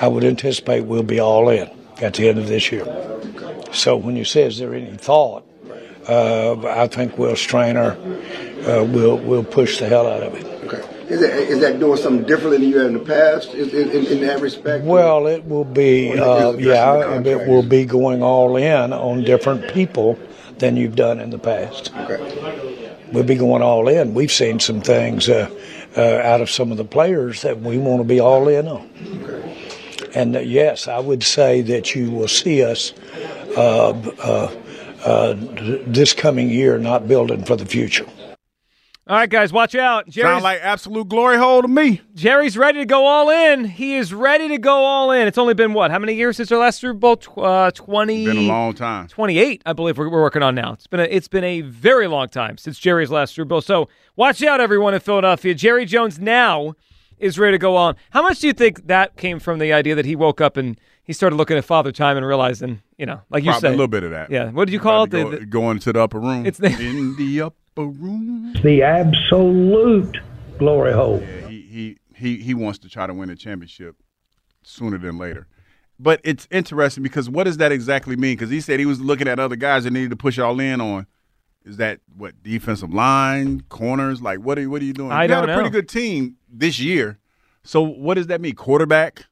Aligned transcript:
I 0.00 0.08
would 0.08 0.24
anticipate 0.24 0.80
we'll 0.80 1.02
be 1.02 1.20
all 1.20 1.48
in 1.50 1.70
at 2.00 2.14
the 2.14 2.28
end 2.28 2.38
of 2.38 2.48
this 2.48 2.72
year. 2.72 2.86
So 3.72 3.96
when 3.96 4.16
you 4.16 4.24
say, 4.24 4.42
is 4.42 4.58
there 4.58 4.74
any 4.74 4.96
thought? 4.96 5.46
Uh, 6.08 6.66
I 6.66 6.86
think 6.88 7.18
Will 7.18 7.36
Strainer 7.36 7.92
uh, 8.66 8.84
will 8.84 9.18
will 9.18 9.44
push 9.44 9.78
the 9.78 9.86
hell 9.86 10.06
out 10.06 10.22
of 10.22 10.34
it. 10.34 10.44
Okay. 10.64 10.82
Is 11.08 11.20
that, 11.20 11.32
is 11.38 11.60
that 11.60 11.78
doing 11.78 11.96
something 11.96 12.26
differently 12.26 12.58
than 12.58 12.68
you 12.68 12.78
have 12.78 12.86
in 12.86 12.94
the 12.94 13.00
past 13.00 13.52
in, 13.52 13.68
in, 13.68 14.06
in 14.06 14.20
that 14.26 14.40
respect? 14.40 14.84
Well, 14.84 15.26
it 15.26 15.44
will 15.44 15.64
be, 15.64 16.16
uh, 16.18 16.52
yeah, 16.52 17.20
it 17.20 17.48
will 17.48 17.64
be 17.64 17.84
going 17.84 18.22
all 18.22 18.56
in 18.56 18.92
on 18.92 19.24
different 19.24 19.72
people 19.74 20.18
than 20.58 20.76
you've 20.76 20.94
done 20.94 21.20
in 21.20 21.30
the 21.30 21.38
past. 21.38 21.92
Okay. 21.94 22.96
We'll 23.12 23.24
be 23.24 23.34
going 23.34 23.62
all 23.62 23.88
in. 23.88 24.14
We've 24.14 24.30
seen 24.30 24.60
some 24.60 24.80
things 24.80 25.28
uh, 25.28 25.50
uh, 25.96 26.00
out 26.00 26.40
of 26.40 26.48
some 26.48 26.70
of 26.70 26.76
the 26.78 26.84
players 26.84 27.42
that 27.42 27.60
we 27.60 27.76
want 27.76 28.00
to 28.00 28.04
be 28.04 28.20
all 28.20 28.46
in 28.46 28.68
on. 28.68 28.88
Okay. 29.22 29.49
And 30.14 30.36
uh, 30.36 30.40
yes, 30.40 30.88
I 30.88 30.98
would 30.98 31.22
say 31.22 31.62
that 31.62 31.94
you 31.94 32.10
will 32.10 32.28
see 32.28 32.62
us 32.64 32.92
uh, 33.56 33.90
uh, 33.90 34.54
uh, 35.04 35.34
this 35.86 36.12
coming 36.12 36.50
year 36.50 36.78
not 36.78 37.06
building 37.06 37.44
for 37.44 37.56
the 37.56 37.66
future. 37.66 38.06
All 39.06 39.16
right, 39.16 39.28
guys, 39.28 39.52
watch 39.52 39.74
out. 39.74 40.08
Jerry's, 40.08 40.34
Sound 40.34 40.44
like 40.44 40.60
absolute 40.62 41.08
glory 41.08 41.36
hole 41.36 41.62
to 41.62 41.66
me. 41.66 42.00
Jerry's 42.14 42.56
ready 42.56 42.78
to 42.78 42.84
go 42.84 43.06
all 43.06 43.28
in. 43.28 43.64
He 43.64 43.96
is 43.96 44.14
ready 44.14 44.46
to 44.48 44.58
go 44.58 44.84
all 44.84 45.10
in. 45.10 45.26
It's 45.26 45.38
only 45.38 45.54
been 45.54 45.72
what? 45.72 45.90
How 45.90 45.98
many 45.98 46.14
years 46.14 46.36
since 46.36 46.52
our 46.52 46.58
last 46.58 46.78
Super 46.78 46.94
Bowl? 46.94 47.16
Tw- 47.16 47.38
uh, 47.38 47.70
Twenty. 47.72 48.26
Been 48.26 48.36
a 48.36 48.40
long 48.42 48.72
time. 48.72 49.08
Twenty-eight, 49.08 49.62
I 49.66 49.72
believe 49.72 49.98
we're, 49.98 50.08
we're 50.08 50.22
working 50.22 50.44
on 50.44 50.54
now. 50.54 50.74
It's 50.74 50.86
been 50.86 51.00
a 51.00 51.04
it's 51.04 51.26
been 51.26 51.42
a 51.42 51.62
very 51.62 52.06
long 52.06 52.28
time 52.28 52.56
since 52.56 52.78
Jerry's 52.78 53.10
last 53.10 53.34
Super 53.34 53.46
Bowl. 53.46 53.60
So 53.62 53.88
watch 54.14 54.44
out, 54.44 54.60
everyone 54.60 54.94
in 54.94 55.00
Philadelphia. 55.00 55.54
Jerry 55.54 55.86
Jones 55.86 56.20
now 56.20 56.76
is 57.20 57.38
ready 57.38 57.54
to 57.54 57.58
go 57.58 57.76
on. 57.76 57.96
How 58.10 58.22
much 58.22 58.40
do 58.40 58.46
you 58.46 58.52
think 58.52 58.86
that 58.86 59.16
came 59.16 59.38
from 59.38 59.58
the 59.58 59.72
idea 59.72 59.94
that 59.94 60.04
he 60.06 60.16
woke 60.16 60.40
up 60.40 60.56
and 60.56 60.80
he 61.04 61.12
started 61.12 61.36
looking 61.36 61.56
at 61.56 61.64
Father 61.64 61.92
Time 61.92 62.16
and 62.16 62.26
realizing, 62.26 62.82
you 62.98 63.06
know, 63.06 63.20
like 63.30 63.44
you 63.44 63.50
Probably 63.50 63.60
said, 63.60 63.68
a 63.68 63.76
little 63.76 63.88
bit 63.88 64.02
of 64.04 64.10
that. 64.10 64.30
Yeah. 64.30 64.50
What 64.50 64.66
did 64.66 64.72
you 64.72 64.80
call 64.80 65.04
it? 65.04 65.10
Go, 65.10 65.30
The- 65.30 65.38
the- 65.40 65.46
going 65.46 65.78
to 65.80 65.92
the 65.92 66.00
upper 66.02 66.18
room. 66.20 66.46
It's 66.46 66.58
the- 66.58 66.68
in 66.68 67.16
the 67.16 67.42
upper 67.42 67.84
room. 67.86 68.54
The 68.62 68.82
absolute 68.82 70.18
glory 70.58 70.92
hole. 70.92 71.20
Yeah, 71.22 71.48
he, 71.48 71.60
he 71.62 71.96
he 72.14 72.36
he 72.42 72.54
wants 72.54 72.78
to 72.80 72.88
try 72.88 73.06
to 73.06 73.14
win 73.14 73.30
a 73.30 73.36
championship 73.36 73.96
sooner 74.62 74.98
than 74.98 75.18
later. 75.18 75.46
But 75.98 76.20
it's 76.24 76.48
interesting 76.50 77.02
because 77.02 77.28
what 77.28 77.44
does 77.44 77.58
that 77.58 77.72
exactly 77.72 78.16
mean? 78.16 78.32
Because 78.36 78.50
he 78.50 78.60
said 78.60 78.80
he 78.80 78.86
was 78.86 79.00
looking 79.00 79.28
at 79.28 79.38
other 79.38 79.56
guys 79.56 79.84
that 79.84 79.92
needed 79.92 80.10
to 80.10 80.16
push 80.16 80.38
all 80.38 80.58
in 80.60 80.80
on. 80.80 81.06
Is 81.64 81.76
that 81.76 82.00
what 82.16 82.42
defensive 82.42 82.92
line, 82.92 83.62
corners? 83.68 84.22
Like 84.22 84.40
what 84.40 84.58
are 84.58 84.68
what 84.68 84.82
are 84.82 84.84
you 84.84 84.92
doing? 84.92 85.12
I 85.12 85.24
you 85.24 85.32
had 85.32 85.48
a 85.48 85.54
pretty 85.54 85.70
good 85.70 85.88
team 85.88 86.36
this 86.50 86.78
year. 86.78 87.18
So 87.62 87.82
what 87.82 88.14
does 88.14 88.28
that 88.28 88.40
mean? 88.40 88.54
Quarterback? 88.54 89.26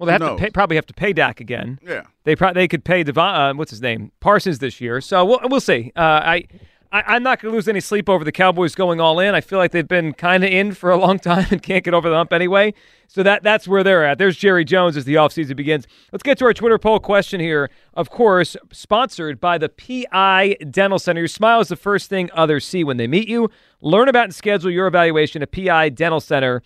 well, 0.00 0.06
they 0.06 0.12
have 0.12 0.36
to 0.36 0.36
pay, 0.36 0.50
probably 0.50 0.76
have 0.76 0.86
to 0.86 0.94
pay 0.94 1.12
Dak 1.12 1.40
again. 1.40 1.78
Yeah. 1.86 2.02
They 2.24 2.34
pro- 2.34 2.54
they 2.54 2.66
could 2.68 2.84
pay 2.84 3.02
Devon, 3.02 3.34
uh, 3.34 3.54
what's 3.54 3.70
his 3.70 3.82
name 3.82 4.12
Parsons 4.20 4.58
this 4.58 4.80
year. 4.80 5.00
So 5.02 5.24
we'll 5.24 5.40
we'll 5.44 5.60
see. 5.60 5.92
Uh, 5.94 6.00
I. 6.00 6.44
I, 6.92 7.02
I'm 7.06 7.22
not 7.22 7.40
going 7.40 7.52
to 7.52 7.56
lose 7.56 7.68
any 7.68 7.80
sleep 7.80 8.08
over 8.08 8.24
the 8.24 8.32
Cowboys 8.32 8.74
going 8.74 9.00
all 9.00 9.20
in. 9.20 9.34
I 9.34 9.40
feel 9.40 9.58
like 9.58 9.70
they've 9.70 9.86
been 9.86 10.12
kind 10.12 10.42
of 10.42 10.50
in 10.50 10.72
for 10.72 10.90
a 10.90 10.96
long 10.96 11.18
time 11.20 11.46
and 11.50 11.62
can't 11.62 11.84
get 11.84 11.94
over 11.94 12.08
the 12.08 12.16
hump 12.16 12.32
anyway. 12.32 12.74
So 13.08 13.22
that 13.22 13.42
that's 13.42 13.66
where 13.66 13.82
they're 13.82 14.04
at. 14.04 14.18
There's 14.18 14.36
Jerry 14.36 14.64
Jones 14.64 14.96
as 14.96 15.04
the 15.04 15.14
offseason 15.14 15.56
begins. 15.56 15.86
Let's 16.12 16.22
get 16.22 16.38
to 16.38 16.44
our 16.44 16.54
Twitter 16.54 16.78
poll 16.78 17.00
question 17.00 17.40
here. 17.40 17.70
Of 17.94 18.10
course, 18.10 18.56
sponsored 18.72 19.40
by 19.40 19.58
the 19.58 19.68
PI 19.68 20.56
Dental 20.70 20.98
Center. 20.98 21.20
Your 21.20 21.28
smile 21.28 21.60
is 21.60 21.68
the 21.68 21.76
first 21.76 22.08
thing 22.08 22.30
others 22.34 22.66
see 22.66 22.84
when 22.84 22.98
they 22.98 23.08
meet 23.08 23.28
you. 23.28 23.50
Learn 23.80 24.08
about 24.08 24.24
and 24.24 24.34
schedule 24.34 24.70
your 24.70 24.86
evaluation 24.86 25.42
at 25.42 25.50
PI 25.50 25.90
Dental 25.90 26.20
Center. 26.20 26.62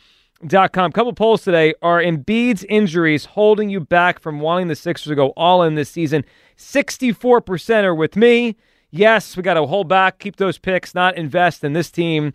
Dot 0.46 0.72
com. 0.72 0.92
Couple 0.92 1.14
polls 1.14 1.42
today. 1.42 1.72
Are 1.80 2.02
Embiid's 2.02 2.64
injuries 2.64 3.24
holding 3.24 3.70
you 3.70 3.80
back 3.80 4.18
from 4.18 4.40
wanting 4.40 4.68
the 4.68 4.76
Sixers 4.76 5.08
to 5.10 5.14
go 5.14 5.28
all 5.28 5.62
in 5.62 5.74
this 5.76 5.88
season? 5.88 6.24
64% 6.58 7.84
are 7.84 7.94
with 7.94 8.16
me. 8.16 8.56
Yes, 8.94 9.36
we 9.36 9.42
got 9.42 9.54
to 9.54 9.66
hold 9.66 9.88
back, 9.88 10.20
keep 10.20 10.36
those 10.36 10.56
picks, 10.56 10.94
not 10.94 11.16
invest 11.16 11.64
in 11.64 11.72
this 11.72 11.90
team. 11.90 12.32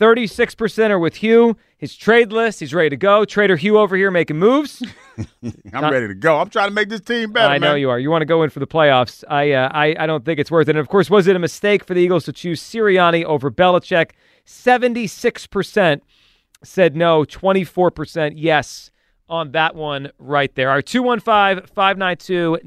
36% 0.00 0.90
are 0.90 0.98
with 0.98 1.16
Hugh. 1.16 1.54
His 1.76 1.94
trade 1.94 2.32
list, 2.32 2.60
he's 2.60 2.72
ready 2.72 2.88
to 2.88 2.96
go. 2.96 3.26
Trader 3.26 3.56
Hugh 3.56 3.78
over 3.78 3.94
here 3.94 4.10
making 4.10 4.38
moves. 4.38 4.82
I'm 5.74 5.92
ready 5.92 6.08
to 6.08 6.14
go. 6.14 6.38
I'm 6.38 6.48
trying 6.48 6.68
to 6.68 6.74
make 6.74 6.88
this 6.88 7.02
team 7.02 7.32
better. 7.32 7.52
I 7.52 7.58
know 7.58 7.72
man. 7.72 7.80
you 7.80 7.90
are. 7.90 7.98
You 7.98 8.10
want 8.10 8.22
to 8.22 8.26
go 8.26 8.42
in 8.42 8.48
for 8.48 8.58
the 8.58 8.66
playoffs. 8.66 9.22
I, 9.28 9.52
uh, 9.52 9.68
I 9.70 9.96
I 9.98 10.06
don't 10.06 10.24
think 10.24 10.40
it's 10.40 10.50
worth 10.50 10.68
it. 10.68 10.70
And 10.70 10.78
of 10.78 10.88
course, 10.88 11.10
was 11.10 11.26
it 11.26 11.36
a 11.36 11.38
mistake 11.38 11.84
for 11.84 11.92
the 11.92 12.00
Eagles 12.00 12.24
to 12.24 12.32
choose 12.32 12.62
Sirianni 12.62 13.24
over 13.24 13.50
Belichick? 13.50 14.12
76% 14.46 16.00
said 16.64 16.96
no, 16.96 17.24
24% 17.24 18.32
yes 18.34 18.90
on 19.28 19.52
that 19.52 19.74
one 19.74 20.10
right 20.18 20.54
there. 20.54 20.70
Our 20.70 20.80
215 20.80 21.66
592 21.66 22.60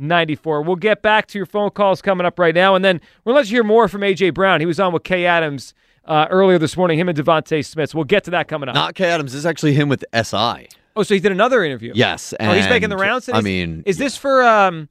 9494. 0.00 0.62
We'll 0.62 0.76
get 0.76 1.02
back 1.02 1.26
to 1.28 1.38
your 1.38 1.46
phone 1.46 1.70
calls 1.70 2.02
coming 2.02 2.26
up 2.26 2.38
right 2.38 2.54
now. 2.54 2.74
And 2.74 2.84
then 2.84 3.00
we'll 3.24 3.34
let 3.34 3.46
you 3.46 3.56
hear 3.56 3.64
more 3.64 3.88
from 3.88 4.02
A.J. 4.02 4.30
Brown. 4.30 4.60
He 4.60 4.66
was 4.66 4.80
on 4.80 4.92
with 4.92 5.04
Kay 5.04 5.26
Adams 5.26 5.74
uh, 6.04 6.26
earlier 6.30 6.58
this 6.58 6.76
morning, 6.76 6.98
him 6.98 7.08
and 7.08 7.16
DeVonta 7.16 7.64
Smith. 7.64 7.90
So 7.90 7.98
we'll 7.98 8.04
get 8.04 8.24
to 8.24 8.30
that 8.32 8.48
coming 8.48 8.68
up. 8.68 8.74
Not 8.74 8.94
Kay 8.94 9.10
Adams. 9.10 9.32
This 9.32 9.40
is 9.40 9.46
actually 9.46 9.74
him 9.74 9.88
with 9.88 10.04
SI. 10.14 10.68
oh, 10.96 11.02
so 11.02 11.14
he 11.14 11.20
did 11.20 11.32
another 11.32 11.62
interview? 11.64 11.92
Yes. 11.94 12.34
Oh, 12.40 12.52
he's 12.52 12.68
making 12.68 12.88
the 12.88 12.96
rounds. 12.96 13.28
I 13.32 13.40
mean, 13.40 13.82
is 13.86 13.98
this 13.98 14.16
for? 14.16 14.42
Um, 14.42 14.88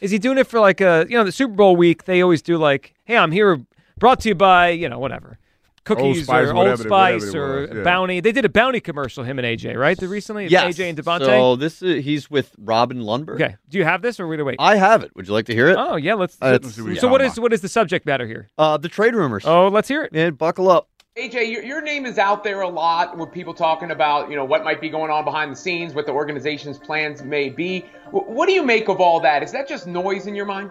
is 0.00 0.10
he 0.10 0.18
doing 0.18 0.38
it 0.38 0.46
for 0.46 0.58
like 0.60 0.80
a 0.80 1.06
you 1.08 1.16
know 1.16 1.24
the 1.24 1.32
Super 1.32 1.54
Bowl 1.54 1.76
week? 1.76 2.04
They 2.04 2.22
always 2.22 2.42
do 2.42 2.56
like, 2.56 2.94
hey, 3.04 3.16
I'm 3.16 3.30
here, 3.30 3.60
brought 3.98 4.20
to 4.20 4.28
you 4.30 4.34
by 4.34 4.70
you 4.70 4.88
know 4.88 4.98
whatever 4.98 5.38
cookies 5.84 6.24
Spice, 6.24 6.46
or 6.46 6.48
Old 6.48 6.56
whatever 6.56 6.86
it- 6.86 6.90
whatever 6.90 7.20
Spice 7.20 7.34
or 7.34 7.76
yeah. 7.78 7.82
Bounty. 7.82 8.20
They 8.20 8.32
did 8.32 8.44
a 8.44 8.48
Bounty 8.48 8.80
commercial, 8.80 9.24
him 9.24 9.38
and 9.38 9.46
AJ, 9.46 9.76
right? 9.76 9.96
The 9.98 10.08
recently, 10.08 10.46
yes. 10.46 10.76
AJ 10.76 10.90
and 10.90 10.98
DeVonta. 10.98 11.24
So 11.26 11.56
this 11.56 11.82
is 11.82 12.04
he's 12.04 12.30
with 12.30 12.54
Robin 12.58 12.98
Lundberg. 13.02 13.34
okay, 13.34 13.56
do 13.68 13.78
you 13.78 13.84
have 13.84 14.02
this 14.02 14.18
or 14.20 14.26
we 14.28 14.36
to 14.36 14.44
wait? 14.44 14.56
I 14.58 14.76
have 14.76 15.02
it. 15.02 15.14
Would 15.16 15.26
you 15.28 15.32
like 15.32 15.46
to 15.46 15.54
hear 15.54 15.68
it? 15.68 15.76
oh 15.78 15.96
yeah, 15.96 16.14
let's. 16.14 16.36
Uh, 16.40 16.58
let's 16.62 16.74
see 16.74 16.82
what 16.82 16.96
so 16.98 17.08
what 17.08 17.18
talking 17.18 17.32
is 17.32 17.40
what 17.40 17.52
is 17.52 17.60
the 17.60 17.68
subject 17.68 18.06
matter 18.06 18.26
here? 18.26 18.48
Uh, 18.58 18.76
the 18.76 18.88
trade 18.88 19.14
rumors. 19.14 19.44
Oh, 19.46 19.68
let's 19.68 19.88
hear 19.88 20.02
it. 20.04 20.12
And 20.14 20.36
buckle 20.38 20.70
up. 20.70 20.88
AJ, 21.18 21.50
your, 21.52 21.62
your 21.62 21.82
name 21.82 22.06
is 22.06 22.16
out 22.16 22.42
there 22.42 22.62
a 22.62 22.68
lot 22.68 23.18
with 23.18 23.30
people 23.30 23.52
talking 23.52 23.90
about, 23.90 24.30
you 24.30 24.36
know, 24.36 24.46
what 24.46 24.64
might 24.64 24.80
be 24.80 24.88
going 24.88 25.10
on 25.10 25.24
behind 25.26 25.52
the 25.52 25.56
scenes, 25.56 25.92
what 25.92 26.06
the 26.06 26.12
organization's 26.12 26.78
plans 26.78 27.22
may 27.22 27.50
be. 27.50 27.84
W- 28.06 28.24
what 28.24 28.46
do 28.46 28.54
you 28.54 28.62
make 28.62 28.88
of 28.88 28.98
all 28.98 29.20
that? 29.20 29.42
Is 29.42 29.52
that 29.52 29.68
just 29.68 29.86
noise 29.86 30.26
in 30.26 30.34
your 30.34 30.46
mind? 30.46 30.70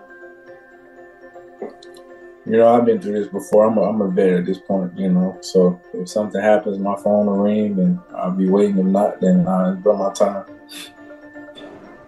You 2.45 2.57
know, 2.57 2.73
I've 2.73 2.85
been 2.85 2.99
through 2.99 3.19
this 3.19 3.27
before. 3.27 3.67
I'm 3.67 3.77
a, 3.77 3.83
I'm 3.83 4.01
a 4.01 4.09
vet 4.09 4.29
at 4.33 4.45
this 4.45 4.57
point, 4.57 4.97
you 4.97 5.09
know. 5.09 5.37
So 5.41 5.79
if 5.93 6.09
something 6.09 6.41
happens, 6.41 6.79
my 6.79 6.95
phone 6.95 7.27
will 7.27 7.37
ring 7.37 7.79
and 7.79 7.99
I'll 8.15 8.31
be 8.31 8.49
waiting. 8.49 8.79
If 8.79 8.85
not, 8.85 9.21
then 9.21 9.47
I'll 9.47 9.73
enjoy 9.73 9.93
my 9.95 10.11
time. 10.11 10.45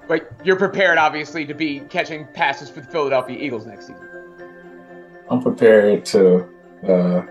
But 0.08 0.32
you're 0.44 0.56
prepared, 0.58 0.98
obviously, 0.98 1.46
to 1.46 1.54
be 1.54 1.82
catching 1.82 2.26
passes 2.34 2.70
for 2.70 2.82
the 2.82 2.88
Philadelphia 2.88 3.38
Eagles 3.40 3.68
next 3.68 3.88
season. 3.88 4.08
I'm 5.30 5.42
prepared 5.42 6.04
to 6.08 6.50
uh, 6.88 7.22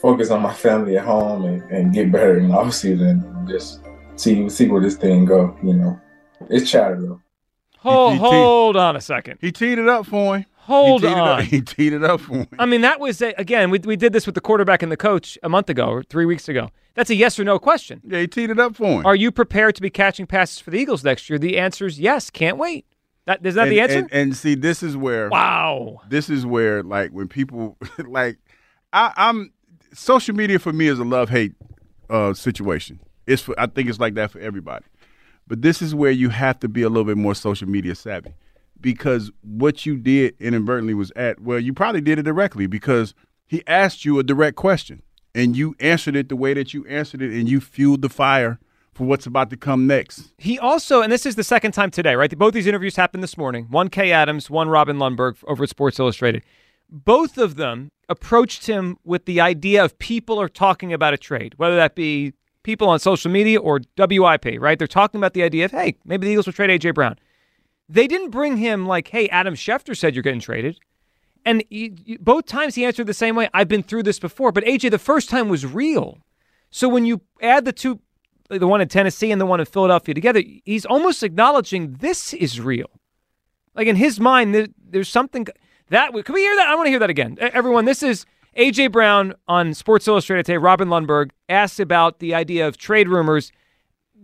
focus 0.00 0.30
on 0.30 0.42
my 0.42 0.52
family 0.52 0.98
at 0.98 1.04
home 1.04 1.44
and, 1.44 1.62
and 1.70 1.94
get 1.94 2.10
better 2.12 2.38
in 2.38 2.48
the 2.48 2.54
offseason 2.54 3.24
and 3.24 3.48
just 3.48 3.80
see 4.16 4.48
see 4.50 4.68
where 4.68 4.82
this 4.82 4.96
thing 4.96 5.24
go, 5.24 5.56
you 5.62 5.74
know. 5.74 5.98
It's 6.50 6.70
chatter 6.70 7.00
though. 7.00 7.20
Hold, 7.78 8.12
he- 8.12 8.18
hold 8.18 8.76
on 8.76 8.96
a 8.96 9.00
second. 9.00 9.38
He 9.40 9.52
teed 9.52 9.78
it 9.78 9.88
up 9.88 10.04
for 10.06 10.38
him. 10.38 10.46
Hold 10.68 11.00
he 11.00 11.08
on. 11.08 11.40
up, 11.40 11.40
he 11.44 11.62
teed 11.62 11.94
it 11.94 12.04
up 12.04 12.20
for 12.20 12.40
him. 12.40 12.48
I 12.58 12.66
mean, 12.66 12.82
that 12.82 13.00
was 13.00 13.22
a, 13.22 13.32
again. 13.38 13.70
We 13.70 13.78
we 13.78 13.96
did 13.96 14.12
this 14.12 14.26
with 14.26 14.34
the 14.34 14.42
quarterback 14.42 14.82
and 14.82 14.92
the 14.92 14.98
coach 14.98 15.38
a 15.42 15.48
month 15.48 15.70
ago 15.70 15.88
or 15.88 16.02
three 16.02 16.26
weeks 16.26 16.46
ago. 16.46 16.68
That's 16.94 17.08
a 17.08 17.14
yes 17.14 17.40
or 17.40 17.44
no 17.44 17.58
question. 17.58 18.02
yeah, 18.04 18.20
he 18.20 18.26
teed 18.26 18.50
it 18.50 18.60
up 18.60 18.76
for 18.76 19.00
him. 19.00 19.06
Are 19.06 19.16
you 19.16 19.32
prepared 19.32 19.76
to 19.76 19.82
be 19.82 19.88
catching 19.88 20.26
passes 20.26 20.58
for 20.58 20.70
the 20.70 20.78
Eagles 20.78 21.02
next 21.02 21.30
year? 21.30 21.38
The 21.38 21.58
answer 21.58 21.86
is 21.86 21.98
yes. 21.98 22.28
Can't 22.28 22.58
wait. 22.58 22.84
That 23.24 23.44
is 23.46 23.54
that 23.54 23.68
and, 23.68 23.72
the 23.72 23.80
answer? 23.80 23.98
And, 23.98 24.12
and 24.12 24.36
see, 24.36 24.54
this 24.54 24.82
is 24.82 24.94
where 24.94 25.30
wow. 25.30 26.02
this 26.10 26.28
is 26.28 26.44
where 26.44 26.82
like 26.82 27.12
when 27.12 27.28
people 27.28 27.78
like 28.06 28.36
I, 28.92 29.14
I'm 29.16 29.54
social 29.94 30.34
media 30.34 30.58
for 30.58 30.74
me 30.74 30.88
is 30.88 30.98
a 30.98 31.04
love 31.04 31.30
hate 31.30 31.54
uh, 32.10 32.34
situation. 32.34 33.00
It's 33.26 33.40
for, 33.40 33.58
I 33.58 33.68
think 33.68 33.88
it's 33.88 34.00
like 34.00 34.14
that 34.14 34.32
for 34.32 34.40
everybody, 34.40 34.84
but 35.46 35.62
this 35.62 35.80
is 35.80 35.94
where 35.94 36.10
you 36.10 36.28
have 36.28 36.60
to 36.60 36.68
be 36.68 36.82
a 36.82 36.90
little 36.90 37.04
bit 37.04 37.16
more 37.16 37.34
social 37.34 37.68
media 37.68 37.94
savvy 37.94 38.34
because 38.80 39.30
what 39.42 39.86
you 39.86 39.96
did 39.96 40.34
inadvertently 40.38 40.94
was 40.94 41.10
at 41.16 41.40
well 41.40 41.58
you 41.58 41.72
probably 41.72 42.00
did 42.00 42.18
it 42.18 42.22
directly 42.22 42.66
because 42.66 43.14
he 43.46 43.62
asked 43.66 44.04
you 44.04 44.18
a 44.18 44.22
direct 44.22 44.56
question 44.56 45.02
and 45.34 45.56
you 45.56 45.74
answered 45.78 46.16
it 46.16 46.28
the 46.28 46.36
way 46.36 46.54
that 46.54 46.74
you 46.74 46.84
answered 46.86 47.22
it, 47.22 47.32
and 47.32 47.48
you 47.48 47.60
fueled 47.60 48.02
the 48.02 48.08
fire 48.08 48.58
for 48.92 49.04
what's 49.04 49.26
about 49.26 49.50
to 49.50 49.56
come 49.56 49.86
next. 49.86 50.32
He 50.38 50.58
also, 50.58 51.00
and 51.02 51.12
this 51.12 51.24
is 51.24 51.36
the 51.36 51.44
second 51.44 51.72
time 51.72 51.90
today, 51.90 52.16
right? 52.16 52.36
Both 52.36 52.54
these 52.54 52.66
interviews 52.66 52.96
happened 52.96 53.22
this 53.22 53.38
morning. 53.38 53.66
One 53.70 53.88
Kay 53.88 54.10
Adams, 54.10 54.50
one 54.50 54.68
Robin 54.68 54.96
Lundberg 54.96 55.36
over 55.46 55.62
at 55.62 55.70
Sports 55.70 56.00
Illustrated. 56.00 56.42
Both 56.90 57.38
of 57.38 57.56
them 57.56 57.90
approached 58.08 58.66
him 58.66 58.96
with 59.04 59.26
the 59.26 59.40
idea 59.40 59.84
of 59.84 59.98
people 59.98 60.40
are 60.40 60.48
talking 60.48 60.92
about 60.92 61.14
a 61.14 61.18
trade, 61.18 61.54
whether 61.56 61.76
that 61.76 61.94
be 61.94 62.32
people 62.64 62.88
on 62.88 62.98
social 62.98 63.30
media 63.30 63.60
or 63.60 63.80
WIP, 63.96 64.58
right? 64.58 64.78
They're 64.78 64.88
talking 64.88 65.18
about 65.18 65.34
the 65.34 65.42
idea 65.42 65.66
of, 65.66 65.70
hey, 65.70 65.94
maybe 66.04 66.26
the 66.26 66.32
Eagles 66.32 66.46
will 66.46 66.52
trade 66.54 66.70
AJ 66.70 66.94
Brown. 66.94 67.16
They 67.88 68.06
didn't 68.06 68.30
bring 68.30 68.56
him 68.56 68.86
like, 68.86 69.08
hey, 69.08 69.28
Adam 69.28 69.54
Schefter 69.54 69.96
said 69.96 70.14
you're 70.14 70.22
getting 70.22 70.40
traded. 70.40 70.78
And 71.44 71.64
both 72.20 72.46
times 72.46 72.74
he 72.74 72.84
answered 72.84 73.06
the 73.06 73.14
same 73.14 73.34
way. 73.34 73.48
I've 73.54 73.68
been 73.68 73.82
through 73.82 74.02
this 74.02 74.18
before, 74.18 74.52
but 74.52 74.64
AJ, 74.64 74.90
the 74.90 74.98
first 74.98 75.30
time 75.30 75.48
was 75.48 75.64
real. 75.64 76.18
So 76.70 76.88
when 76.88 77.06
you 77.06 77.22
add 77.40 77.64
the 77.64 77.72
two 77.72 78.00
the 78.50 78.66
one 78.66 78.80
in 78.80 78.88
Tennessee 78.88 79.30
and 79.30 79.40
the 79.40 79.46
one 79.46 79.60
in 79.60 79.66
Philadelphia 79.66 80.14
together, 80.14 80.42
he's 80.64 80.86
almost 80.86 81.22
acknowledging 81.22 81.94
this 82.00 82.32
is 82.32 82.60
real. 82.60 82.88
Like 83.74 83.86
in 83.86 83.96
his 83.96 84.18
mind, 84.18 84.54
there, 84.54 84.68
there's 84.82 85.08
something 85.08 85.46
that 85.90 86.12
can 86.24 86.34
we 86.34 86.40
hear 86.40 86.56
that? 86.56 86.68
I 86.68 86.74
want 86.74 86.86
to 86.86 86.90
hear 86.90 86.98
that 86.98 87.10
again. 87.10 87.36
Everyone, 87.40 87.84
this 87.84 88.02
is 88.02 88.26
AJ 88.56 88.92
Brown 88.92 89.34
on 89.46 89.74
Sports 89.74 90.08
Illustrated 90.08 90.46
today. 90.46 90.58
Robin 90.58 90.88
Lundberg 90.88 91.30
asked 91.48 91.78
about 91.78 92.18
the 92.18 92.34
idea 92.34 92.66
of 92.66 92.76
trade 92.76 93.08
rumors. 93.08 93.52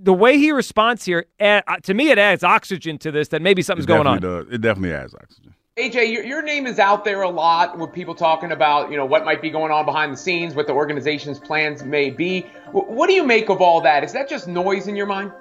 The 0.03 0.13
way 0.13 0.39
he 0.39 0.53
responds 0.53 1.05
here, 1.05 1.27
uh, 1.41 1.63
to 1.83 1.95
me, 1.95 2.11
it 2.11 2.19
adds 2.19 2.45
oxygen 2.45 2.99
to 2.99 3.11
this 3.11 3.29
that 3.29 3.41
maybe 3.41 3.63
something's 3.63 3.87
going 3.87 4.07
on. 4.07 4.21
Does. 4.21 4.47
It 4.51 4.61
definitely 4.61 4.93
adds 4.93 5.15
oxygen. 5.15 5.55
AJ, 5.77 6.13
your, 6.13 6.25
your 6.25 6.43
name 6.43 6.67
is 6.67 6.79
out 6.79 7.05
there 7.05 7.23
a 7.23 7.29
lot 7.29 7.77
with 7.79 7.93
people 7.93 8.15
talking 8.15 8.53
about, 8.53 8.93
you 8.93 8.97
know, 8.97 9.05
what 9.05 9.25
might 9.25 9.43
be 9.43 9.51
going 9.51 9.73
on 9.73 9.85
behind 9.85 10.13
the 10.13 10.17
scenes, 10.17 10.55
what 10.55 10.69
the 10.69 10.73
organization's 10.73 11.41
plans 11.41 11.83
may 11.83 12.11
be. 12.11 12.43
What 12.71 13.09
do 13.09 13.13
you 13.13 13.25
make 13.25 13.49
of 13.49 13.61
all 13.61 13.81
that? 13.81 14.05
Is 14.05 14.13
that 14.13 14.29
just 14.29 14.47
noise 14.47 14.87
in 14.87 14.95
your 14.95 15.07
mind? 15.07 15.33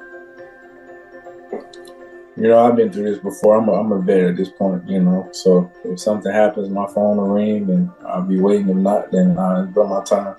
You 2.35 2.47
know, 2.47 2.65
I've 2.65 2.75
been 2.75 2.91
through 2.91 3.11
this 3.11 3.19
before. 3.19 3.57
I'm 3.57 3.69
a, 3.69 3.73
I'm 3.73 3.91
a 3.91 4.01
vet 4.01 4.21
at 4.23 4.35
this 4.35 4.49
point, 4.49 4.89
you 4.89 4.99
know. 4.99 5.29
So 5.33 5.71
if 5.85 5.99
something 5.99 6.31
happens, 6.31 6.67
my 6.69 6.87
phone 6.87 7.17
will 7.17 7.27
ring 7.27 7.69
and 7.69 7.91
I'll 8.07 8.23
be 8.23 8.39
waiting. 8.39 8.69
If 8.69 8.77
not, 8.77 9.11
then 9.11 9.37
I'll 9.37 9.65
enjoy 9.65 9.85
my 9.85 10.03
time. 10.03 10.35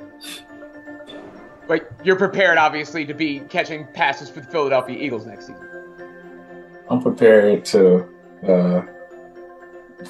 But 1.66 1.90
you're 2.05 2.16
prepared, 2.16 2.58
obviously, 2.58 3.06
to 3.06 3.14
be 3.14 3.40
catching 3.40 3.87
passes 3.88 4.28
for 4.28 4.40
the 4.40 4.46
Philadelphia 4.46 4.99
Eagles 4.99 5.26
next 5.26 5.46
season. 5.46 5.69
I'm 6.90 7.00
prepared 7.00 7.64
to 7.66 8.06
uh, 8.46 8.82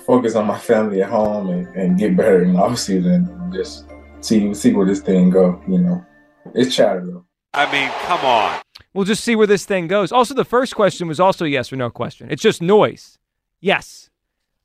focus 0.05 0.35
on 0.35 0.47
my 0.47 0.59
family 0.59 1.03
at 1.03 1.11
home 1.11 1.51
and, 1.51 1.67
and 1.77 1.99
get 1.99 2.17
better 2.17 2.43
in 2.43 2.55
the 2.55 2.59
offseason 2.59 3.29
and 3.29 3.53
just 3.53 3.87
see 4.21 4.53
see 4.55 4.73
where 4.73 4.87
this 4.87 5.01
thing 5.01 5.31
go. 5.31 5.63
You 5.69 5.79
know, 5.79 6.07
it's 6.55 6.75
chatter 6.75 7.05
though. 7.07 7.25
I 7.53 7.71
mean, 7.71 7.89
come 8.03 8.25
on. 8.25 8.61
We'll 8.93 9.05
just 9.05 9.23
see 9.23 9.37
where 9.37 9.47
this 9.47 9.65
thing 9.65 9.87
goes. 9.87 10.11
Also, 10.11 10.35
the 10.35 10.45
first 10.45 10.75
question 10.75 11.07
was 11.07 11.21
also 11.21 11.45
a 11.45 11.49
yes 11.49 11.73
or 11.73 11.77
no 11.77 11.91
question. 11.91 12.29
It's 12.31 12.43
just 12.43 12.61
noise. 12.61 13.19
Yes. 13.61 14.11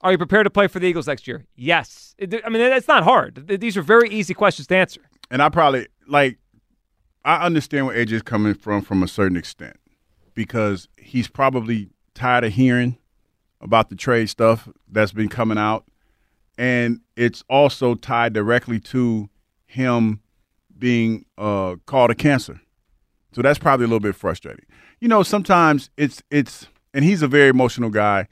Are 0.02 0.12
you 0.12 0.18
prepared 0.18 0.46
to 0.46 0.50
play 0.50 0.68
for 0.68 0.80
the 0.80 0.88
Eagles 0.88 1.08
next 1.08 1.28
year? 1.28 1.46
Yes. 1.56 2.16
I 2.22 2.50
mean, 2.50 2.62
it's 2.62 2.88
not 2.88 3.04
hard. 3.04 3.48
These 3.48 3.78
are 3.78 3.82
very 3.82 4.10
easy 4.10 4.34
questions 4.34 4.68
to 4.68 4.76
answer. 4.76 5.02
And 5.30 5.42
I 5.42 5.50
probably 5.50 5.88
like. 6.08 6.40
I 7.26 7.46
understand 7.46 7.86
where 7.86 7.96
AJ 7.96 8.12
is 8.14 8.22
coming 8.22 8.54
from 8.54 8.82
from 8.82 9.04
a 9.04 9.08
certain 9.08 9.38
extent 9.38 9.78
because 10.34 10.88
he's 10.98 11.28
probably 11.28 11.90
tired 12.14 12.44
of 12.44 12.54
hearing 12.54 12.98
about 13.62 13.90
the 13.90 13.96
trade 13.96 14.30
stuff 14.30 14.70
that's 14.90 15.12
been 15.12 15.30
coming 15.30 15.58
out. 15.58 15.86
And 16.58 17.02
it's 17.16 17.44
also 17.50 17.96
tied 17.96 18.34
directly 18.34 18.80
to 18.82 19.30
him 19.66 20.22
being 20.78 21.26
uh, 21.38 21.76
called 21.86 22.12
a 22.12 22.16
cancer. 22.16 22.62
So 23.34 23.42
that's 23.42 23.60
probably 23.60 23.86
a 23.86 23.88
little 23.88 24.00
bit 24.00 24.16
frustrating. 24.16 24.66
You 25.00 25.08
know, 25.08 25.24
sometimes 25.24 25.90
it's 25.98 26.24
it's 26.32 26.68
and 26.94 27.06
he's 27.06 27.22
a 27.22 27.28
very 27.28 27.50
emotional 27.50 27.90
guy. 27.90 28.28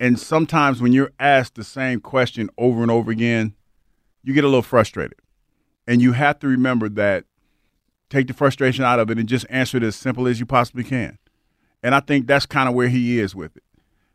And 0.00 0.18
sometimes 0.18 0.82
when 0.82 0.92
you're 0.92 1.12
asked 1.18 1.54
the 1.54 1.64
same 1.64 2.00
question 2.00 2.50
over 2.58 2.82
and 2.82 2.90
over 2.90 3.10
again, 3.10 3.54
you 4.22 4.34
get 4.34 4.44
a 4.44 4.48
little 4.48 4.62
frustrated. 4.62 5.18
And 5.86 6.02
you 6.02 6.12
have 6.12 6.38
to 6.40 6.48
remember 6.48 6.88
that 6.90 7.24
take 8.10 8.26
the 8.26 8.34
frustration 8.34 8.84
out 8.84 8.98
of 8.98 9.10
it 9.10 9.18
and 9.18 9.28
just 9.28 9.46
answer 9.50 9.76
it 9.76 9.82
as 9.82 9.96
simple 9.96 10.26
as 10.26 10.40
you 10.40 10.46
possibly 10.46 10.84
can. 10.84 11.18
And 11.82 11.94
I 11.94 12.00
think 12.00 12.26
that's 12.26 12.46
kind 12.46 12.68
of 12.68 12.74
where 12.74 12.88
he 12.88 13.18
is 13.18 13.34
with 13.34 13.56
it 13.56 13.62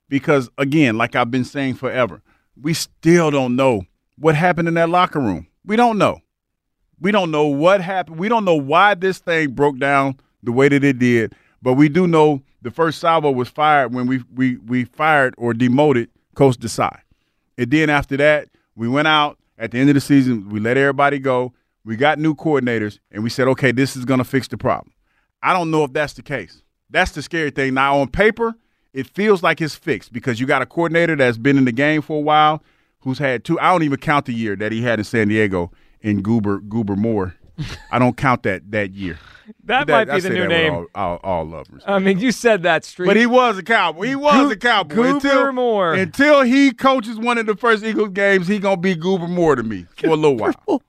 because 0.10 0.50
again, 0.58 0.98
like 0.98 1.16
I've 1.16 1.32
been 1.32 1.46
saying 1.46 1.76
forever, 1.76 2.22
we 2.60 2.74
still 2.74 3.32
don't 3.32 3.56
know 3.56 3.84
what 4.18 4.36
happened 4.36 4.68
in 4.68 4.74
that 4.74 4.90
locker 4.90 5.20
room. 5.20 5.48
We 5.64 5.76
don't 5.76 5.98
know. 5.98 6.20
We 7.00 7.12
don't 7.12 7.32
know 7.32 7.46
what 7.46 7.80
happened. 7.80 8.18
We 8.20 8.28
don't 8.28 8.44
know 8.44 8.56
why 8.56 8.96
this 8.96 9.20
thing 9.20 9.52
broke 9.52 9.78
down 9.78 10.20
the 10.44 10.52
way 10.52 10.68
that 10.68 10.84
it 10.84 11.00
did, 11.00 11.34
but 11.62 11.74
we 11.74 11.88
do 11.88 12.08
know 12.08 12.42
the 12.62 12.72
first 12.72 13.00
salvo 13.00 13.32
was 13.32 13.48
fired 13.48 13.94
when 13.94 14.08
we 14.08 14.22
we 14.34 14.58
we 14.58 14.84
fired 14.84 15.34
or 15.38 15.54
demoted 15.54 16.10
Coach 16.36 16.58
Desai. 16.58 17.00
And 17.58 17.72
then 17.72 17.90
after 17.90 18.18
that, 18.18 18.50
we 18.76 18.88
went 18.90 19.08
out 19.08 19.38
at 19.58 19.72
the 19.72 19.80
end 19.80 19.90
of 19.90 19.94
the 19.94 20.02
season, 20.02 20.50
we 20.50 20.60
let 20.60 20.78
everybody 20.78 21.20
go. 21.20 21.54
We 21.86 21.96
got 21.96 22.20
new 22.20 22.36
coordinators, 22.36 23.00
and 23.12 23.24
we 23.24 23.30
said, 23.30 23.48
okay, 23.50 23.72
this 23.72 23.96
is 23.96 24.06
going 24.06 24.18
to 24.20 24.24
fix 24.24 24.48
the 24.48 24.58
problem. 24.58 24.94
I 25.42 25.54
don't 25.54 25.72
know 25.72 25.84
if 25.84 25.94
that's 25.94 26.14
the 26.14 26.22
case. 26.22 26.62
That's 26.90 27.12
the 27.12 27.22
scary 27.22 27.52
thing. 27.52 27.74
Now, 27.74 28.00
on 28.00 28.10
paper, 28.10 28.56
it 28.94 29.08
feels 29.08 29.44
like 29.44 29.62
it's 29.62 29.76
fixed 29.76 30.12
because 30.12 30.40
you 30.40 30.46
got 30.46 30.62
a 30.62 30.66
coordinator 30.66 31.16
that's 31.16 31.38
been 31.38 31.58
in 31.58 31.66
the 31.66 31.72
game 31.72 32.02
for 32.02 32.18
a 32.18 32.22
while, 32.22 32.64
who's 33.02 33.20
had 33.20 33.44
two. 33.44 33.60
I 33.60 33.72
don't 33.72 33.84
even 33.84 33.98
count 33.98 34.26
the 34.26 34.34
year 34.34 34.56
that 34.56 34.72
he 34.72 34.82
had 34.82 35.00
in 35.00 35.06
San 35.06 35.28
Diego 35.28 35.72
in 36.02 36.22
Goober 36.22 36.60
Goober 36.60 36.96
Moore. 36.96 37.36
I 37.92 38.00
don't 38.00 38.18
count 38.18 38.44
that 38.44 38.72
that 38.72 38.92
year. 38.92 39.18
That, 39.64 39.88
that, 39.88 39.92
might 39.92 40.06
be 40.06 40.12
I 40.12 40.20
the 40.20 40.30
new 40.30 40.48
name. 40.48 40.74
All, 40.74 40.86
all, 40.94 41.20
all 41.24 41.44
lovers. 41.44 41.82
I 41.88 41.98
mean, 41.98 42.20
you 42.20 42.32
said 42.32 42.62
that 42.64 42.86
street, 42.86 43.08
but 43.08 43.18
he 43.18 43.26
was 43.26 43.58
a 43.58 43.64
cowboy. 43.64 44.06
He 44.06 44.16
was 44.16 44.36
Go- 44.36 44.52
a 44.52 44.56
cowboy 44.56 44.94
Goober 44.94 45.16
until 45.16 45.52
Moore. 45.54 45.94
Until 45.96 46.42
he 46.44 46.72
coaches 46.72 47.18
one 47.18 47.40
of 47.40 47.48
the 47.48 47.56
first 47.56 47.84
Eagles 47.84 48.10
games, 48.10 48.48
he 48.48 48.60
gonna 48.60 48.78
be 48.78 48.94
Goober 48.94 49.28
Moore 49.28 49.56
to 49.56 49.64
me 49.64 49.88
for 49.98 50.10
a 50.10 50.16
little 50.16 50.38
while. 50.38 50.84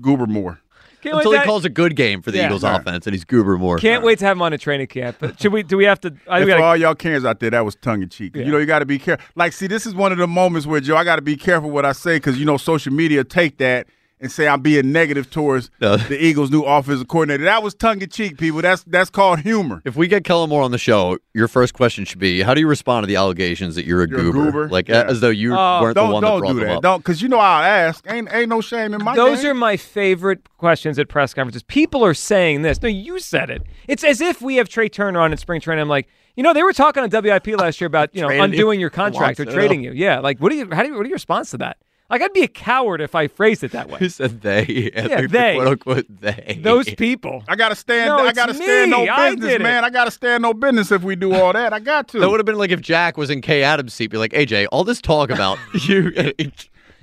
Goober 0.00 0.26
Moore. 0.26 0.60
Can't 1.02 1.16
Until 1.16 1.32
he 1.32 1.38
that, 1.38 1.46
calls 1.46 1.64
a 1.64 1.68
good 1.68 1.96
game 1.96 2.22
for 2.22 2.30
the 2.30 2.38
yeah. 2.38 2.46
Eagles 2.46 2.62
right. 2.62 2.80
offense, 2.80 3.08
and 3.08 3.14
he's 3.14 3.24
Goober 3.24 3.58
Moore. 3.58 3.76
Can't 3.78 4.04
wait 4.04 4.20
to 4.20 4.24
have 4.24 4.36
him 4.36 4.42
on 4.42 4.52
a 4.52 4.58
training 4.58 4.86
camp. 4.86 5.16
But 5.18 5.40
should 5.40 5.52
we? 5.52 5.64
Do 5.64 5.76
we 5.76 5.84
have 5.84 6.00
to? 6.02 6.14
I 6.28 6.38
and 6.38 6.44
for 6.44 6.50
gotta, 6.50 6.62
all 6.62 6.76
y'all 6.76 6.94
cans 6.94 7.24
out 7.24 7.40
there, 7.40 7.50
that 7.50 7.64
was 7.64 7.74
tongue 7.74 8.02
in 8.02 8.08
cheek. 8.08 8.36
Yeah. 8.36 8.44
You 8.44 8.52
know, 8.52 8.58
you 8.58 8.66
got 8.66 8.78
to 8.78 8.86
be 8.86 9.00
careful. 9.00 9.26
Like, 9.34 9.52
see, 9.52 9.66
this 9.66 9.84
is 9.84 9.96
one 9.96 10.12
of 10.12 10.18
the 10.18 10.28
moments 10.28 10.64
where 10.64 10.80
Joe, 10.80 10.96
I 10.96 11.02
got 11.02 11.16
to 11.16 11.22
be 11.22 11.36
careful 11.36 11.72
what 11.72 11.84
I 11.84 11.90
say 11.90 12.16
because 12.16 12.38
you 12.38 12.44
know, 12.44 12.56
social 12.56 12.92
media 12.92 13.24
take 13.24 13.58
that 13.58 13.88
and 14.22 14.30
say 14.30 14.46
I'm 14.46 14.62
being 14.62 14.92
negative 14.92 15.30
towards 15.30 15.70
no. 15.80 15.96
the 16.12 16.24
Eagles' 16.24 16.50
new 16.50 16.62
offensive 16.62 17.08
coordinator. 17.08 17.44
That 17.44 17.62
was 17.62 17.74
tongue 17.74 18.00
in 18.00 18.08
cheek, 18.08 18.38
people. 18.38 18.62
That's 18.62 18.84
that's 18.84 19.10
called 19.10 19.40
humor. 19.40 19.82
If 19.84 19.96
we 19.96 20.06
get 20.06 20.24
Kellen 20.24 20.48
Moore 20.48 20.62
on 20.62 20.70
the 20.70 20.78
show, 20.78 21.18
your 21.34 21.48
first 21.48 21.74
question 21.74 22.04
should 22.04 22.20
be: 22.20 22.40
How 22.40 22.54
do 22.54 22.60
you 22.60 22.68
respond 22.68 23.02
to 23.02 23.08
the 23.08 23.16
allegations 23.16 23.74
that 23.74 23.84
you're 23.84 24.04
a, 24.04 24.08
you're 24.08 24.20
goober? 24.20 24.40
a 24.40 24.44
goober? 24.44 24.68
Like 24.68 24.88
yeah. 24.88 25.04
as 25.06 25.20
though 25.20 25.28
you 25.28 25.54
uh, 25.54 25.82
weren't 25.82 25.96
the 25.96 26.04
one 26.04 26.22
don't 26.22 26.34
that 26.34 26.38
brought 26.38 26.52
do 26.52 26.58
them 26.60 26.68
that. 26.68 26.76
up. 26.76 26.82
Don't 26.82 26.98
because 26.98 27.20
you 27.20 27.28
know 27.28 27.38
I'll 27.38 27.64
ask. 27.64 28.04
Ain't 28.08 28.32
ain't 28.32 28.48
no 28.48 28.60
shame 28.60 28.94
in 28.94 29.02
my. 29.02 29.16
Those 29.16 29.42
game. 29.42 29.50
are 29.50 29.54
my 29.54 29.76
favorite 29.76 30.48
questions 30.56 30.98
at 30.98 31.08
press 31.08 31.34
conferences. 31.34 31.64
People 31.64 32.04
are 32.04 32.14
saying 32.14 32.62
this. 32.62 32.80
No, 32.80 32.88
you 32.88 33.18
said 33.18 33.50
it. 33.50 33.62
It's 33.88 34.04
as 34.04 34.20
if 34.20 34.40
we 34.40 34.56
have 34.56 34.68
Trea 34.68 34.88
Turner 34.88 35.20
on 35.20 35.32
in 35.32 35.38
spring 35.38 35.60
training. 35.60 35.82
I'm 35.82 35.88
like. 35.88 36.08
You 36.34 36.42
know, 36.42 36.54
they 36.54 36.62
were 36.62 36.72
talking 36.72 37.02
on 37.02 37.10
WIP 37.10 37.48
last 37.58 37.78
year 37.78 37.86
about 37.86 38.14
you 38.14 38.22
know 38.22 38.30
undoing 38.30 38.80
your 38.80 38.88
contract 38.88 39.38
or 39.38 39.44
trading 39.44 39.84
you. 39.84 39.92
Yeah, 39.92 40.18
like 40.20 40.38
what 40.38 40.48
do 40.48 40.56
you? 40.56 40.66
How 40.72 40.82
do 40.82 40.88
you? 40.88 40.94
What 40.94 41.04
are 41.04 41.08
your 41.10 41.16
response 41.16 41.50
to 41.50 41.58
that? 41.58 41.76
Like 42.12 42.20
I'd 42.20 42.32
be 42.34 42.42
a 42.42 42.48
coward 42.48 43.00
if 43.00 43.14
I 43.14 43.26
phrased 43.26 43.64
it 43.64 43.72
that 43.72 43.88
way. 43.88 43.98
Who 43.98 44.10
said 44.10 44.42
they? 44.42 44.92
Yeah, 44.94 45.26
they. 45.30 45.54
Quote 45.54 45.66
unquote 45.66 46.20
they. 46.20 46.60
Those 46.62 46.92
people. 46.94 47.42
I 47.48 47.56
gotta 47.56 47.74
stand. 47.74 48.08
No, 48.08 48.18
I 48.18 48.34
gotta 48.34 48.52
me. 48.52 48.62
stand 48.62 48.90
no 48.90 49.08
I 49.08 49.34
business, 49.34 49.58
man. 49.60 49.82
I 49.82 49.88
gotta 49.88 50.10
stand 50.10 50.42
no 50.42 50.52
business 50.52 50.92
if 50.92 51.02
we 51.02 51.16
do 51.16 51.34
all 51.34 51.54
that. 51.54 51.72
I 51.72 51.80
got 51.80 52.08
to. 52.08 52.20
That 52.20 52.28
would 52.28 52.38
have 52.38 52.44
been 52.44 52.58
like 52.58 52.70
if 52.70 52.82
Jack 52.82 53.16
was 53.16 53.30
in 53.30 53.40
Kay 53.40 53.62
Adams' 53.62 53.94
seat. 53.94 54.08
Be 54.08 54.18
like, 54.18 54.32
AJ, 54.32 54.66
all 54.70 54.84
this 54.84 55.00
talk 55.00 55.30
about 55.30 55.58
you. 55.74 56.12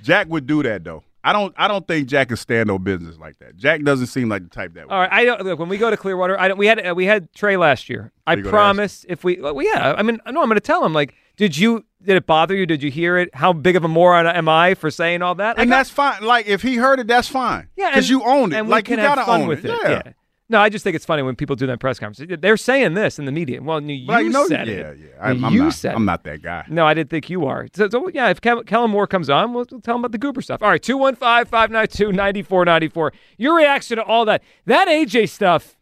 Jack 0.00 0.28
would 0.28 0.46
do 0.46 0.62
that 0.62 0.84
though. 0.84 1.02
I 1.24 1.32
don't. 1.32 1.52
I 1.58 1.66
don't 1.66 1.86
think 1.88 2.08
Jack 2.08 2.28
can 2.28 2.36
stand 2.36 2.68
no 2.68 2.78
business 2.78 3.18
like 3.18 3.38
that. 3.40 3.56
Jack 3.56 3.82
doesn't 3.82 4.06
seem 4.06 4.28
like 4.28 4.44
the 4.44 4.48
type 4.48 4.74
that. 4.74 4.88
All 4.88 5.00
right. 5.00 5.12
I 5.12 5.24
don't 5.24 5.42
look 5.42 5.58
when 5.58 5.68
we 5.68 5.76
go 5.76 5.90
to 5.90 5.96
Clearwater. 5.96 6.38
I 6.38 6.46
don't. 6.46 6.56
We 6.56 6.66
had 6.66 6.86
uh, 6.86 6.94
we 6.94 7.04
had 7.04 7.32
Trea 7.34 7.58
last 7.58 7.90
year. 7.90 8.12
I 8.28 8.36
promise 8.36 9.04
if 9.08 9.24
we. 9.24 9.40
Well, 9.40 9.60
yeah. 9.60 9.94
I 9.98 10.02
mean, 10.02 10.20
no. 10.24 10.40
I'm 10.40 10.48
going 10.48 10.54
to 10.54 10.60
tell 10.60 10.84
him 10.84 10.94
like, 10.94 11.14
did 11.40 11.56
you 11.56 11.86
did 12.02 12.18
it 12.18 12.26
bother 12.26 12.54
you? 12.54 12.66
Did 12.66 12.82
you 12.82 12.90
hear 12.90 13.16
it? 13.16 13.34
How 13.34 13.54
big 13.54 13.74
of 13.74 13.82
a 13.82 13.88
moron 13.88 14.26
am 14.26 14.46
I 14.46 14.74
for 14.74 14.90
saying 14.90 15.22
all 15.22 15.34
that? 15.36 15.58
And 15.58 15.72
that's 15.72 15.88
fine. 15.88 16.22
Like 16.22 16.46
if 16.46 16.60
he 16.60 16.76
heard 16.76 17.00
it, 17.00 17.06
that's 17.06 17.28
fine. 17.28 17.68
Yeah, 17.76 17.88
because 17.88 18.10
you 18.10 18.22
own 18.22 18.52
it. 18.52 18.58
And 18.58 18.68
like 18.68 18.90
you 18.90 18.96
gotta 18.96 19.26
own 19.26 19.46
with 19.46 19.64
it. 19.64 19.70
it. 19.70 19.80
Yeah. 19.82 20.02
yeah. 20.06 20.12
No, 20.50 20.60
I 20.60 20.68
just 20.68 20.84
think 20.84 20.96
it's 20.96 21.06
funny 21.06 21.22
when 21.22 21.36
people 21.36 21.56
do 21.56 21.66
that 21.68 21.80
press 21.80 21.98
conference. 21.98 22.30
They're 22.42 22.58
saying 22.58 22.92
this 22.92 23.18
in 23.18 23.24
the 23.24 23.32
media. 23.32 23.62
Well, 23.62 23.80
you, 23.80 24.06
But 24.06 24.24
you 24.24 24.30
know, 24.30 24.46
said 24.48 24.68
yeah, 24.68 24.74
it. 24.74 24.98
yeah. 24.98 25.06
I'm, 25.18 25.42
I'm 25.44 25.54
you 25.54 25.62
not, 25.62 25.72
said 25.72 25.94
I'm 25.94 26.04
not 26.04 26.24
that 26.24 26.42
guy. 26.42 26.66
No, 26.68 26.84
I 26.84 26.92
didn't 26.92 27.08
think 27.08 27.30
you 27.30 27.46
are. 27.46 27.68
So, 27.72 27.88
so 27.88 28.08
yeah, 28.12 28.28
if 28.28 28.42
Kel- 28.42 28.64
Kellen 28.64 28.90
Moore 28.90 29.06
comes 29.06 29.30
on, 29.30 29.54
we'll, 29.54 29.64
we'll 29.70 29.80
tell 29.80 29.94
him 29.94 30.00
about 30.00 30.12
the 30.12 30.18
Goober 30.18 30.42
stuff. 30.42 30.60
All 30.62 30.68
right, 30.68 30.82
215 30.82 31.46
592 31.46 32.12
9494. 32.12 33.12
Your 33.38 33.56
reaction 33.56 33.96
to 33.96 34.02
all 34.02 34.26
that. 34.26 34.42
That 34.66 34.88
AJ 34.88 35.30
stuff, 35.30 35.76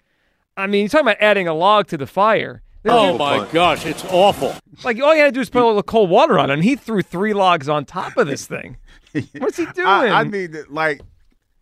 I 0.57 0.69
mean, 0.69 0.83
you're 0.83 0.89
talking 0.91 1.07
about 1.09 1.17
adding 1.21 1.49
a 1.49 1.55
log 1.55 1.89
to 1.89 1.97
the 1.97 2.07
fire. 2.07 2.63
Oh, 2.89 3.19
my 3.19 3.47
gosh, 3.53 3.87
it's 3.87 4.05
awful. 4.07 4.55
Like, 4.85 5.01
all 5.01 5.15
you 5.15 5.21
had 5.21 5.27
to 5.27 5.33
do 5.33 5.41
is 5.41 5.51
put 5.51 5.63
a 5.63 5.67
little 5.67 5.83
cold 5.83 6.11
water 6.11 6.39
on 6.39 6.51
it, 6.51 6.55
and 6.55 6.65
he 6.65 6.77
threw 6.77 7.03
three 7.03 7.35
logs 7.35 7.69
on 7.69 7.85
top 7.85 8.17
of 8.17 8.27
this 8.27 8.47
thing. 8.47 8.77
What's 9.39 9.57
he 9.57 9.67
doing? 9.67 9.87
I, 9.87 10.21
I 10.21 10.25
need 10.25 10.53
to, 10.53 10.65
like, 10.69 11.01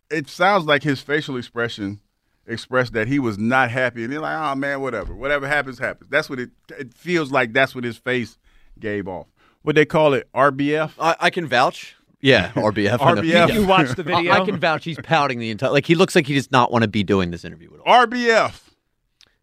it 0.09 0.29
sounds 0.29 0.65
like 0.65 0.83
his 0.83 1.01
facial 1.01 1.37
expression 1.37 1.99
expressed 2.45 2.93
that 2.93 3.07
he 3.07 3.19
was 3.19 3.37
not 3.37 3.69
happy, 3.71 4.03
and 4.03 4.11
he's 4.11 4.21
like, 4.21 4.37
"Oh 4.39 4.55
man, 4.55 4.81
whatever, 4.81 5.13
whatever 5.13 5.47
happens, 5.47 5.79
happens." 5.79 6.09
That's 6.09 6.29
what 6.29 6.39
it. 6.39 6.51
It 6.77 6.93
feels 6.93 7.31
like 7.31 7.53
that's 7.53 7.75
what 7.75 7.83
his 7.83 7.97
face 7.97 8.37
gave 8.79 9.07
off. 9.07 9.27
What 9.63 9.75
they 9.75 9.85
call 9.85 10.13
it, 10.13 10.29
RBF. 10.33 10.91
I, 10.99 11.15
I 11.19 11.29
can 11.29 11.45
vouch. 11.47 11.95
Yeah, 12.21 12.51
RBF. 12.53 12.97
I 13.01 13.13
know. 13.13 13.21
RBF. 13.21 13.53
You 13.53 13.67
watched 13.67 13.95
the 13.95 14.03
video. 14.03 14.31
I, 14.31 14.41
I 14.41 14.45
can 14.45 14.57
vouch. 14.57 14.85
He's 14.85 14.97
pouting 15.03 15.39
the 15.39 15.51
entire. 15.51 15.71
Like 15.71 15.85
he 15.85 15.95
looks 15.95 16.15
like 16.15 16.25
he 16.25 16.35
does 16.35 16.51
not 16.51 16.71
want 16.71 16.83
to 16.83 16.87
be 16.87 17.03
doing 17.03 17.31
this 17.31 17.43
interview 17.43 17.73
at 17.73 17.79
all. 17.81 18.05
RBF. 18.07 18.61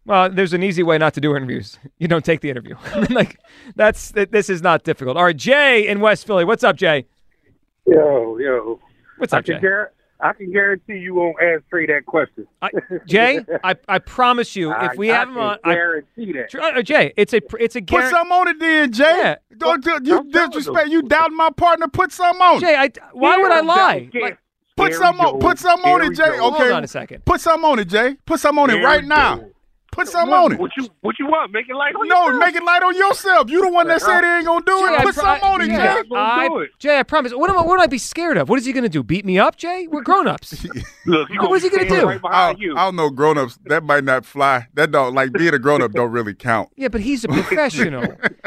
Well, 0.05 0.29
there's 0.29 0.53
an 0.53 0.61
easy 0.63 0.83
way 0.83 0.97
not 0.97 1.13
to 1.15 1.21
do 1.21 1.35
interviews. 1.35 1.77
You 1.97 2.07
don't 2.09 2.25
take 2.25 2.41
the 2.41 2.49
interview. 2.49 2.75
like 3.09 3.39
that's 3.75 4.11
this 4.11 4.49
is 4.49 4.61
not 4.61 4.83
difficult. 4.83 5.15
All 5.17 5.23
right, 5.23 5.35
Jay 5.35 5.87
in 5.87 6.01
West 6.01 6.27
Philly. 6.27 6.43
What's 6.43 6.63
up, 6.63 6.75
Jay? 6.75 7.05
Yo, 7.87 8.37
yo. 8.37 8.79
What's 9.17 9.31
I 9.33 9.39
up, 9.39 9.45
can, 9.45 9.55
Jay? 9.55 9.61
gar- 9.61 9.93
I 10.19 10.33
can 10.33 10.51
guarantee 10.51 10.97
you 10.97 11.13
won't 11.15 11.37
ask 11.41 11.63
Trea 11.69 11.87
that 11.87 12.05
question. 12.05 12.45
I, 12.61 12.69
Jay, 13.05 13.39
I, 13.63 13.75
I 13.87 13.99
promise 13.99 14.55
you, 14.55 14.71
I, 14.71 14.87
if 14.91 14.97
we 14.97 15.09
I 15.09 15.15
have 15.15 15.29
him 15.29 15.35
can 15.35 15.43
on, 15.43 15.57
I, 15.63 15.73
guarantee 15.73 16.33
that. 16.33 16.53
Uh, 16.55 16.81
Jay, 16.81 17.13
it's 17.15 17.33
a 17.33 17.39
pr- 17.39 17.57
it's 17.59 17.75
a 17.77 17.79
Put 17.81 17.87
guarantee. 17.87 18.09
something 18.11 18.31
on 18.33 18.47
it, 18.49 18.59
then, 18.59 18.91
Jay. 18.91 19.03
Yeah. 19.03 19.35
Don't 19.57 19.83
do- 19.83 19.99
you 20.03 20.19
I'm 20.19 20.29
disrespect. 20.29 20.89
You 20.89 21.01
doubt 21.03 21.31
my 21.31 21.49
partner. 21.51 21.87
Put 21.87 22.11
some 22.11 22.41
on 22.41 22.57
it. 22.57 22.59
Jay, 22.59 22.75
I, 22.75 22.89
why 23.13 23.37
would 23.37 23.51
I 23.51 23.61
lie? 23.61 24.09
Like, 24.13 24.37
Put 24.75 24.93
some 24.93 25.19
on. 25.21 25.39
Put 25.39 25.59
some 25.59 25.83
on 25.85 26.01
it, 26.01 26.13
Jay. 26.15 26.23
Okay. 26.23 26.37
Hold 26.39 26.71
on 26.71 26.83
a 26.83 26.87
second. 26.87 27.23
Put 27.23 27.39
some 27.39 27.63
on 27.63 27.79
it, 27.79 27.85
Jay. 27.87 28.17
Put 28.25 28.41
some 28.41 28.59
on 28.59 28.69
it 28.69 28.83
right 28.83 29.03
now. 29.05 29.41
Joe. 29.95 30.01
Put 30.01 30.07
something 30.09 30.31
what, 30.31 30.43
on 30.45 30.51
it. 30.53 30.59
What 30.59 30.71
you 30.77 30.87
what 31.01 31.15
you 31.19 31.25
want? 31.27 31.51
Make 31.51 31.69
it 31.69 31.75
light 31.75 31.95
on 31.95 32.07
No, 32.07 32.25
yourself. 32.27 32.39
make 32.45 32.55
it 32.55 32.63
light 32.63 32.83
on 32.83 32.95
yourself. 32.95 33.49
You 33.49 33.61
the 33.65 33.71
one 33.71 33.87
that 33.87 34.01
said 34.01 34.21
he 34.23 34.29
ain't 34.29 34.45
gonna 34.45 34.65
do 34.65 34.77
Jay, 34.79 34.93
it. 34.93 34.99
I 34.99 35.03
Put 35.03 35.15
pro- 35.15 35.23
something 35.23 35.43
on 35.49 35.61
it, 35.61 35.67
Jay, 35.67 35.75
Jay. 35.75 36.03
I, 36.15 36.47
do 36.47 36.59
it. 36.59 36.69
Jay, 36.79 36.99
I 36.99 37.03
promise. 37.03 37.33
What 37.33 37.49
am 37.49 37.57
I? 37.57 37.61
What 37.61 37.67
would 37.69 37.81
I 37.81 37.87
be 37.87 37.97
scared 37.97 38.37
of? 38.37 38.49
What 38.49 38.59
is 38.59 38.65
he 38.65 38.73
going 38.73 38.83
to 38.83 38.89
do? 38.89 39.03
Beat 39.03 39.25
me 39.25 39.39
up, 39.39 39.55
Jay? 39.55 39.87
We're 39.87 40.01
grown 40.03 40.27
ups. 40.27 40.65
Look, 41.05 41.29
What 41.29 41.49
was 41.51 41.63
he 41.63 41.69
gonna 41.69 41.87
do? 41.87 42.05
Right 42.07 42.19
I, 42.25 42.55
you. 42.57 42.75
I 42.75 42.85
don't 42.85 42.95
know, 42.95 43.09
grown 43.09 43.37
ups. 43.37 43.57
That 43.65 43.83
might 43.83 44.03
not 44.03 44.25
fly. 44.25 44.67
That 44.73 44.91
don't 44.91 45.13
like 45.13 45.31
being 45.33 45.53
a 45.53 45.59
grown 45.59 45.81
up 45.81 45.91
don't 45.91 46.11
really 46.11 46.33
count. 46.33 46.69
yeah, 46.75 46.87
but 46.89 47.01
he's 47.01 47.23
a 47.23 47.27
professional. 47.29 48.05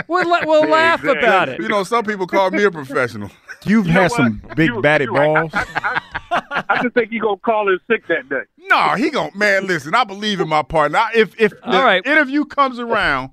we'll 0.09 0.29
la- 0.29 0.45
we'll 0.45 0.69
laugh 0.69 1.01
exactly. 1.01 1.27
about 1.27 1.49
it. 1.49 1.61
You 1.61 1.69
know, 1.69 1.83
some 1.85 2.05
people 2.05 2.27
call 2.27 2.51
me 2.51 2.65
a 2.65 2.71
professional. 2.71 3.31
You've 3.65 3.87
You 3.87 3.93
had 3.93 4.13
some 4.13 4.43
big 4.57 4.69
You- 4.71 4.81
batted 4.83 5.09
balls. 5.11 5.51
I, 5.55 6.01
I, 6.31 6.65
I 6.69 6.83
just 6.83 6.95
think 6.95 7.11
he 7.11 7.19
gonna 7.19 7.37
call 7.39 7.69
in 7.69 7.79
sick 7.91 8.07
that 8.09 8.29
day. 8.29 8.43
No, 8.69 8.95
he 8.95 9.11
gon' 9.11 9.31
man. 9.35 9.67
Listen, 9.67 9.95
I 9.95 10.05
believe 10.05 10.41
in 10.41 10.49
my 10.49 10.63
partner. 10.63 10.99
I- 10.99 11.13
If 11.15 11.38
if 11.39 11.51
the 11.53 11.67
All 11.77 11.85
right. 11.85 12.05
interview 12.07 12.45
comes 12.45 12.79
around, 12.79 13.31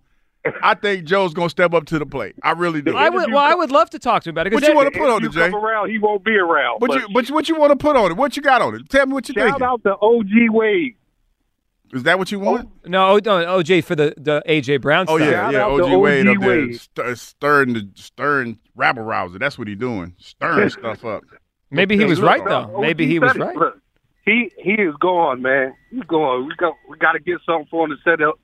I 0.62 0.76
think 0.76 1.06
Joe's 1.06 1.34
gonna 1.34 1.50
step 1.50 1.74
up 1.74 1.86
to 1.88 1.98
the 2.00 2.06
plate. 2.06 2.36
I 2.44 2.52
really 2.52 2.82
do. 2.82 2.96
I 2.96 3.10
would. 3.10 3.32
Well, 3.32 3.44
I 3.44 3.56
would 3.56 3.72
love 3.72 3.90
to 3.92 4.00
talk 4.00 4.24
to 4.24 4.30
him 4.30 4.36
about 4.36 4.48
it. 4.48 4.54
What 4.54 4.64
you 4.68 4.76
wanna 4.76 4.92
put 4.92 5.10
on 5.10 5.24
If 5.24 5.32
it, 5.32 5.34
Jay? 5.34 5.50
come 5.50 5.64
around, 5.66 5.90
he 5.90 5.98
won't 5.98 6.24
be 6.24 6.36
around. 6.38 6.80
What 6.80 6.90
but 6.90 7.02
you 7.02 7.08
but 7.14 7.28
what 7.32 7.50
you 7.50 7.56
want 7.56 7.72
to 7.72 7.76
put 7.76 7.96
on 7.96 8.12
it? 8.12 8.18
What 8.18 8.36
you 8.38 8.44
got 8.44 8.62
on 8.62 8.76
it? 8.76 8.88
Tell 8.90 9.06
me 9.08 9.14
what 9.14 9.28
you 9.28 9.34
think. 9.34 9.48
shout 9.50 9.60
think. 9.60 9.70
out 9.70 9.84
to 9.84 9.96
OG 10.00 10.50
Wade. 10.54 10.96
Is 11.94 12.04
that 12.04 12.18
what 12.20 12.32
you 12.32 12.40
want? 12.40 12.68
Oh, 12.86 12.90
no, 12.90 13.18
no, 13.18 13.60
OJ 13.62 13.84
for 13.84 13.96
the 13.96 14.14
the 14.18 14.44
AJ 14.48 14.82
Brown 14.82 15.06
Oh 15.08 15.18
yeah, 15.18 15.50
yeah. 15.50 15.64
out 15.66 15.80
OG 15.82 16.00
Wade 16.00 16.28
up 16.28 16.40
there 16.40 16.68
Wade. 16.68 17.18
stirring 17.18 17.74
the 17.74 17.90
stirring 17.96 18.60
rabble 18.76 19.04
rouser. 19.04 19.40
That's 19.40 19.58
what 19.58 19.68
he's 19.68 19.78
doing. 19.78 20.14
Stirring 20.18 20.70
stuff 20.72 21.06
up. 21.06 21.24
Maybe 21.72 21.98
he 21.98 22.06
was 22.06 22.20
right 22.22 22.42
uh, 22.42 22.68
though. 22.68 22.82
Maybe 22.82 23.08
he 23.08 23.20
was 23.20 23.36
right. 23.36 23.56
Look, 24.28 24.52
he 24.56 24.62
he 24.62 24.72
is 24.82 24.96
gone, 25.00 25.42
man. 25.42 25.74
He's 25.92 26.04
gone. 26.04 26.48
We 26.48 26.56
got 26.56 26.74
we 26.90 26.98
got 26.98 27.14
to 27.14 27.20
get 27.20 27.38
something 27.46 27.68
for 27.70 27.86
him 27.86 27.92
to 27.96 27.98
set 28.10 28.22
up 28.22 28.40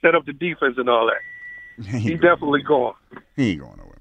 set 0.00 0.14
up 0.14 0.24
the 0.26 0.32
defense 0.32 0.74
and 0.78 0.88
all 0.88 1.06
that. 1.06 1.84
He, 1.90 1.98
He 1.98 2.08
going- 2.10 2.20
definitely 2.20 2.62
gone. 2.62 2.94
he 3.36 3.50
ain't 3.52 3.60
going 3.60 3.78
nowhere, 3.78 3.96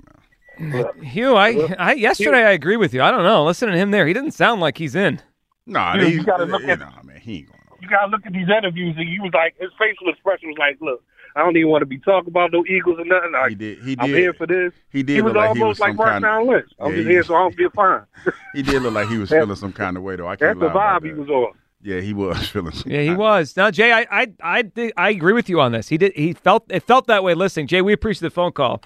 man. 0.94 1.04
Hugh, 1.06 1.36
I, 1.36 1.74
I 1.80 1.94
yesterday 1.94 2.44
I 2.46 2.52
agree 2.52 2.76
with 2.76 2.94
you. 2.94 3.02
I 3.02 3.12
don't 3.12 3.24
know. 3.24 3.46
Listen 3.46 3.70
to 3.70 3.78
him 3.78 3.92
there. 3.92 4.06
He 4.06 4.12
doesn't 4.14 4.32
sound 4.32 4.60
like 4.60 4.78
he's 4.78 4.96
in. 4.96 5.22
Nah, 5.66 5.94
Dude, 5.96 6.08
he, 6.08 6.14
you 6.16 6.24
gotta 6.26 6.44
look 6.46 6.62
you 6.64 6.70
at- 6.70 6.80
know, 6.80 6.90
man, 7.04 7.20
he 7.22 7.38
ain't 7.38 7.48
going 7.48 7.60
nowhere. 7.70 7.80
You 7.82 7.88
gotta 7.90 8.08
look 8.12 8.26
at 8.26 8.34
these 8.34 8.50
interviews, 8.50 8.96
and 8.98 9.08
he 9.08 9.20
was 9.22 9.32
like, 9.34 9.56
his 9.60 9.70
facial 9.80 10.10
expression 10.10 10.50
was 10.50 10.58
like, 10.58 10.78
"Look, 10.82 11.02
I 11.40 11.44
don't 11.44 11.56
even 11.58 11.70
want 11.70 11.82
to 11.82 11.86
be 11.86 11.98
talking 12.00 12.30
about 12.30 12.52
no 12.52 12.66
Eagles 12.68 13.00
or 13.00 13.06
nothing. 13.06 13.32
Like, 13.32 13.50
He 13.50 13.56
did. 13.56 13.80
He 13.84 13.96
I'm 14.00 14.10
here 14.10 14.34
for 14.34 14.46
this." 14.48 14.74
He 14.92 15.04
did 15.04 15.16
He 15.16 15.22
was 15.22 15.34
look 15.34 15.38
like 15.44 15.56
he 15.56 15.62
almost 15.62 15.80
was 15.80 15.88
like 15.88 15.96
some 15.98 16.06
kind 16.06 16.24
Marshawn 16.26 16.48
Lynch. 16.48 16.70
I'm 16.80 16.90
Yeah, 16.92 16.96
just 16.98 17.08
he- 17.08 17.14
here 17.14 17.24
so 17.24 17.36
I 17.36 17.40
don't 17.40 17.58
get 17.58 17.74
fined. 17.74 18.06
He 18.54 18.62
did 18.64 18.82
look 18.82 18.94
like 18.94 19.08
he 19.10 19.18
was 19.18 19.30
feeling 19.40 19.56
some 19.56 19.74
kind 19.74 19.98
of 19.98 20.04
way 20.04 20.16
though. 20.18 20.28
I 20.28 20.32
That's 20.32 20.42
can't 20.42 20.60
the 20.60 20.66
lie 20.68 20.72
about 20.72 21.04
vibe 21.04 21.06
he 21.08 21.14
was 21.14 21.30
on. 21.30 21.54
Yeah, 21.82 22.02
he 22.02 22.14
was 22.14 22.48
feeling. 22.50 22.74
Some 22.74 22.92
Yeah, 22.92 23.02
he 23.02 23.08
kind- 23.08 23.18
was. 23.20 23.56
Now, 23.56 23.72
Jay, 23.72 23.92
I, 23.94 24.06
I, 24.12 24.28
I, 24.44 24.62
did- 24.64 24.94
I 24.98 25.10
agree 25.12 25.34
with 25.34 25.48
you 25.50 25.62
on 25.62 25.72
this. 25.72 25.88
He 25.88 25.98
did. 25.98 26.12
He 26.16 26.34
felt 26.34 26.66
it 26.70 26.84
felt 26.84 27.08
that 27.08 27.24
way. 27.24 27.34
Listening, 27.36 27.68
Jay, 27.68 27.82
we 27.82 27.94
appreciate 27.94 28.22
the 28.28 28.30
phone 28.34 28.52
call. 28.52 28.82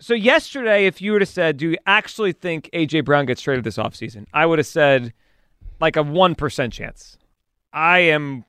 So 0.00 0.14
yesterday, 0.14 0.86
if 0.86 1.02
you 1.02 1.12
would 1.12 1.20
have 1.22 1.28
said, 1.28 1.56
"Do 1.56 1.70
you 1.70 1.76
actually 1.86 2.32
think 2.32 2.70
AJ 2.72 3.04
Brown 3.04 3.26
gets 3.26 3.42
traded 3.42 3.64
this 3.64 3.76
offseason? 3.76 4.26
I 4.32 4.46
would 4.46 4.58
have 4.58 4.66
said, 4.66 5.12
like 5.80 5.96
a 5.96 6.02
one 6.02 6.34
percent 6.34 6.72
chance. 6.72 7.18
I 7.72 7.98
am 8.00 8.44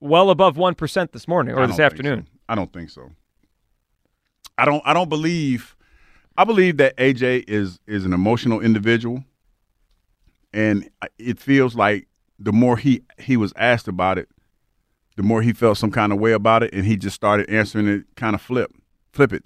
well 0.00 0.30
above 0.30 0.56
one 0.56 0.74
percent 0.74 1.12
this 1.12 1.28
morning 1.28 1.54
or 1.54 1.66
this 1.66 1.78
afternoon. 1.78 2.26
so. 2.26 2.35
I 2.48 2.54
don't 2.54 2.72
think 2.72 2.90
so. 2.90 3.10
I 4.58 4.64
don't. 4.64 4.82
I 4.84 4.94
don't 4.94 5.08
believe. 5.08 5.76
I 6.36 6.44
believe 6.44 6.76
that 6.78 6.96
AJ 6.96 7.44
is 7.48 7.78
is 7.86 8.04
an 8.04 8.12
emotional 8.12 8.60
individual, 8.60 9.24
and 10.52 10.88
it 11.18 11.38
feels 11.38 11.74
like 11.74 12.08
the 12.38 12.52
more 12.52 12.76
he 12.76 13.02
he 13.18 13.36
was 13.36 13.52
asked 13.56 13.88
about 13.88 14.18
it, 14.18 14.28
the 15.16 15.22
more 15.22 15.42
he 15.42 15.52
felt 15.52 15.78
some 15.78 15.90
kind 15.90 16.12
of 16.12 16.18
way 16.18 16.32
about 16.32 16.62
it, 16.62 16.72
and 16.72 16.84
he 16.84 16.96
just 16.96 17.16
started 17.16 17.48
answering 17.50 17.88
it 17.88 18.04
kind 18.16 18.34
of 18.34 18.40
flip, 18.40 18.72
flip 19.12 19.32
it, 19.32 19.44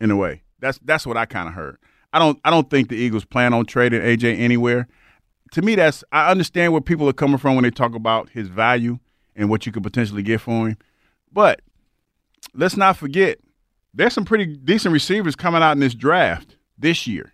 in 0.00 0.10
a 0.10 0.16
way. 0.16 0.42
That's 0.60 0.78
that's 0.84 1.06
what 1.06 1.16
I 1.16 1.26
kind 1.26 1.48
of 1.48 1.54
heard. 1.54 1.78
I 2.12 2.18
don't 2.18 2.40
I 2.44 2.50
don't 2.50 2.70
think 2.70 2.88
the 2.88 2.96
Eagles 2.96 3.24
plan 3.24 3.52
on 3.52 3.66
trading 3.66 4.00
AJ 4.00 4.38
anywhere. 4.38 4.88
To 5.52 5.62
me, 5.62 5.74
that's 5.74 6.04
I 6.12 6.30
understand 6.30 6.72
where 6.72 6.80
people 6.80 7.08
are 7.08 7.14
coming 7.14 7.38
from 7.38 7.54
when 7.54 7.64
they 7.64 7.70
talk 7.70 7.94
about 7.94 8.30
his 8.30 8.48
value 8.48 8.98
and 9.36 9.48
what 9.48 9.66
you 9.66 9.72
could 9.72 9.82
potentially 9.82 10.22
get 10.22 10.40
for 10.40 10.68
him, 10.68 10.76
but 11.32 11.60
let's 12.58 12.76
not 12.76 12.96
forget 12.96 13.38
there's 13.94 14.12
some 14.12 14.24
pretty 14.24 14.46
decent 14.56 14.92
receivers 14.92 15.34
coming 15.34 15.62
out 15.62 15.72
in 15.72 15.80
this 15.80 15.94
draft 15.94 16.56
this 16.78 17.06
year. 17.06 17.32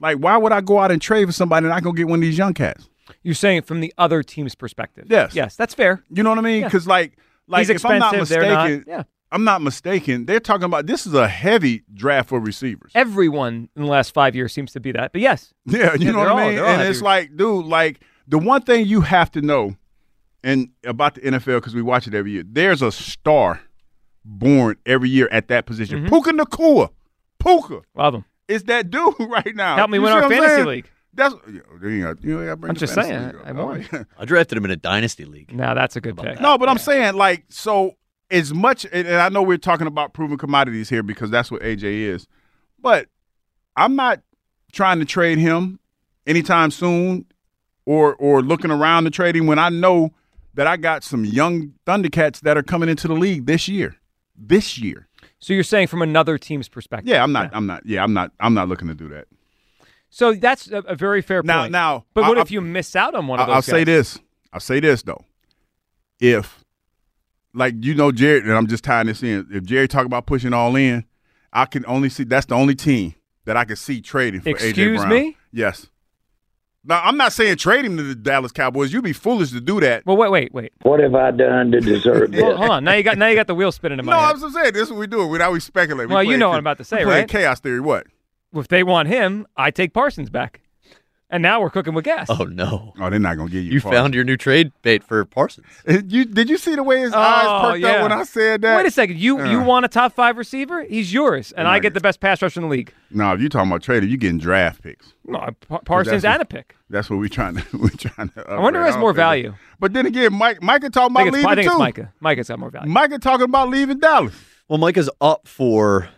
Like, 0.00 0.18
why 0.18 0.36
would 0.36 0.52
I 0.52 0.60
go 0.60 0.78
out 0.78 0.90
and 0.90 1.02
trade 1.02 1.26
for 1.26 1.32
somebody 1.32 1.66
and 1.66 1.72
I 1.74 1.80
go 1.80 1.92
get 1.92 2.06
one 2.06 2.18
of 2.20 2.22
these 2.22 2.38
young 2.38 2.54
cats? 2.54 2.88
You're 3.22 3.34
saying 3.34 3.58
it 3.58 3.66
from 3.66 3.80
the 3.80 3.92
other 3.98 4.22
team's 4.22 4.54
perspective. 4.54 5.06
Yes. 5.08 5.34
Yes, 5.34 5.56
that's 5.56 5.74
fair. 5.74 6.02
You 6.10 6.22
know 6.22 6.30
what 6.30 6.38
I 6.38 6.42
mean? 6.42 6.60
Yeah. 6.60 6.66
Because 6.68 6.86
like, 6.86 7.18
like 7.48 7.66
He's 7.66 7.70
if 7.70 7.84
I'm 7.84 7.98
not 7.98 8.12
they're 8.28 8.42
not- 8.42 8.68
mistaken, 8.70 8.84
yeah. 8.86 9.02
I'm 9.30 9.44
not 9.44 9.60
mistaken. 9.60 10.24
They're 10.24 10.40
talking 10.40 10.64
about 10.64 10.86
this 10.86 11.06
is 11.06 11.12
a 11.12 11.28
heavy 11.28 11.82
draft 11.92 12.30
for 12.30 12.40
receivers. 12.40 12.92
Everyone 12.94 13.68
in 13.76 13.82
the 13.82 13.88
last 13.88 14.14
five 14.14 14.34
years 14.34 14.54
seems 14.54 14.72
to 14.72 14.80
be 14.80 14.90
that. 14.92 15.12
But 15.12 15.20
yes, 15.20 15.52
Yeah, 15.66 15.94
you 15.94 16.06
Yeah, 16.06 16.12
know 16.12 16.18
what 16.20 16.28
I 16.28 16.48
mean. 16.50 16.58
all 16.60 16.66
and 16.66 16.82
it's 16.82 17.02
like, 17.02 17.36
dude, 17.36 17.66
like 17.66 18.00
the 18.26 18.38
one 18.38 18.62
thing 18.62 18.86
you 18.86 19.02
have 19.02 19.30
to 19.32 19.42
know, 19.42 19.76
and 20.44 20.70
about 20.84 21.16
the 21.16 21.22
NFL 21.22 21.56
because 21.56 21.74
we 21.74 21.82
watch 21.82 22.06
it 22.06 22.14
every 22.14 22.30
year. 22.30 22.44
There's 22.46 22.80
a 22.80 22.90
star 22.92 23.60
born 24.28 24.76
every 24.86 25.08
year 25.08 25.28
at 25.32 25.48
that 25.48 25.66
position. 25.66 26.04
Mhm. 26.04 26.08
Puka 26.08 26.32
Nacua, 26.32 26.90
Puka 27.38 27.80
love 27.94 28.14
him. 28.14 28.24
is 28.46 28.64
that 28.64 28.90
dude 28.90 29.14
right 29.20 29.54
now. 29.56 29.76
Help 29.76 29.90
me 29.90 29.98
You 29.98 30.02
win 30.02 30.12
our 30.12 30.24
I'm 30.24 30.30
fantasy 30.30 30.54
saying? 30.54 30.66
league. 30.66 30.90
That's 31.14 31.34
you 31.48 31.62
know, 31.80 31.88
you 31.88 32.02
got- 32.02 32.22
you 32.24 32.34
gotta 32.44 32.56
bring 32.56 32.70
I'm 32.70 32.76
just 32.76 32.94
saying. 32.94 33.32
I- 33.44 33.48
I 33.48 33.52
won. 33.52 33.84
Oh, 33.92 33.96
yeah. 33.98 34.04
I 34.18 34.24
drafted 34.24 34.58
him 34.58 34.64
in 34.66 34.70
a 34.70 34.76
dynasty 34.76 35.24
league. 35.24 35.52
Now 35.52 35.74
that's 35.74 35.96
a 35.96 36.00
good 36.00 36.16
pick. 36.16 36.40
No, 36.40 36.58
but 36.58 36.68
I'm 36.68 36.78
saying 36.78 37.14
like 37.14 37.44
so 37.48 37.96
as 38.30 38.52
much, 38.52 38.84
and, 38.84 39.08
and 39.08 39.16
I 39.16 39.28
know 39.30 39.42
we're 39.42 39.56
talking 39.56 39.86
about 39.86 40.12
proven 40.12 40.36
commodities 40.36 40.88
here 40.90 41.02
because 41.02 41.30
that's 41.30 41.50
what 41.50 41.62
AJ 41.62 41.82
is, 41.84 42.26
but 42.78 43.06
I'm 43.74 43.96
not 43.96 44.20
trying 44.72 44.98
to 44.98 45.04
trade 45.06 45.38
him 45.38 45.80
anytime 46.26 46.70
soon, 46.70 47.24
or 47.86 48.14
or 48.16 48.42
looking 48.42 48.70
around 48.70 49.04
to 49.04 49.10
trade 49.10 49.34
him 49.34 49.46
when 49.46 49.58
I 49.58 49.70
know 49.70 50.10
that 50.54 50.66
I 50.66 50.76
got 50.76 51.02
some 51.04 51.24
young 51.24 51.72
Thundercats 51.86 52.40
that 52.40 52.56
are 52.56 52.62
coming 52.62 52.88
into 52.88 53.08
the 53.08 53.14
league 53.14 53.46
this 53.46 53.66
year. 53.66 53.96
This 54.40 54.78
year, 54.78 55.08
So 55.40 55.52
you're 55.52 55.64
saying 55.64 55.88
from 55.88 56.00
another 56.00 56.38
team's 56.38 56.68
perspective. 56.68 57.08
yeah, 57.08 57.22
I'm 57.22 57.32
not, 57.32 57.50
I'm 57.52 57.66
not, 57.66 57.84
yeah, 57.84 58.02
I'm 58.04 58.12
not, 58.12 58.30
I'm 58.38 58.54
not 58.54 58.68
looking 58.68 58.86
to 58.88 58.94
do 58.94 59.08
that. 59.08 59.26
So 60.10 60.32
that's 60.32 60.70
a, 60.70 60.78
a 60.78 60.94
very 60.94 61.20
fair 61.22 61.42
Now- 61.42 61.62
point. 61.62 61.72
now, 61.72 62.04
but 62.14 62.24
what 62.24 62.38
I- 62.38 62.42
if 62.42 62.50
you 62.50 62.60
miss 62.60 62.94
out 62.96 63.14
on 63.14 63.26
one 63.26 63.40
of 63.40 63.46
those? 63.48 63.54
I'll 63.54 63.62
say 63.62 63.84
this. 63.84 64.18
I'll 64.52 64.60
say 64.60 64.80
this 64.80 65.02
though. 65.02 65.24
If 66.20 66.64
like 67.54 67.74
you 67.80 67.94
know 67.94 68.12
Jerry, 68.12 68.40
and 68.40 68.52
I'm 68.52 68.66
just 68.66 68.84
tying 68.84 69.06
this 69.08 69.22
in. 69.22 69.46
If 69.52 69.64
Jerry 69.64 69.88
talk 69.88 70.06
about 70.06 70.26
pushing 70.26 70.52
all 70.52 70.74
in, 70.76 71.04
I 71.52 71.64
can 71.66 71.84
only 71.86 72.08
see 72.08 72.24
that's 72.24 72.46
the 72.46 72.54
only 72.54 72.74
team 72.74 73.14
that 73.44 73.56
I 73.56 73.64
can 73.64 73.76
see 73.76 74.00
trading 74.00 74.40
for 74.40 74.50
AJ 74.50 74.52
Excuse 74.68 75.00
Brown. 75.00 75.10
me? 75.10 75.36
Yes. 75.52 75.88
Now 76.88 77.02
I'm 77.04 77.18
not 77.18 77.32
saying 77.34 77.56
trade 77.58 77.84
him 77.84 77.96
to 77.98 78.02
the 78.02 78.14
Dallas 78.14 78.50
Cowboys. 78.50 78.92
You'd 78.92 79.04
be 79.04 79.12
foolish 79.12 79.50
to 79.50 79.60
do 79.60 79.78
that. 79.80 80.06
Well, 80.06 80.16
wait, 80.16 80.30
wait, 80.30 80.54
wait. 80.54 80.72
What 80.82 81.00
have 81.00 81.14
I 81.14 81.30
done 81.30 81.70
to 81.72 81.80
deserve 81.80 82.30
this? 82.32 82.40
Hold, 82.42 82.56
hold 82.56 82.70
on. 82.70 82.84
Now 82.84 82.94
you 82.94 83.02
got 83.02 83.18
now 83.18 83.26
you 83.28 83.34
got 83.36 83.46
the 83.46 83.54
wheel 83.54 83.70
spinning 83.70 83.98
in 83.98 84.06
my 84.06 84.12
No, 84.12 84.18
head. 84.18 84.34
I'm 84.34 84.40
just 84.40 84.54
saying 84.54 84.72
this 84.72 84.84
is 84.84 84.90
what 84.90 84.98
we 85.00 85.06
do. 85.06 85.26
We 85.26 85.36
now 85.38 85.50
we 85.52 85.60
speculate. 85.60 86.08
We 86.08 86.14
Well, 86.14 86.24
you 86.24 86.38
know 86.38 86.48
what 86.48 86.54
I'm 86.56 86.60
about 86.60 86.78
to 86.78 86.84
say, 86.84 86.98
we 86.98 87.04
playing 87.04 87.20
right? 87.22 87.28
Chaos 87.28 87.60
theory. 87.60 87.80
What? 87.80 88.06
If 88.54 88.68
they 88.68 88.82
want 88.82 89.08
him, 89.08 89.46
I 89.56 89.70
take 89.70 89.92
Parsons 89.92 90.30
back. 90.30 90.62
And 91.30 91.42
now 91.42 91.60
we're 91.60 91.68
cooking 91.68 91.92
with 91.92 92.06
gas. 92.06 92.28
Oh 92.30 92.44
no! 92.44 92.94
Oh, 92.98 93.10
they're 93.10 93.18
not 93.18 93.36
gonna 93.36 93.50
get 93.50 93.58
you. 93.62 93.72
You 93.72 93.80
Parsons. 93.82 93.98
found 93.98 94.14
your 94.14 94.24
new 94.24 94.38
trade 94.38 94.72
bait 94.80 95.04
for 95.04 95.22
Parsons. 95.26 95.66
You 95.86 96.24
did 96.24 96.48
you 96.48 96.56
see 96.56 96.74
the 96.74 96.82
way 96.82 97.00
his 97.00 97.12
Oh, 97.12 97.18
eyes 97.18 97.60
perked 97.66 97.80
yeah. 97.82 97.88
up 97.96 98.02
when 98.02 98.12
I 98.12 98.22
said 98.22 98.62
that? 98.62 98.78
Wait 98.78 98.86
a 98.86 98.90
second. 98.90 99.18
You 99.18 99.44
you 99.46 99.60
Uh. 99.60 99.64
want 99.64 99.84
a 99.84 99.88
top 99.88 100.14
five 100.14 100.38
receiver? 100.38 100.84
He's 100.84 101.12
yours, 101.12 101.52
and 101.52 101.68
I 101.68 101.72
my 101.72 101.78
get 101.80 101.92
the 101.92 102.00
best 102.00 102.20
pass 102.20 102.40
rusher 102.40 102.60
in 102.60 102.64
the 102.68 102.70
league. 102.70 102.94
No, 103.10 103.34
if 103.34 103.42
you 103.42 103.50
talking 103.50 103.70
about 103.70 103.82
trading, 103.82 104.08
you 104.08 104.16
getting 104.16 104.38
draft 104.38 104.82
picks. 104.82 105.12
No, 105.26 105.50
Parsons 105.84 106.22
that's 106.22 106.34
and 106.34 106.40
a 106.42 106.46
pick. 106.46 106.76
That's 106.88 107.10
what 107.10 107.18
we're 107.18 107.28
trying 107.28 107.56
to 107.56 107.64
we 107.76 107.90
trying 107.90 108.30
to. 108.30 108.48
I 108.50 108.58
wonder 108.58 108.80
who 108.80 108.86
has 108.86 108.96
more 108.96 109.10
offense. 109.10 109.18
value. 109.18 109.54
But 109.78 109.92
then 109.92 110.06
again, 110.06 110.32
Mike 110.32 110.62
Micah 110.62 110.88
talking 110.88 111.14
I 111.14 111.24
about 111.24 111.34
think, 111.34 111.36
it's, 111.36 111.36
leaving 111.36 111.50
I 111.50 111.54
think 111.56 111.66
too. 111.66 111.72
it's 111.72 111.78
Micah. 111.78 112.12
Micah's 112.20 112.48
got 112.48 112.58
more 112.58 112.70
value. 112.70 112.90
Micah 112.90 113.18
talking 113.18 113.44
about 113.44 113.68
leaving 113.68 113.98
Dallas. 113.98 114.34
Well, 114.66 114.78
Micah's 114.78 115.10
up 115.20 115.46
for 115.46 116.08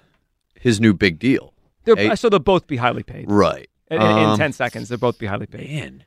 his 0.54 0.80
new 0.80 0.94
big 0.94 1.18
deal. 1.18 1.52
They're, 1.84 2.14
so 2.14 2.28
they'll 2.28 2.38
both 2.38 2.68
be 2.68 2.76
highly 2.76 3.02
paid. 3.02 3.24
Right. 3.28 3.68
In, 3.90 4.00
in- 4.00 4.08
in 4.18 4.24
Um, 4.30 4.38
10 4.38 4.52
seconds, 4.52 4.88
they'll 4.88 4.98
both 4.98 5.18
be 5.18 5.26
highly 5.26 5.46
paid. 5.46 5.68
Man, 5.70 6.04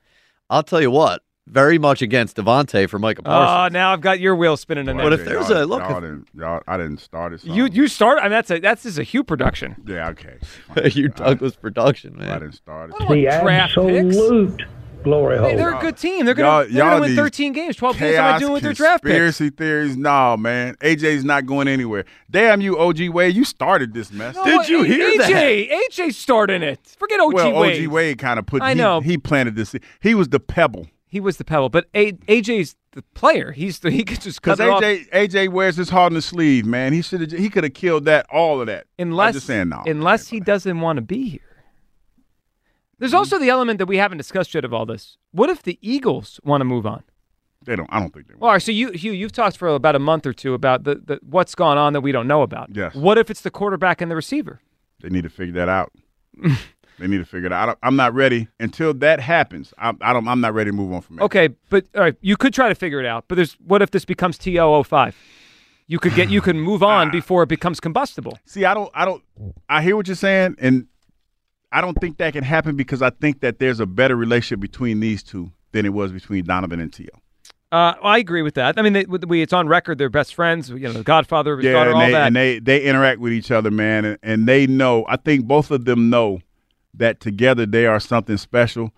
I'll 0.50 0.63
tell 0.63 0.82
you 0.82 0.92
what. 0.92 1.22
Very 1.46 1.78
much 1.78 2.02
against 2.02 2.38
DeVonta 2.38 2.88
for 2.88 3.00
Micah 3.00 3.22
Oh, 3.25 3.30
Parsons. 3.30 3.74
now 3.74 3.92
I've 3.92 4.00
got 4.00 4.22
your 4.22 4.34
wheel 4.34 4.56
spinning 4.56 4.88
in 4.88 4.96
there. 4.96 5.04
What 5.04 5.12
if 5.12 5.25
there's 5.25 5.50
y'all, 5.50 5.63
a- 5.63 5.66
look, 5.66 5.82
Y'all 5.82 5.98
if- 5.98 6.04
didn't, 6.04 6.28
y'all, 6.36 6.62
I 6.70 6.78
didn't 6.78 7.00
start 7.02 7.34
it. 7.34 7.44
You 7.44 7.66
you 7.66 7.90
start. 7.90 8.20
I 8.20 8.24
mean, 8.24 8.32
that's 8.32 8.50
a 8.50 8.60
that's 8.62 8.84
just 8.84 8.98
a 8.98 9.04
Hugh 9.04 9.25
production. 9.25 9.75
Yeah, 9.86 10.08
okay. 10.12 10.38
you 10.92 11.10
Douglas 11.10 11.58
production, 11.58 12.16
man. 12.18 12.30
I 12.30 12.40
didn't 12.40 12.54
start 12.54 12.92
it. 12.92 12.98
The 13.10 13.40
draft 13.44 13.75
picks. 13.75 14.16
Absolute 15.03 15.19
glory 15.19 15.36
Hey, 15.38 15.41
hole. 15.41 15.57
they're 15.57 15.77
a 15.77 15.81
good 15.81 15.98
team. 15.98 16.25
They're 16.25 16.33
gonna 16.33 16.63
Y'all- 16.65 16.74
they're 16.74 16.83
gonna 16.83 17.01
win 17.01 17.15
13 17.15 17.53
games, 17.53 17.75
12 17.75 17.98
games. 17.98 18.15
What 18.15 18.24
am 18.24 18.36
I 18.36 18.39
doing 18.39 18.53
with 18.53 18.63
their 18.63 18.74
draft 18.74 19.03
picks? 19.03 19.12
conspiracy 19.12 19.50
theories. 19.50 19.98
No, 19.98 20.38
man. 20.38 20.75
AJ's 20.81 21.24
not 21.24 21.45
going 21.45 21.67
anywhere. 21.67 22.05
Damn 22.29 22.62
you, 22.62 22.77
OG 22.77 23.10
Wade. 23.10 23.36
You 23.36 23.43
started 23.45 23.93
this 23.93 24.12
mess. 24.12 24.36
No, 24.36 24.43
A- 24.43 24.60
AJ, 24.60 25.69
AJ 25.72 26.13
starting 26.13 26.63
it. 26.63 26.79
Forget 27.00 27.19
OG 27.19 27.33
well, 27.33 27.60
Wade. 27.62 27.81
OG 27.86 27.88
Wade 27.91 28.17
kind 28.17 28.39
of 28.39 28.45
put. 28.45 28.62
I 28.62 28.69
he- 28.69 28.75
know. 28.75 29.01
He, 29.01 29.17
planted 29.17 29.55
this. 29.55 29.75
He 30.01 30.15
was 30.15 30.29
the 30.29 30.39
pebble. 30.39 30.88
He 31.07 31.19
was 31.19 31.38
the 31.38 31.43
pebble, 31.45 31.69
but 31.69 31.86
A- 31.93 32.13
AJ's 32.13 32.75
the 32.93 33.03
player. 33.13 33.51
He's 33.51 33.79
the, 33.79 33.91
he 33.91 34.03
could 34.03 34.19
just 34.22 34.41
cut 34.41 34.57
Because 34.57 34.67
it 34.67 34.72
off. 34.72 34.81
AJ 34.81 35.10
AJ 35.48 35.50
wears 35.50 35.75
his 35.77 35.89
heart 35.89 36.12
on 36.12 36.15
his 36.15 36.25
sleeve, 36.25 36.65
man. 36.65 36.91
He 36.93 37.01
should 37.03 37.22
have. 37.22 37.31
He 37.31 37.50
could 37.50 37.63
have 37.63 37.74
killed 37.74 38.05
that. 38.05 38.25
All 38.31 38.60
of 38.62 38.67
that. 38.67 38.86
Unless 38.98 39.27
I'm 39.27 39.33
just 39.33 39.45
saying 39.48 39.69
no. 39.69 39.83
unless 39.86 40.27
he 40.29 40.39
doesn't 40.39 40.79
want 40.79 40.98
to 40.98 41.01
be 41.01 41.29
here. 41.29 41.39
There's 43.00 43.12
mm-hmm. 43.12 43.17
also 43.17 43.39
the 43.39 43.50
element 43.50 43.79
that 43.79 43.85
we 43.85 43.97
haven't 43.97 44.17
discussed 44.17 44.53
yet 44.53 44.65
of 44.65 44.73
all 44.73 44.85
this. 44.85 45.17
What 45.31 45.50
if 45.50 45.63
the 45.63 45.77
Eagles 45.81 46.39
want 46.43 46.62
to 46.62 46.65
move 46.65 46.85
on? 46.85 47.03
They 47.65 47.75
don't. 47.75 47.89
I 47.91 48.00
don't 48.00 48.13
think 48.13 48.27
they. 48.27 48.35
Well, 48.35 48.50
all 48.50 48.55
right, 48.55 48.62
so 48.62 48.71
you, 48.71 48.91
Hugh, 48.91 49.13
you've 49.13 49.31
talked 49.31 49.57
for 49.57 49.69
about 49.69 49.95
a 49.95 50.00
month 50.00 50.25
or 50.25 50.33
two 50.33 50.53
about 50.53 50.83
the, 50.83 50.95
the 50.95 51.19
what's 51.23 51.55
gone 51.55 51.77
on 51.77 51.93
that 51.93 52.01
we 52.01 52.12
don't 52.12 52.27
know 52.27 52.41
about. 52.41 52.75
Yes. 52.75 52.93
What 52.95 53.17
if 53.17 53.29
it's 53.29 53.41
the 53.41 53.51
quarterback 53.51 54.01
and 54.01 54.12
the 54.12 54.15
receiver? 54.15 54.59
They 55.01 55.09
need 55.09 55.23
to 55.23 55.29
figure 55.29 55.53
that 55.53 55.69
out. 55.69 55.91
they 57.00 57.07
need 57.07 57.17
to 57.17 57.25
figure 57.25 57.47
it 57.47 57.53
out. 57.53 57.77
I 57.81 57.88
am 57.88 57.95
not 57.95 58.13
ready 58.13 58.47
until 58.59 58.93
that 58.95 59.19
happens. 59.19 59.73
I, 59.77 59.93
I 60.01 60.13
don't. 60.13 60.27
I'm 60.27 60.41
not 60.41 60.53
ready 60.53 60.71
to 60.71 60.75
move 60.75 60.93
on 60.93 61.01
from 61.01 61.19
it. 61.19 61.23
Okay, 61.23 61.50
but 61.69 61.85
all 61.95 62.01
right, 62.01 62.15
you 62.21 62.38
could 62.38 62.53
try 62.53 62.69
to 62.69 62.75
figure 62.75 63.00
it 63.00 63.05
out. 63.05 63.25
But 63.27 63.35
there's 63.35 63.53
what 63.65 63.81
if 63.81 63.91
this 63.91 64.05
becomes 64.05 64.38
TO05? 64.38 65.13
You 65.88 66.00
could 66.00 66.15
get 66.15 66.29
you 66.29 66.41
can 66.41 66.59
move 66.59 66.81
on 66.81 67.07
ah. 67.09 67.12
before 67.12 67.43
it 67.43 67.50
becomes 67.50 67.79
combustible. 67.79 68.38
See, 68.45 68.65
I 68.65 68.73
don't. 68.73 68.91
I 68.93 69.05
don't. 69.05 69.23
I 69.69 69.81
hear 69.81 69.95
what 69.95 70.07
you're 70.07 70.15
saying, 70.15 70.55
and 70.59 70.88
I 71.74 71.82
don't 71.82 71.96
think 72.00 72.18
that 72.18 72.34
can 72.34 72.44
happen 72.44 72.75
because 72.75 73.01
I 73.01 73.10
think 73.10 73.42
that 73.42 73.60
there's 73.60 73.80
a 73.80 73.86
better 73.86 74.15
relationship 74.15 74.60
between 74.60 75.00
these 75.00 75.24
two 75.24 75.51
than 75.72 75.86
it 75.86 75.89
was 75.89 76.12
between 76.12 76.46
Donovan 76.46 76.80
and 76.80 76.94
Tio. 76.94 77.10
Uh, 77.72 77.96
I 78.03 78.20
agree 78.20 78.44
with 78.44 78.53
that. 78.53 78.77
I 78.77 78.84
mean, 78.84 78.94
they, 78.94 79.06
we, 79.06 79.42
it's 79.42 79.51
on 79.51 79.68
record. 79.68 79.98
They're 79.98 80.08
best 80.12 80.36
friends. 80.36 80.70
You 80.70 80.77
know, 80.77 80.94
the 80.94 81.03
Godfather 81.03 81.53
of 81.53 81.60
his 81.60 81.65
Yeah, 81.65 81.74
daughter, 81.74 81.89
and 81.89 82.00
all 82.00 82.06
they, 82.06 82.12
that. 82.12 82.27
and 82.27 82.36
they 82.36 82.60
they 82.60 82.84
interact 82.84 83.20
with 83.20 83.34
each 83.34 83.50
other, 83.50 83.72
man, 83.72 84.06
and, 84.06 84.20
and 84.22 84.48
they 84.48 84.68
know. 84.68 85.03
I 85.10 85.18
think 85.18 85.46
both 85.46 85.72
of 85.72 85.86
them 85.86 86.12
know 86.12 86.39
that 86.94 87.20
together 87.20 87.65
they 87.65 87.88
are 87.88 88.00
something 88.00 88.38
special. 88.38 88.92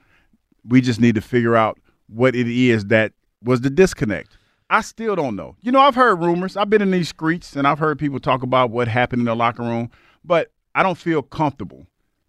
We 0.68 0.82
just 0.82 1.00
need 1.00 1.16
to 1.16 1.22
figure 1.22 1.56
out 1.56 1.80
what 2.08 2.36
it 2.36 2.48
is 2.48 2.88
that 2.88 3.14
was 3.42 3.62
the 3.62 3.70
disconnect. 3.70 4.38
I 4.70 4.82
still 4.82 5.16
don't 5.16 5.38
know. 5.38 5.56
You 5.62 5.72
know, 5.72 5.80
I've 5.80 5.96
heard 5.96 6.20
rumors. 6.20 6.58
I've 6.58 6.70
been 6.70 6.82
in 6.82 6.92
these 6.92 7.08
streets 7.08 7.56
and 7.56 7.66
I've 7.66 7.80
heard 7.80 7.98
people 7.98 8.20
talk 8.20 8.44
about 8.44 8.72
what 8.72 8.90
happened 8.90 9.22
in 9.22 9.26
the 9.26 9.36
locker 9.36 9.64
room, 9.64 9.90
but 10.26 10.52
I 10.74 10.84
don't 10.84 10.98
feel 10.98 11.22
comfortable 11.22 11.86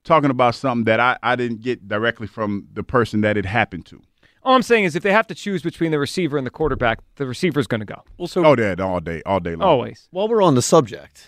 talking 0.07 0.31
about 0.31 0.55
something 0.55 0.85
that 0.85 1.01
I, 1.01 1.19
I 1.23 1.37
didn't 1.37 1.61
get 1.61 1.87
directly 1.89 2.27
from 2.27 2.67
the 2.73 2.83
person 2.83 3.21
that 3.21 3.37
it 3.37 3.45
happened 3.45 3.85
to. 3.87 4.01
all 4.43 4.55
I'm 4.55 4.63
saying 4.63 4.85
is, 4.85 4.97
if 4.97 5.03
they 5.03 5.13
have 5.13 5.27
to 5.27 5.35
choose 5.35 5.63
between 5.63 5.91
the 5.91 5.99
receiver 5.99 6.39
and 6.39 6.47
the 6.47 6.51
quarterback, 6.51 7.01
the 7.17 7.27
receiver's 7.27 7.67
going 7.67 7.81
to 7.81 7.85
go. 7.87 8.03
Also, 8.17 8.45
Oh, 8.45 8.55
yeah, 8.57 8.75
all 8.79 9.01
day, 9.01 9.21
all 9.27 9.41
day 9.41 9.55
long. 9.57 9.69
Always. 9.69 10.09
While 10.13 10.29
we're 10.29 10.43
on 10.43 10.55
the 10.55 10.63
subject, 10.63 11.27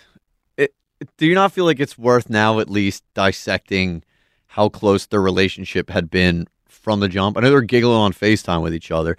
it, 0.57 0.73
do 1.17 1.27
you 1.27 1.35
not 1.35 1.51
feel 1.51 1.65
like 1.65 1.79
it's 1.79 1.97
worth 1.97 2.29
now 2.29 2.59
at 2.59 2.69
least 2.69 3.03
dissecting 3.13 4.03
how 4.47 4.69
close 4.69 5.05
their 5.05 5.21
relationship 5.21 5.89
had 5.89 6.09
been 6.09 6.47
from 6.67 7.01
the 7.01 7.09
jump? 7.09 7.37
I 7.37 7.41
know 7.41 7.49
they're 7.51 7.61
giggling 7.61 7.97
on 7.97 8.13
FaceTime 8.13 8.63
with 8.63 8.73
each 8.73 8.89
other. 8.91 9.17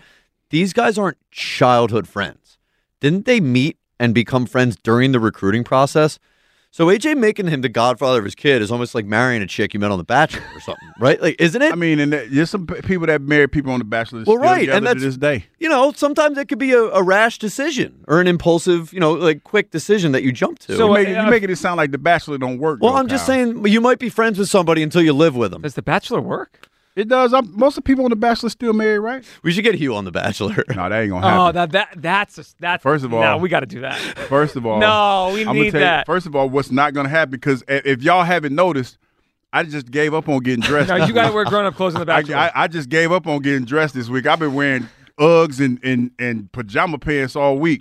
These 0.48 0.72
guys 0.72 0.98
aren't 0.98 1.18
childhood 1.30 2.08
friends. 2.08 2.58
Didn't 3.00 3.24
they 3.26 3.38
meet 3.40 3.78
and 4.00 4.14
become 4.14 4.46
friends 4.46 4.76
during 4.82 5.12
the 5.12 5.20
recruiting 5.20 5.62
process? 5.62 6.18
So 6.72 6.86
AJ 6.86 7.16
making 7.16 7.48
him 7.48 7.62
the 7.62 7.68
godfather 7.68 8.20
of 8.20 8.24
his 8.24 8.36
kid 8.36 8.62
is 8.62 8.70
almost 8.70 8.94
like 8.94 9.04
marrying 9.04 9.42
a 9.42 9.46
chick 9.46 9.74
you 9.74 9.80
met 9.80 9.90
on 9.90 9.98
The 9.98 10.04
Bachelor 10.04 10.44
or 10.54 10.60
something, 10.60 10.88
right? 11.00 11.20
Like, 11.20 11.34
isn't 11.40 11.60
it? 11.60 11.72
I 11.72 11.74
mean, 11.74 11.98
and 11.98 12.14
uh, 12.14 12.20
there's 12.30 12.48
some 12.48 12.64
people 12.64 13.08
that 13.08 13.22
marry 13.22 13.48
people 13.48 13.72
on 13.72 13.80
The 13.80 13.84
Bachelor 13.84 14.22
Well, 14.24 14.36
right, 14.36 14.60
together 14.60 14.76
and 14.76 14.86
to 14.86 14.94
that's 14.94 15.02
this 15.02 15.16
day. 15.16 15.46
You 15.58 15.68
know, 15.68 15.90
sometimes 15.90 16.38
it 16.38 16.48
could 16.48 16.60
be 16.60 16.70
a, 16.70 16.82
a 16.82 17.02
rash 17.02 17.38
decision 17.38 18.04
or 18.06 18.20
an 18.20 18.28
impulsive, 18.28 18.92
you 18.92 19.00
know, 19.00 19.14
like 19.14 19.42
quick 19.42 19.72
decision 19.72 20.12
that 20.12 20.22
you 20.22 20.30
jump 20.30 20.60
to. 20.60 20.76
So 20.76 20.86
you 20.86 20.92
uh, 20.92 20.94
making, 20.94 21.14
you 21.14 21.20
uh, 21.20 21.30
making 21.30 21.50
it 21.50 21.56
sound 21.56 21.76
like 21.76 21.90
The 21.90 21.98
Bachelor 21.98 22.38
don't 22.38 22.58
work. 22.58 22.78
Well, 22.80 22.92
though, 22.92 22.98
I'm 22.98 23.08
just 23.08 23.26
saying 23.26 23.66
you 23.66 23.80
might 23.80 23.98
be 23.98 24.08
friends 24.08 24.38
with 24.38 24.48
somebody 24.48 24.84
until 24.84 25.02
you 25.02 25.12
live 25.12 25.34
with 25.34 25.50
them. 25.50 25.62
Does 25.62 25.74
The 25.74 25.82
Bachelor 25.82 26.20
work? 26.20 26.69
It 26.96 27.08
does. 27.08 27.32
I'm, 27.32 27.56
most 27.56 27.78
of 27.78 27.84
the 27.84 27.88
people 27.88 28.04
on 28.04 28.10
The 28.10 28.16
Bachelor 28.16 28.48
still 28.50 28.72
married, 28.72 28.98
right? 28.98 29.24
We 29.42 29.52
should 29.52 29.62
get 29.64 29.74
Hugh 29.76 29.94
on 29.94 30.04
The 30.04 30.10
Bachelor. 30.10 30.64
No, 30.74 30.88
that 30.88 31.00
ain't 31.00 31.10
gonna 31.10 31.26
Oh, 31.26 31.30
happen. 31.52 31.54
that, 31.54 31.72
that 31.72 31.88
that's 32.02 32.38
a, 32.38 32.44
that's 32.58 32.82
First 32.82 33.04
of 33.04 33.14
all- 33.14 33.20
no, 33.22 33.36
we 33.38 33.48
got 33.48 33.60
to 33.60 33.66
do 33.66 33.80
that. 33.82 33.98
First 34.28 34.56
of 34.56 34.66
all, 34.66 34.78
No, 34.80 35.30
we 35.32 35.46
I'm 35.46 35.54
need 35.54 35.70
tell 35.70 35.80
you- 35.80 35.86
that. 35.86 36.06
first 36.06 36.26
of 36.26 36.34
all, 36.34 36.48
what's 36.50 36.70
not 36.70 36.92
gonna 36.94 37.08
happen 37.08 37.30
because 37.32 37.62
if 37.68 38.02
y'all 38.02 38.24
haven't 38.24 38.54
noticed, 38.54 38.98
I 39.52 39.62
just 39.64 39.90
gave 39.90 40.14
up 40.14 40.28
on 40.28 40.40
getting 40.40 40.62
dressed. 40.62 40.88
No, 40.90 40.96
you 40.96 41.12
got 41.12 41.28
to 41.28 41.34
wear 41.34 41.44
grown 41.44 41.64
up 41.64 41.74
clothes 41.74 41.94
in 41.94 42.00
the 42.06 42.12
I, 42.12 42.20
Bachelor. 42.22 42.36
I, 42.36 42.52
I 42.54 42.68
just 42.68 42.88
gave 42.88 43.10
up 43.12 43.26
on 43.26 43.40
getting 43.42 43.64
dressed 43.64 43.94
this 43.94 44.08
week. 44.08 44.26
I've 44.26 44.38
been 44.38 44.54
wearing 44.54 44.88
Uggs 45.18 45.64
and, 45.64 45.80
and, 45.82 46.10
and 46.20 46.50
pajama 46.52 46.98
pants 46.98 47.34
all 47.36 47.58
week. 47.58 47.80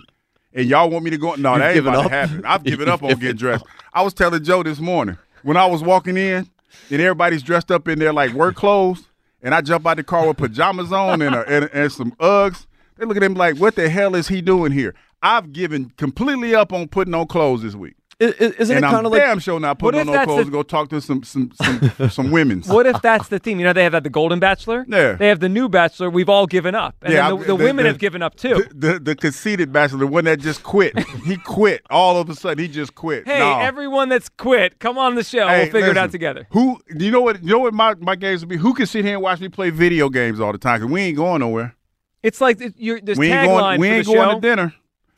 And 0.52 0.66
y'all 0.68 0.90
want 0.90 1.04
me 1.04 1.10
to 1.10 1.16
go? 1.16 1.34
No, 1.36 1.52
You've 1.52 1.58
that 1.60 1.66
ain't 1.68 1.74
given 1.74 1.92
about 1.94 2.04
up? 2.06 2.10
to 2.10 2.16
happen. 2.16 2.44
I've 2.44 2.64
given 2.64 2.88
up 2.88 3.02
on 3.04 3.10
getting 3.20 3.36
dressed. 3.36 3.64
I 3.94 4.02
was 4.02 4.12
telling 4.14 4.42
Joe 4.42 4.64
this 4.64 4.80
morning 4.80 5.16
when 5.44 5.56
I 5.56 5.66
was 5.66 5.80
walking 5.80 6.16
in 6.16 6.48
and 6.90 7.00
everybody's 7.00 7.42
dressed 7.42 7.70
up 7.70 7.88
in 7.88 7.98
their 7.98 8.12
like 8.12 8.32
work 8.32 8.56
clothes, 8.56 9.08
and 9.42 9.54
I 9.54 9.60
jump 9.60 9.86
out 9.86 9.96
the 9.96 10.04
car 10.04 10.26
with 10.28 10.36
pajamas 10.36 10.92
on 10.92 11.22
and, 11.22 11.34
a, 11.34 11.48
and, 11.48 11.70
and 11.72 11.92
some 11.92 12.12
Uggs. 12.12 12.66
They 12.96 13.06
look 13.06 13.16
at 13.16 13.22
him 13.22 13.34
like, 13.34 13.56
what 13.56 13.76
the 13.76 13.88
hell 13.88 14.14
is 14.14 14.28
he 14.28 14.42
doing 14.42 14.72
here? 14.72 14.94
I've 15.22 15.52
given 15.52 15.90
completely 15.96 16.54
up 16.54 16.72
on 16.72 16.88
putting 16.88 17.14
on 17.14 17.26
clothes 17.26 17.62
this 17.62 17.74
week. 17.74 17.94
Isn't 18.20 18.76
and 18.76 18.84
it 18.84 18.88
kind 18.88 19.06
of 19.06 19.12
like 19.12 19.22
damn 19.22 19.38
sure 19.38 19.58
not 19.58 19.78
putting 19.78 20.00
on 20.00 20.06
no 20.08 20.24
clothes 20.26 20.38
the- 20.40 20.44
to 20.44 20.50
go 20.50 20.62
talk 20.62 20.90
to 20.90 21.00
some 21.00 21.22
some 21.22 21.50
some, 21.54 22.10
some 22.10 22.30
women's. 22.30 22.68
What 22.80 22.84
if 22.84 23.00
that's 23.00 23.28
the 23.28 23.38
theme? 23.38 23.58
You 23.58 23.64
know, 23.64 23.72
they 23.72 23.82
have 23.82 23.92
that 23.92 24.04
the 24.04 24.10
Golden 24.10 24.38
Bachelor. 24.38 24.84
Yeah. 24.86 25.14
They 25.14 25.28
have 25.28 25.40
the 25.40 25.48
new 25.48 25.70
Bachelor. 25.70 26.10
We've 26.10 26.28
all 26.28 26.46
given 26.46 26.74
up, 26.74 26.96
and 27.00 27.14
Yeah, 27.14 27.30
the, 27.30 27.36
I- 27.36 27.38
the, 27.38 27.44
the- 27.46 27.56
women 27.56 27.86
have 27.86 27.98
given 27.98 28.20
up 28.20 28.34
too. 28.36 28.66
The, 28.74 28.98
the 28.98 29.16
conceited 29.16 29.72
bachelor, 29.72 30.00
the 30.00 30.06
one 30.06 30.24
that 30.26 30.38
just 30.38 30.62
quit. 30.62 30.98
he 31.24 31.36
quit 31.44 31.80
all 31.88 32.20
of 32.20 32.28
a 32.28 32.34
sudden. 32.34 32.58
He 32.62 32.68
just 32.68 32.94
quit. 32.94 33.26
hey, 33.26 33.40
everyone 33.40 34.10
that's 34.10 34.28
quit, 34.28 34.78
come 34.78 34.98
on 34.98 35.14
the 35.14 35.24
show. 35.24 35.48
Hey, 35.48 35.62
we'll 35.64 35.72
figure 35.72 35.90
it 35.90 35.96
out 35.96 36.10
together. 36.12 36.46
Who 36.50 36.78
you 36.94 37.10
know 37.10 37.22
what 37.22 37.42
you 37.42 37.50
know 37.50 37.60
what 37.60 37.72
my, 37.72 37.94
my 37.94 38.16
games 38.16 38.40
would 38.42 38.50
be? 38.50 38.56
Who 38.58 38.74
can 38.74 38.84
sit 38.84 39.02
here 39.04 39.14
and 39.14 39.22
watch 39.22 39.40
me 39.40 39.48
play 39.48 39.70
video 39.70 40.10
games 40.10 40.40
all 40.40 40.52
the 40.52 40.58
time? 40.58 40.80
Cause 40.80 40.90
we 40.90 41.00
ain't 41.00 41.16
going 41.16 41.40
nowhere. 41.40 41.74
It's 42.22 42.40
like 42.42 42.58
this 42.58 42.72
we 42.76 42.92
ain't 43.32 43.48
going. 43.48 43.80
We 43.80 43.88
ain't 43.88 44.06
the 44.06 44.12
going 44.14 44.28
show. 44.28 44.34
to 44.34 44.40
dinner. 44.40 44.74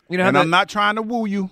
You 0.09 0.19
know 0.19 0.27
and 0.27 0.37
the- 0.37 0.41
I'm 0.41 0.51
not 0.51 0.69
trying 0.69 0.95
to 0.97 1.03
woo 1.03 1.27
you, 1.27 1.51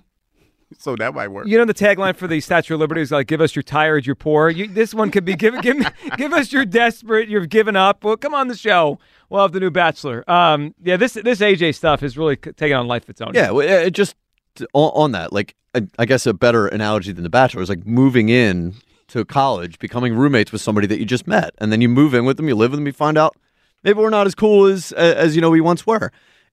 so 0.78 0.96
that 0.96 1.14
might 1.14 1.28
work. 1.28 1.46
You 1.46 1.58
know 1.58 1.64
the 1.64 1.74
tagline 1.74 2.16
for 2.16 2.26
the 2.26 2.40
Statue 2.40 2.74
of 2.74 2.80
Liberty 2.80 3.00
is 3.00 3.10
like, 3.10 3.26
"Give 3.26 3.40
us 3.40 3.54
your 3.54 3.62
tired, 3.62 4.06
your 4.06 4.14
poor." 4.14 4.50
You, 4.50 4.68
this 4.68 4.94
one 4.94 5.10
could 5.10 5.24
be 5.24 5.34
give 5.34 5.60
give 5.62 5.78
me, 5.78 5.86
give 6.16 6.32
us 6.32 6.52
your 6.52 6.64
desperate, 6.64 7.28
you've 7.28 7.48
given 7.48 7.76
up. 7.76 8.04
Well, 8.04 8.16
come 8.16 8.34
on 8.34 8.48
the 8.48 8.56
show. 8.56 8.98
We'll 9.28 9.42
have 9.42 9.52
the 9.52 9.60
new 9.60 9.70
Bachelor. 9.70 10.28
Um, 10.30 10.74
yeah, 10.82 10.96
this 10.96 11.14
this 11.14 11.40
AJ 11.40 11.74
stuff 11.74 12.02
is 12.02 12.16
really 12.16 12.36
taking 12.36 12.74
on 12.74 12.88
life 12.88 13.04
of 13.04 13.10
its 13.10 13.20
own. 13.20 13.32
Yeah, 13.34 13.50
well, 13.50 13.68
it 13.68 13.92
just 13.92 14.16
on, 14.72 14.90
on 14.94 15.12
that, 15.12 15.32
like 15.32 15.54
I, 15.74 15.86
I 15.98 16.04
guess 16.04 16.26
a 16.26 16.34
better 16.34 16.66
analogy 16.66 17.12
than 17.12 17.24
the 17.24 17.30
Bachelor 17.30 17.62
is 17.62 17.68
like 17.68 17.86
moving 17.86 18.28
in 18.28 18.74
to 19.08 19.24
college, 19.24 19.78
becoming 19.78 20.14
roommates 20.14 20.52
with 20.52 20.60
somebody 20.60 20.86
that 20.86 20.98
you 20.98 21.04
just 21.04 21.26
met, 21.26 21.54
and 21.58 21.72
then 21.72 21.80
you 21.80 21.88
move 21.88 22.14
in 22.14 22.24
with 22.24 22.36
them, 22.36 22.48
you 22.48 22.54
live 22.54 22.70
with 22.70 22.78
them, 22.78 22.86
you 22.86 22.92
find 22.92 23.18
out 23.18 23.36
maybe 23.82 23.98
we're 23.98 24.10
not 24.10 24.26
as 24.26 24.34
cool 24.34 24.66
as 24.66 24.92
as 24.92 25.34
you 25.34 25.42
know 25.42 25.50
we 25.50 25.60
once 25.60 25.86
were. 25.86 26.12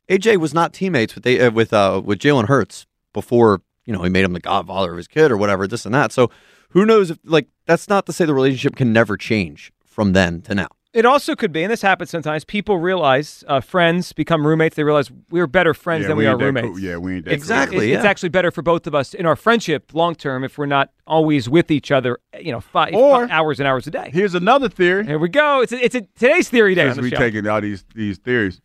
AJ 0.09 0.37
was 0.37 0.53
not 0.53 0.73
teammates 0.73 1.15
with 1.15 1.23
they, 1.23 1.39
uh, 1.39 1.51
with 1.51 1.73
uh, 1.73 2.01
with 2.03 2.19
Jalen 2.19 2.45
Hurts 2.45 2.85
before 3.13 3.61
you 3.87 3.93
know 3.93 4.03
he 4.03 4.09
made 4.11 4.23
him 4.25 4.33
the 4.33 4.39
godfather 4.39 4.91
of 4.91 4.97
his 4.97 5.07
kid 5.07 5.31
or 5.31 5.37
whatever, 5.37 5.65
this 5.67 5.85
and 5.85 5.95
that. 5.95 6.11
So 6.11 6.29
who 6.69 6.85
knows 6.85 7.09
if 7.09 7.17
like 7.23 7.47
that's 7.65 7.89
not 7.89 8.05
to 8.05 8.13
say 8.13 8.25
the 8.25 8.35
relationship 8.35 8.75
can 8.75 8.93
never 8.93 9.17
change 9.17 9.71
from 9.85 10.13
then 10.13 10.41
to 10.43 10.53
now. 10.53 10.67
It 10.93 11.05
also 11.05 11.35
could 11.35 11.51
be, 11.51 11.61
and 11.61 11.71
this 11.71 11.81
happens 11.83 12.09
sometimes. 12.09 12.43
People 12.43 12.79
realize 12.79 13.43
uh, 13.47 13.59
friends 13.59 14.13
become 14.13 14.47
roommates. 14.47 14.75
They 14.77 14.83
realize 14.83 15.11
we're 15.29 15.45
better 15.45 15.75
friends 15.75 16.03
Yeah, 16.03 16.07
than 16.07 16.17
we 16.17 16.23
we, 16.23 16.27
are 16.27 16.37
roommates. 16.37 16.67
cool. 16.67 16.79
Yeah, 16.79 16.97
we 16.97 17.15
ain't 17.17 17.25
that 17.25 17.31
cool. 17.31 17.35
Exactly, 17.35 17.77
It's, 17.91 17.97
it's 17.97 18.03
yeah. 18.03 18.09
actually 18.09 18.29
better 18.29 18.49
for 18.51 18.63
both 18.63 18.87
of 18.87 18.95
us 18.95 19.13
in 19.13 19.25
our 19.27 19.35
friendship 19.35 19.93
long 19.93 20.15
term 20.15 20.43
if 20.43 20.57
we're 20.57 20.65
not 20.65 20.89
always 21.05 21.47
with 21.49 21.69
each 21.69 21.91
other. 21.91 22.17
You 22.39 22.51
know, 22.51 22.61
five, 22.61 22.95
Or- 22.95 23.21
five 23.27 23.29
hours 23.31 23.59
and 23.59 23.67
hours 23.67 23.85
a 23.85 23.91
day. 23.91 24.09
Here's 24.11 24.33
another 24.33 24.69
theory. 24.69 25.05
Here 25.05 25.19
we 25.19 25.29
go. 25.29 25.61
It's 25.61 25.71
a, 25.73 25.77
it's 25.85 25.93
a, 25.95 26.01
today's 26.01 26.49
theory 26.49 26.73
day 26.73 26.83
on 26.83 26.89
As 26.89 26.97
we 26.99 27.09
show. 27.11 27.17
taking 27.17 27.45
all 27.47 27.61
these 27.61 27.83
these 27.93 28.17
theories. 28.17 28.59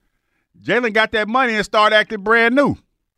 Jalen 0.62 0.94
got 0.94 1.12
that 1.12 1.28
money 1.28 1.54
and 1.54 1.64
started 1.64 1.96
acting 1.96 2.22
brand 2.22 2.54
new. 2.54 2.76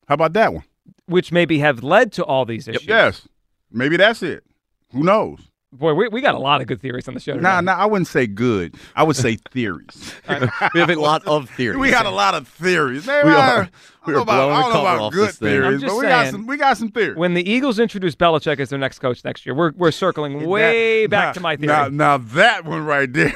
How 0.09 0.14
about 0.14 0.33
that 0.33 0.53
one? 0.55 0.64
Which 1.07 1.33
maybe 1.33 1.59
have 1.59 1.83
led 1.83 2.12
to 2.12 2.25
all 2.25 2.45
these 2.45 2.69
issues. 2.69 2.87
Yes. 2.87 3.29
Maybe 3.71 3.97
that's 3.97 4.23
it. 4.23 4.45
Who 4.93 5.03
knows? 5.03 5.40
Boy, 5.73 5.93
we, 5.93 6.07
we 6.07 6.21
got 6.21 6.37
a 6.37 6.38
lot 6.38 6.61
of 6.61 6.69
good 6.69 6.81
theories 6.81 7.09
on 7.09 7.14
the 7.14 7.21
show. 7.21 7.33
Today. 7.33 7.43
Nah, 7.43 7.61
nah, 7.61 7.73
I 7.73 7.85
wouldn't 7.87 8.07
say 8.07 8.29
good. 8.29 8.77
I 8.95 9.03
would 9.03 9.17
say 9.17 9.35
theories. 9.51 10.14
we 10.29 10.79
have 10.81 10.88
a 10.90 10.95
lot 10.95 11.27
of 11.27 11.51
theories. 11.57 11.79
we 11.79 11.90
got 11.90 12.07
a 12.07 12.11
lot 12.11 12.35
of 12.35 12.47
theories. 12.47 13.07
Man, 13.07 13.27
We 13.27 13.33
are- 13.33 13.69
we 14.07 14.12
are 14.12 14.19
about, 14.19 14.27
blowing 14.37 14.53
I 14.55 14.57
the 14.57 14.62
don't 14.64 14.69
know 14.69 14.75
cover 14.75 14.87
about 14.97 15.01
off 15.01 15.12
good 15.14 15.29
this 15.31 15.38
thing. 15.38 15.49
theories, 15.49 15.83
I'm 15.83 15.88
but 15.88 15.97
we 15.97 16.03
got 16.03 16.21
saying, 16.25 16.33
some 16.33 16.47
we 16.47 16.57
got 16.59 16.77
some 16.77 16.90
theories. 16.90 17.17
When 17.17 17.33
the 17.33 17.51
Eagles 17.51 17.79
introduce 17.79 18.14
Belichick 18.14 18.61
as 18.61 18.69
their 18.69 18.79
next 18.79 18.99
coach 18.99 19.25
next 19.25 19.47
year, 19.47 19.55
we're 19.55 19.73
we're 19.77 19.90
circling 19.93 20.47
way 20.47 21.07
That- 21.07 21.11
back 21.11 21.25
now- 21.29 21.33
to 21.33 21.40
my 21.40 21.57
theory. 21.57 21.67
Now, 21.69 21.88
now 21.88 22.19
that 22.19 22.64
one 22.67 22.85
right 22.85 23.11
there, 23.11 23.33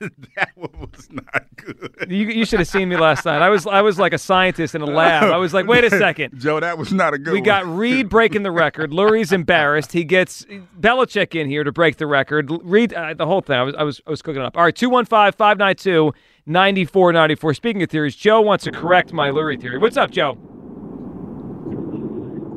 that 0.36 0.50
one 0.54 0.88
was 0.92 1.08
not 1.10 1.44
good. 1.56 2.06
You, 2.08 2.26
you 2.28 2.44
should 2.44 2.58
have 2.60 2.68
seen 2.68 2.88
me 2.88 2.96
last 2.96 3.24
night. 3.24 3.42
I 3.42 3.48
was 3.48 3.66
I 3.66 3.82
was 3.82 3.98
like 3.98 4.12
a 4.12 4.18
scientist 4.18 4.74
in 4.74 4.82
a 4.82 4.86
lab. 4.86 5.24
I 5.24 5.36
was 5.36 5.54
like, 5.54 5.66
wait 5.66 5.84
a 5.84 5.90
second. 5.98 6.38
Joe, 6.38 6.60
that 6.60 6.78
was 6.78 6.92
not 6.92 7.14
a 7.14 7.18
good 7.18 7.32
We 7.32 7.38
one. 7.40 7.44
got 7.44 7.66
Reid 7.66 8.08
breaking 8.08 8.42
the 8.42 8.50
record. 8.50 8.90
Lurie's 8.90 9.32
embarrassed. 9.32 9.92
He 9.92 10.04
gets 10.04 10.44
Belichick 10.80 11.38
in 11.40 11.48
here 11.48 11.64
to 11.64 11.72
break 11.72 11.96
the 11.96 12.06
record. 12.06 12.50
Reid, 12.62 12.92
uh, 12.94 13.14
the 13.14 13.26
whole 13.26 13.40
thing. 13.40 13.56
I 13.56 13.62
was 13.62 13.74
I 13.76 13.82
was 13.82 14.00
I 14.06 14.10
was 14.10 14.22
cooking 14.22 14.42
it 14.42 14.44
up. 14.44 14.56
All 14.56 14.64
right, 14.64 14.74
215-592-9494. 14.74 17.56
Speaking 17.56 17.82
of 17.82 17.90
theories, 17.90 18.16
Joe 18.16 18.40
wants 18.40 18.64
to 18.64 18.72
correct 18.72 19.12
my 19.12 19.30
Lurie 19.30 19.60
theory. 19.60 19.78
What's 19.78 19.96
up, 19.96 20.10
Joe? 20.10 20.36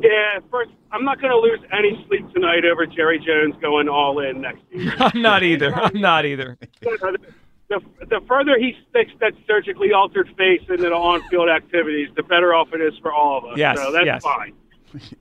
Yeah, 0.02 0.40
first, 0.50 0.70
I'm 0.92 1.04
not 1.04 1.20
going 1.20 1.30
to 1.30 1.38
lose 1.38 1.60
any 1.72 2.04
sleep 2.08 2.32
tonight 2.32 2.64
over 2.64 2.86
Jerry 2.86 3.18
Jones 3.18 3.54
going 3.60 3.88
all 3.88 4.18
in 4.20 4.40
next 4.40 4.62
year. 4.70 4.92
I'm 4.98 5.22
not 5.22 5.42
either. 5.42 5.74
I'm 5.74 6.00
not 6.00 6.26
either. 6.26 6.58
the, 6.80 7.18
the, 7.68 7.80
the 8.06 8.20
further 8.26 8.58
he 8.58 8.74
sticks 8.88 9.12
that 9.20 9.32
surgically 9.46 9.92
altered 9.92 10.28
face 10.36 10.62
into 10.68 10.82
the 10.82 10.92
on-field 10.92 11.48
activities, 11.48 12.08
the 12.16 12.24
better 12.24 12.54
off 12.54 12.68
it 12.72 12.80
is 12.80 12.98
for 13.00 13.12
all 13.12 13.38
of 13.38 13.44
us. 13.44 13.58
Yes, 13.58 13.78
so 13.78 13.92
that's 13.92 14.06
yes. 14.06 14.22
fine. 14.22 14.54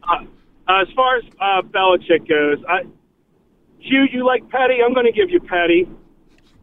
Uh, 0.04 0.82
as 0.82 0.88
far 0.96 1.18
as 1.18 1.24
uh, 1.40 1.62
Belichick 1.62 2.28
goes, 2.28 2.64
I, 2.68 2.82
Hugh, 3.80 4.08
you 4.12 4.26
like 4.26 4.50
Petty? 4.50 4.82
I'm 4.84 4.94
going 4.94 5.06
to 5.06 5.12
give 5.12 5.30
you 5.30 5.40
Petty. 5.40 5.88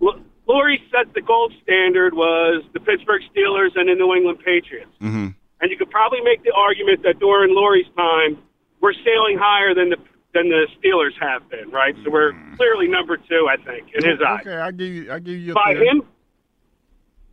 L- 0.03 0.21
Lurie 0.49 0.79
said 0.91 1.13
the 1.15 1.23
gold 1.23 1.53
standard 1.63 2.15
was 2.15 2.65
the 2.73 2.81
Pittsburgh 2.81 3.23
Steelers 3.35 3.71
and 3.75 3.89
the 3.89 3.95
New 3.95 4.15
England 4.15 4.39
Patriots. 4.45 4.93
Mm-hmm. 5.01 5.29
And 5.61 5.71
you 5.71 5.77
could 5.77 5.91
probably 5.91 6.21
make 6.21 6.45
the 6.45 6.53
argument 6.53 7.03
that 7.03 7.19
during 7.19 7.55
Lurie's 7.55 7.89
time, 7.97 8.39
we're 8.81 8.95
sailing 8.95 9.39
higher 9.39 9.75
than 9.75 9.91
the 9.91 9.97
than 10.35 10.51
the 10.51 10.67
Steelers 10.77 11.17
have 11.21 11.49
been, 11.49 11.71
right? 11.71 11.95
So 12.05 12.11
we're 12.11 12.33
mm-hmm. 12.33 12.57
clearly 12.57 12.89
number 12.89 13.17
two, 13.17 13.49
I 13.51 13.57
think, 13.57 13.89
in 13.95 14.09
his 14.09 14.21
eyes. 14.21 14.41
Okay, 14.43 14.57
I 14.57 14.71
give 14.71 14.93
you 14.93 15.13
I 15.13 15.19
give 15.19 15.39
you 15.39 15.55
By 15.55 15.73
theory. 15.73 15.89
him, 15.89 16.03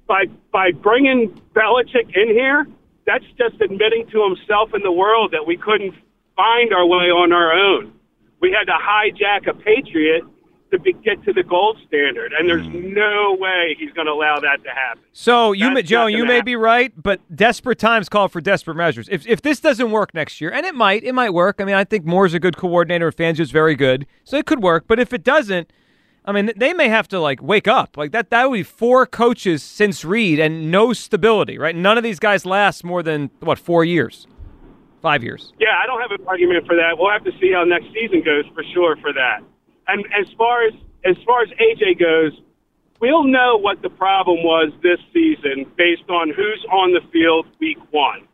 by 0.07 0.25
by 0.51 0.71
bringing 0.71 1.29
Belichick 1.53 2.15
in 2.15 2.29
here, 2.29 2.65
that's 3.05 3.25
just 3.37 3.61
admitting 3.61 4.07
to 4.11 4.23
himself 4.23 4.71
and 4.73 4.83
the 4.83 4.91
world 4.91 5.31
that 5.33 5.45
we 5.45 5.57
couldn't 5.57 5.93
find 6.35 6.73
our 6.73 6.85
way 6.85 7.11
on 7.11 7.31
our 7.33 7.53
own. 7.53 7.93
We 8.39 8.51
had 8.51 8.65
to 8.65 8.77
hijack 8.77 9.47
a 9.47 9.53
Patriot 9.53 10.23
to 10.73 10.79
be, 10.79 10.93
get 10.93 11.23
to 11.23 11.33
the 11.33 11.43
gold 11.43 11.77
standard, 11.87 12.33
and 12.33 12.49
there's 12.49 12.67
mm. 12.67 12.93
no 12.93 13.37
way 13.39 13.75
he's 13.79 13.91
going 13.93 14.07
to 14.07 14.11
allow 14.11 14.39
that 14.39 14.63
to 14.63 14.69
happen. 14.69 15.03
So 15.13 15.53
you, 15.53 15.71
may, 15.71 15.83
Joe, 15.83 16.07
you 16.07 16.25
may 16.25 16.35
happen. 16.35 16.45
be 16.45 16.55
right, 16.55 16.91
but 17.01 17.21
desperate 17.33 17.79
times 17.79 18.09
call 18.09 18.27
for 18.27 18.41
desperate 18.41 18.75
measures. 18.75 19.07
If 19.09 19.25
if 19.25 19.41
this 19.41 19.59
doesn't 19.59 19.91
work 19.91 20.13
next 20.13 20.41
year, 20.41 20.51
and 20.51 20.65
it 20.65 20.75
might, 20.75 21.03
it 21.03 21.13
might 21.13 21.29
work. 21.29 21.57
I 21.59 21.65
mean, 21.65 21.75
I 21.75 21.83
think 21.83 22.05
Moore's 22.05 22.33
a 22.33 22.39
good 22.39 22.57
coordinator, 22.57 23.07
and 23.07 23.15
Fangio's 23.15 23.51
very 23.51 23.75
good, 23.75 24.05
so 24.23 24.37
it 24.37 24.45
could 24.45 24.61
work. 24.61 24.85
But 24.87 24.99
if 24.99 25.13
it 25.13 25.23
doesn't, 25.23 25.71
I 26.25 26.31
mean, 26.31 26.51
they 26.55 26.73
may 26.73 26.89
have 26.89 27.07
to 27.09 27.19
like 27.19 27.41
wake 27.41 27.67
up. 27.67 27.97
Like 27.97 28.11
that, 28.11 28.29
that 28.31 28.49
would 28.49 28.57
be 28.57 28.63
four 28.63 29.05
coaches 29.05 29.61
since 29.61 30.03
Reid 30.03 30.39
and 30.39 30.71
no 30.71 30.93
stability, 30.93 31.57
right? 31.57 31.75
None 31.75 31.97
of 31.97 32.03
these 32.03 32.19
guys 32.19 32.45
last 32.45 32.83
more 32.83 33.03
than 33.03 33.29
what 33.41 33.59
four 33.59 33.85
years, 33.85 34.27
five 35.01 35.23
years. 35.23 35.53
Yeah, 35.59 35.77
I 35.81 35.85
don't 35.85 36.01
have 36.01 36.11
an 36.11 36.25
argument 36.27 36.65
for 36.65 36.75
that. 36.75 36.97
We'll 36.97 37.11
have 37.11 37.23
to 37.25 37.31
see 37.39 37.51
how 37.53 37.63
next 37.63 37.93
season 37.93 38.23
goes 38.23 38.45
for 38.53 38.63
sure 38.73 38.95
for 38.97 39.13
that. 39.13 39.41
And 39.87 40.05
as 40.13 40.27
far 40.37 40.65
as 40.65 40.73
as 41.05 41.17
far 41.25 41.43
as 41.43 41.49
AJ 41.49 41.99
goes, 41.99 42.39
we'll 43.01 43.25
know 43.25 43.57
what 43.57 43.81
the 43.81 43.89
problem 43.89 44.43
was 44.43 44.71
this 44.81 44.99
season 45.13 45.69
based 45.75 46.09
on 46.09 46.29
who's 46.29 46.65
on 46.71 46.93
the 46.93 47.01
field 47.11 47.45
week 47.59 47.77
one. 47.91 48.27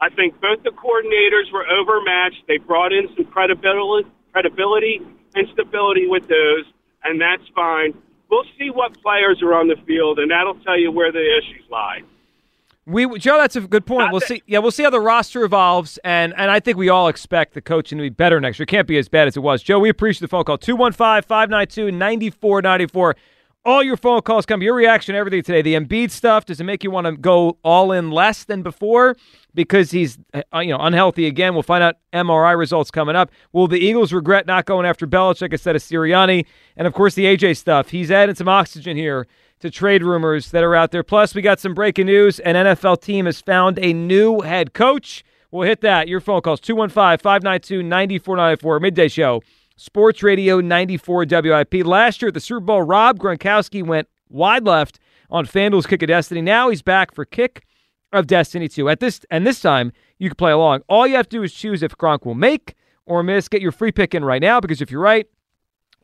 I 0.00 0.08
think 0.10 0.40
both 0.40 0.62
the 0.62 0.70
coordinators 0.70 1.52
were 1.52 1.66
overmatched. 1.68 2.44
They 2.48 2.58
brought 2.58 2.92
in 2.92 3.08
some 3.14 3.26
credibility, 3.26 4.08
credibility 4.32 5.00
and 5.34 5.48
stability 5.52 6.06
with 6.06 6.26
those, 6.28 6.64
and 7.04 7.20
that's 7.20 7.46
fine. 7.54 7.92
We'll 8.30 8.44
see 8.58 8.70
what 8.70 9.00
players 9.02 9.42
are 9.42 9.54
on 9.54 9.68
the 9.68 9.76
field, 9.86 10.18
and 10.18 10.30
that'll 10.30 10.58
tell 10.60 10.78
you 10.78 10.90
where 10.90 11.12
the 11.12 11.20
issues 11.20 11.64
lie. 11.70 12.02
We 12.86 13.18
Joe, 13.18 13.38
that's 13.38 13.56
a 13.56 13.62
good 13.62 13.86
point. 13.86 14.12
We'll 14.12 14.20
see. 14.20 14.42
Yeah, 14.46 14.58
we'll 14.58 14.70
see 14.70 14.82
how 14.82 14.90
the 14.90 15.00
roster 15.00 15.42
evolves, 15.42 15.98
and 16.04 16.34
and 16.36 16.50
I 16.50 16.60
think 16.60 16.76
we 16.76 16.90
all 16.90 17.08
expect 17.08 17.54
the 17.54 17.62
coaching 17.62 17.96
to 17.96 18.02
be 18.02 18.10
better 18.10 18.38
next 18.40 18.58
year. 18.58 18.64
It 18.64 18.68
can't 18.68 18.86
be 18.86 18.98
as 18.98 19.08
bad 19.08 19.26
as 19.26 19.38
it 19.38 19.40
was. 19.40 19.62
Joe, 19.62 19.78
we 19.78 19.88
appreciate 19.88 20.20
the 20.20 20.28
phone 20.28 20.44
call. 20.44 20.58
215-592-9494. 20.58 23.14
All 23.66 23.82
your 23.82 23.96
phone 23.96 24.20
calls 24.20 24.44
come. 24.44 24.60
Your 24.60 24.74
reaction 24.74 25.14
everything 25.14 25.42
today. 25.42 25.62
The 25.62 25.74
Embiid 25.74 26.10
stuff. 26.10 26.44
Does 26.44 26.60
it 26.60 26.64
make 26.64 26.84
you 26.84 26.90
want 26.90 27.06
to 27.06 27.16
go 27.16 27.56
all 27.64 27.92
in 27.92 28.10
less 28.10 28.44
than 28.44 28.62
before 28.62 29.16
because 29.54 29.90
he's 29.90 30.18
uh, 30.34 30.58
you 30.58 30.70
know 30.70 30.78
unhealthy 30.78 31.26
again? 31.26 31.54
We'll 31.54 31.62
find 31.62 31.82
out 31.82 31.96
MRI 32.12 32.58
results 32.58 32.90
coming 32.90 33.16
up. 33.16 33.30
Will 33.52 33.66
the 33.66 33.78
Eagles 33.78 34.12
regret 34.12 34.46
not 34.46 34.66
going 34.66 34.84
after 34.84 35.06
Belichick 35.06 35.50
instead 35.50 35.76
of 35.76 35.82
Sirianni? 35.82 36.44
And 36.76 36.86
of 36.86 36.92
course 36.92 37.14
the 37.14 37.24
AJ 37.24 37.56
stuff. 37.56 37.88
He's 37.88 38.10
adding 38.10 38.34
some 38.34 38.48
oxygen 38.48 38.98
here 38.98 39.26
to 39.60 39.70
trade 39.70 40.02
rumors 40.02 40.50
that 40.50 40.62
are 40.62 40.74
out 40.74 40.90
there. 40.90 41.02
Plus, 41.02 41.34
we 41.34 41.40
got 41.40 41.58
some 41.58 41.72
breaking 41.72 42.04
news. 42.04 42.40
An 42.40 42.56
NFL 42.56 43.00
team 43.00 43.24
has 43.24 43.40
found 43.40 43.78
a 43.78 43.94
new 43.94 44.42
head 44.42 44.74
coach. 44.74 45.24
We'll 45.50 45.66
hit 45.66 45.80
that. 45.80 46.06
Your 46.06 46.20
phone 46.20 46.42
calls 46.42 46.60
215 46.60 47.18
592 47.18 47.82
9494. 47.82 48.80
Midday 48.80 49.08
show. 49.08 49.42
Sports 49.76 50.22
Radio 50.22 50.60
94 50.60 51.26
WIP. 51.28 51.74
Last 51.84 52.22
year 52.22 52.28
at 52.28 52.34
the 52.34 52.40
Super 52.40 52.60
Bowl, 52.60 52.82
Rob 52.82 53.18
Gronkowski 53.18 53.84
went 53.84 54.08
wide 54.28 54.64
left 54.64 55.00
on 55.30 55.46
FanDuel's 55.46 55.86
Kick 55.86 56.02
of 56.02 56.08
Destiny. 56.08 56.40
Now 56.40 56.70
he's 56.70 56.82
back 56.82 57.12
for 57.12 57.24
Kick 57.24 57.64
of 58.12 58.28
Destiny 58.28 58.68
2. 58.68 58.88
At 58.88 59.00
this 59.00 59.26
and 59.32 59.44
this 59.44 59.60
time, 59.60 59.92
you 60.18 60.28
can 60.28 60.36
play 60.36 60.52
along. 60.52 60.82
All 60.88 61.08
you 61.08 61.16
have 61.16 61.28
to 61.28 61.38
do 61.38 61.42
is 61.42 61.52
choose 61.52 61.82
if 61.82 61.96
Gronk 61.98 62.24
will 62.24 62.36
make 62.36 62.74
or 63.04 63.24
miss. 63.24 63.48
Get 63.48 63.62
your 63.62 63.72
free 63.72 63.90
pick 63.90 64.14
in 64.14 64.24
right 64.24 64.40
now 64.40 64.60
because 64.60 64.80
if 64.80 64.92
you're 64.92 65.00
right, 65.00 65.26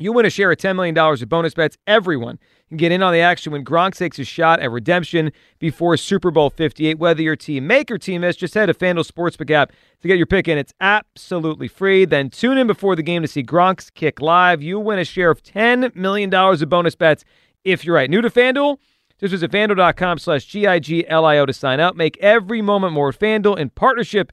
you 0.01 0.13
win 0.13 0.27
a 0.27 0.31
share 0.31 0.51
of 0.51 0.59
$10 0.59 0.77
million 0.77 0.97
of 0.97 1.29
bonus 1.29 1.55
bets. 1.55 1.77
Everyone 1.87 2.39
can 2.69 2.77
get 2.77 2.93
in 2.93 3.03
on 3.03 3.13
the 3.13 3.21
action 3.21 3.53
when 3.53 3.65
Gronk 3.65 3.97
takes 3.97 4.19
a 4.19 4.25
shot 4.25 4.61
at 4.61 4.71
redemption 4.71 5.33
before 5.59 5.97
Super 5.97 6.31
Bowl 6.31 6.51
58. 6.51 6.99
Whether 6.99 7.23
your 7.23 7.37
team 7.37 7.67
make 7.67 7.91
or 7.91 7.99
team 7.99 8.23
miss, 8.23 8.37
just 8.37 8.55
head 8.55 8.67
to 8.67 8.75
FanDuel 8.75 9.07
Sportsbook 9.07 9.51
app 9.51 9.73
to 10.01 10.09
get 10.09 10.17
your 10.17 10.27
pick 10.27 10.49
in. 10.49 10.59
It's 10.59 10.75
absolutely 10.81 11.69
free. 11.69 12.05
Then 12.05 12.31
tune 12.31 12.59
in 12.59 12.67
before 12.67 12.97
the 12.97 13.03
game 13.03 13.23
to 13.23 13.29
see 13.29 13.43
Gronk's 13.43 13.91
kick 13.91 14.21
live. 14.21 14.63
You 14.63 14.81
win 14.81 14.99
a 14.99 15.05
share 15.05 15.31
of 15.31 15.43
$10 15.43 15.95
million 15.95 16.33
of 16.33 16.69
bonus 16.69 16.95
bets 16.95 17.25
if 17.65 17.85
you're 17.85 17.95
right. 17.95 18.09
New 18.09 18.23
to 18.23 18.31
FanDuel? 18.31 18.79
Just 19.19 19.33
visit 19.33 19.51
FanDuel.com 19.51 20.19
slash 20.19 20.47
G-I-G-L-I-O 20.47 21.45
to 21.45 21.53
sign 21.53 21.79
up. 21.79 21.95
Make 21.95 22.17
every 22.19 22.63
moment 22.63 22.95
more 22.95 23.13
FanDuel 23.13 23.59
in 23.59 23.69
partnership 23.69 24.33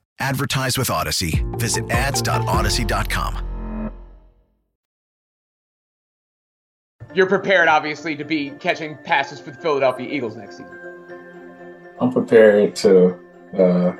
Advertise 0.21 0.77
with 0.77 0.87
Audacy. 0.87 1.43
Visit 1.59 1.89
ads.audacy.com. 1.91 3.47
You're 7.13 7.27
prepared, 7.27 7.67
obviously, 7.67 8.15
to 8.15 8.23
be 8.23 8.51
catching 8.51 8.97
passes 9.03 9.39
for 9.39 9.51
the 9.51 9.57
Philadelphia 9.57 10.07
Eagles 10.09 10.37
next 10.37 10.57
season. 10.57 10.77
I'm 11.99 12.11
prepared 12.11 12.75
to 12.77 13.19
uh, 13.57 13.93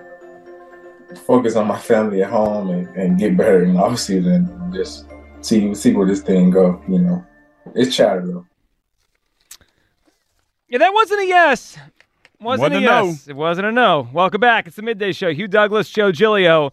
focus 1.26 1.56
on 1.56 1.68
my 1.68 1.78
family 1.78 2.24
at 2.24 2.30
home 2.30 2.70
and, 2.70 2.88
and 2.96 3.20
get 3.20 3.36
better 3.36 3.64
in 3.64 3.74
the 3.74 3.80
offseason 3.80 4.50
and 4.50 4.74
just 4.74 5.06
see 5.42 5.74
see 5.76 5.94
where 5.94 6.08
this 6.08 6.22
thing 6.22 6.52
go. 6.52 6.82
You 6.88 7.00
know, 7.00 7.26
it's 7.76 7.96
chatter 7.96 8.26
though. 8.26 8.46
Yeah, 10.70 10.78
that 10.78 10.94
wasn't 10.94 11.22
a 11.22 11.26
yes. 11.26 11.78
Wasn't, 12.42 12.74
Wasn't 12.74 12.74
a 12.74 12.78
a 12.78 12.82
no. 12.82 13.06
yes. 13.06 13.28
It 13.28 13.36
wasn't 13.36 13.68
a 13.68 13.72
no. 13.72 14.10
Welcome 14.12 14.42
back. 14.42 14.66
It's 14.66 14.76
the 14.76 14.82
midday 14.82 15.12
show. 15.12 15.32
Hugh 15.32 15.48
Douglas, 15.48 15.90
Joe 15.92 16.12
Giglio. 16.12 16.72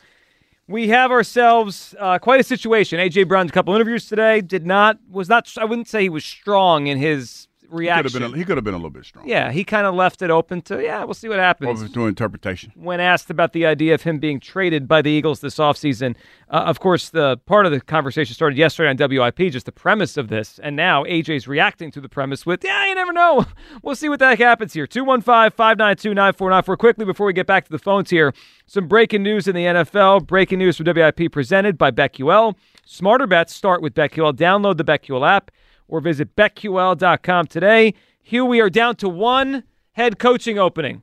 We 0.66 0.88
have 0.88 1.10
ourselves 1.10 1.94
uh, 1.98 2.18
quite 2.18 2.40
a 2.40 2.44
situation. 2.44 2.98
AJ 2.98 3.28
Brown's 3.28 3.50
a 3.50 3.52
couple 3.52 3.74
interviews 3.74 4.08
today. 4.08 4.40
Did 4.40 4.64
not 4.64 4.98
was 5.10 5.28
not. 5.28 5.52
I 5.58 5.66
wouldn't 5.66 5.88
say 5.88 6.02
he 6.02 6.08
was 6.08 6.24
strong 6.24 6.86
in 6.86 6.96
his 6.96 7.47
He 7.68 7.72
could 7.72 7.78
reaction. 7.78 8.22
have 8.22 8.30
been. 8.30 8.34
A, 8.34 8.36
he 8.38 8.44
could 8.44 8.56
have 8.56 8.64
been 8.64 8.74
a 8.74 8.78
little 8.78 8.90
bit 8.90 9.04
strong. 9.04 9.28
yeah, 9.28 9.52
he 9.52 9.62
kind 9.62 9.86
of 9.86 9.94
left 9.94 10.22
it 10.22 10.30
open 10.30 10.62
to 10.62 10.82
yeah. 10.82 11.04
We'll 11.04 11.14
see 11.14 11.28
what 11.28 11.38
happens. 11.38 11.80
Over 11.82 11.92
to 11.92 12.06
interpretation. 12.06 12.72
when 12.74 13.00
asked 13.00 13.30
about 13.30 13.52
the 13.52 13.66
idea 13.66 13.94
of 13.94 14.02
him 14.02 14.18
being 14.18 14.40
traded 14.40 14.88
by 14.88 15.02
the 15.02 15.10
Eagles 15.10 15.40
this 15.40 15.56
offseason. 15.56 16.16
Uh, 16.50 16.64
of 16.66 16.80
course, 16.80 17.10
the 17.10 17.36
part 17.44 17.66
of 17.66 17.72
the 17.72 17.80
conversation 17.80 18.34
started 18.34 18.56
yesterday 18.56 18.88
on 18.88 18.96
WIP, 19.10 19.52
just 19.52 19.66
the 19.66 19.72
premise 19.72 20.16
of 20.16 20.28
this. 20.28 20.58
And 20.62 20.76
now 20.76 21.04
AJ's 21.04 21.46
reacting 21.46 21.90
to 21.90 22.00
the 22.00 22.08
premise 22.08 22.46
with, 22.46 22.64
yeah, 22.64 22.86
you 22.86 22.94
never 22.94 23.12
know. 23.12 23.44
We'll 23.82 23.96
see 23.96 24.08
what 24.08 24.18
the 24.18 24.26
heck 24.26 24.38
happens 24.38 24.72
here. 24.72 24.86
215 24.86 25.50
592 25.50 26.14
9494. 26.14 26.76
Quickly, 26.76 27.04
before 27.04 27.26
we 27.26 27.32
get 27.32 27.46
back 27.46 27.64
to 27.66 27.70
the 27.70 27.78
phones 27.78 28.10
here, 28.10 28.32
some 28.66 28.88
breaking 28.88 29.22
news 29.22 29.46
in 29.46 29.54
the 29.54 29.64
NFL. 29.64 30.26
Breaking 30.26 30.58
news 30.58 30.76
from 30.76 30.86
WIP 30.86 31.30
presented 31.30 31.76
by 31.78 31.90
BetQL. 31.90 32.54
Smarter 32.86 33.26
bets 33.26 33.54
start 33.54 33.82
with 33.82 33.94
BetQL. 33.94 34.32
Download 34.32 34.76
the 34.76 34.84
BetQL 34.84 35.28
app 35.28 35.50
or 35.88 36.00
visit 36.00 36.36
BetQL.com 36.36 37.46
today. 37.46 37.94
Here 38.22 38.44
we 38.44 38.60
are 38.60 38.70
down 38.70 38.96
to 38.96 39.08
one 39.08 39.64
head 39.92 40.18
coaching 40.18 40.58
opening 40.58 41.02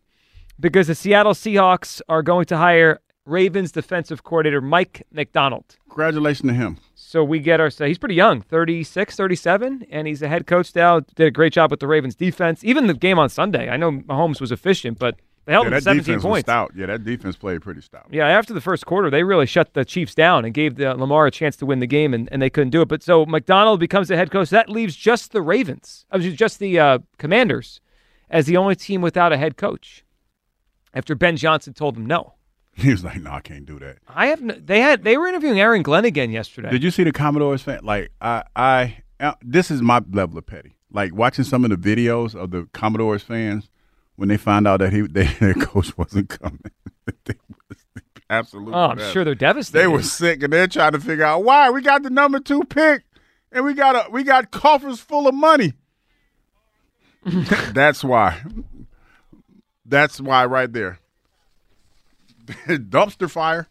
because 0.59 0.87
the 0.87 0.95
Seattle 0.95 1.33
Seahawks 1.33 2.01
are 2.07 2.23
going 2.23 2.45
to 2.45 2.57
hire 2.57 2.99
Ravens 3.25 3.71
defensive 3.71 4.23
coordinator 4.23 4.61
Mike 4.61 5.05
Macdonald. 5.11 5.77
Congratulations 5.89 6.49
to 6.49 6.53
him. 6.53 6.77
So 6.93 7.23
we 7.23 7.39
get 7.39 7.59
our 7.59 7.69
he's 7.69 7.97
pretty 7.97 8.15
young, 8.15 8.41
36, 8.41 9.15
37, 9.15 9.87
and 9.89 10.07
he's 10.07 10.21
a 10.21 10.27
head 10.27 10.45
coach 10.45 10.75
now. 10.75 10.99
Did 10.99 11.27
a 11.27 11.31
great 11.31 11.53
job 11.53 11.71
with 11.71 11.79
the 11.79 11.87
Ravens 11.87 12.15
defense. 12.15 12.63
Even 12.63 12.87
the 12.87 12.93
game 12.93 13.17
on 13.17 13.29
Sunday. 13.29 13.69
I 13.69 13.77
know 13.77 13.91
Mahomes 13.91 14.39
was 14.39 14.51
efficient, 14.51 14.99
but 14.99 15.15
they 15.45 15.53
held 15.53 15.65
yeah, 15.65 15.75
to 15.75 15.81
17 15.81 16.03
defense 16.03 16.23
was 16.23 16.31
points. 16.31 16.45
stout. 16.47 16.71
Yeah, 16.75 16.87
that 16.87 17.03
defense 17.03 17.35
played 17.35 17.61
pretty 17.61 17.81
stout. 17.81 18.07
Yeah, 18.11 18.27
after 18.27 18.53
the 18.53 18.61
first 18.61 18.85
quarter, 18.85 19.11
they 19.11 19.23
really 19.23 19.45
shut 19.45 19.73
the 19.73 19.85
Chiefs 19.85 20.15
down 20.15 20.43
and 20.43 20.53
gave 20.53 20.75
the, 20.75 20.95
Lamar 20.95 21.27
a 21.27 21.31
chance 21.31 21.55
to 21.57 21.65
win 21.65 21.79
the 21.79 21.87
game, 21.87 22.13
and, 22.13 22.27
and 22.31 22.41
they 22.41 22.49
couldn't 22.49 22.71
do 22.71 22.81
it. 22.81 22.87
But 22.87 23.03
so 23.03 23.25
Macdonald 23.27 23.79
becomes 23.79 24.07
the 24.07 24.17
head 24.17 24.31
coach. 24.31 24.49
That 24.49 24.69
leaves 24.69 24.95
just 24.95 25.31
the 25.31 25.41
Ravens, 25.41 26.05
I 26.11 26.17
mean, 26.17 26.35
just 26.35 26.57
the 26.57 26.79
uh, 26.79 26.99
Commanders, 27.19 27.79
as 28.29 28.47
the 28.47 28.57
only 28.57 28.75
team 28.75 29.01
without 29.01 29.31
a 29.31 29.37
head 29.37 29.55
coach. 29.55 30.03
After 30.95 31.13
Ben 31.13 31.35
Johnson 31.35 31.73
told 31.73 31.95
them 31.95 32.05
no. 32.05 32.33
He 32.77 32.91
was 32.91 33.05
like, 33.05 33.21
"No, 33.21 33.31
I 33.31 33.39
can't 33.39 33.65
do 33.65 33.79
that." 33.79 33.99
I 34.07 34.27
have. 34.27 34.41
No, 34.41 34.53
they 34.53 34.81
had. 34.81 35.05
They 35.05 35.15
were 35.15 35.27
interviewing 35.27 35.59
Aaron 35.59 35.81
Glenn 35.81 36.03
again 36.03 36.29
yesterday. 36.29 36.69
Did 36.69 36.83
you 36.83 36.91
see 36.91 37.03
the 37.03 37.13
Commodores 37.13 37.61
fan? 37.61 37.79
Like, 37.83 38.11
I, 38.19 38.43
I, 38.53 38.97
uh, 39.21 39.33
this 39.41 39.71
is 39.71 39.81
my 39.81 40.01
level 40.11 40.37
of 40.37 40.45
petty. 40.45 40.75
Like 40.91 41.15
watching 41.15 41.45
some 41.45 41.63
of 41.63 41.69
the 41.69 41.77
videos 41.77 42.35
of 42.35 42.51
the 42.51 42.67
Commodores 42.73 43.23
fans 43.23 43.69
when 44.15 44.29
they 44.29 44.37
found 44.37 44.67
out 44.67 44.77
that 44.77 44.93
he, 44.93 45.01
they, 45.09 45.25
their 45.39 45.53
coach 45.53 45.97
wasn't 45.97 46.29
coming. 46.29 46.71
they 47.25 47.35
was 47.69 47.77
absolutely. 48.29 48.73
Oh, 48.73 48.87
I'm 48.87 49.11
sure 49.11 49.23
they're 49.23 49.35
devastated. 49.35 49.83
They 49.83 49.87
were 49.87 50.03
sick, 50.03 50.43
and 50.43 50.51
they're 50.51 50.67
trying 50.67 50.93
to 50.93 50.99
figure 50.99 51.25
out 51.25 51.43
why 51.43 51.69
we 51.69 51.81
got 51.81 52.03
the 52.03 52.09
number 52.09 52.39
two 52.39 52.63
pick, 52.63 53.03
and 53.51 53.65
we 53.65 53.73
got 53.73 53.95
a 53.95 54.11
we 54.11 54.23
got 54.23 54.51
coffers 54.51 54.99
full 54.99 55.27
of 55.27 55.35
money. 55.35 55.73
That's 57.25 58.03
why. 58.03 58.41
That's 59.85 60.19
why, 60.21 60.45
right 60.45 60.71
there. 60.71 60.99
Dumpster 62.67 63.29
fire. 63.29 63.67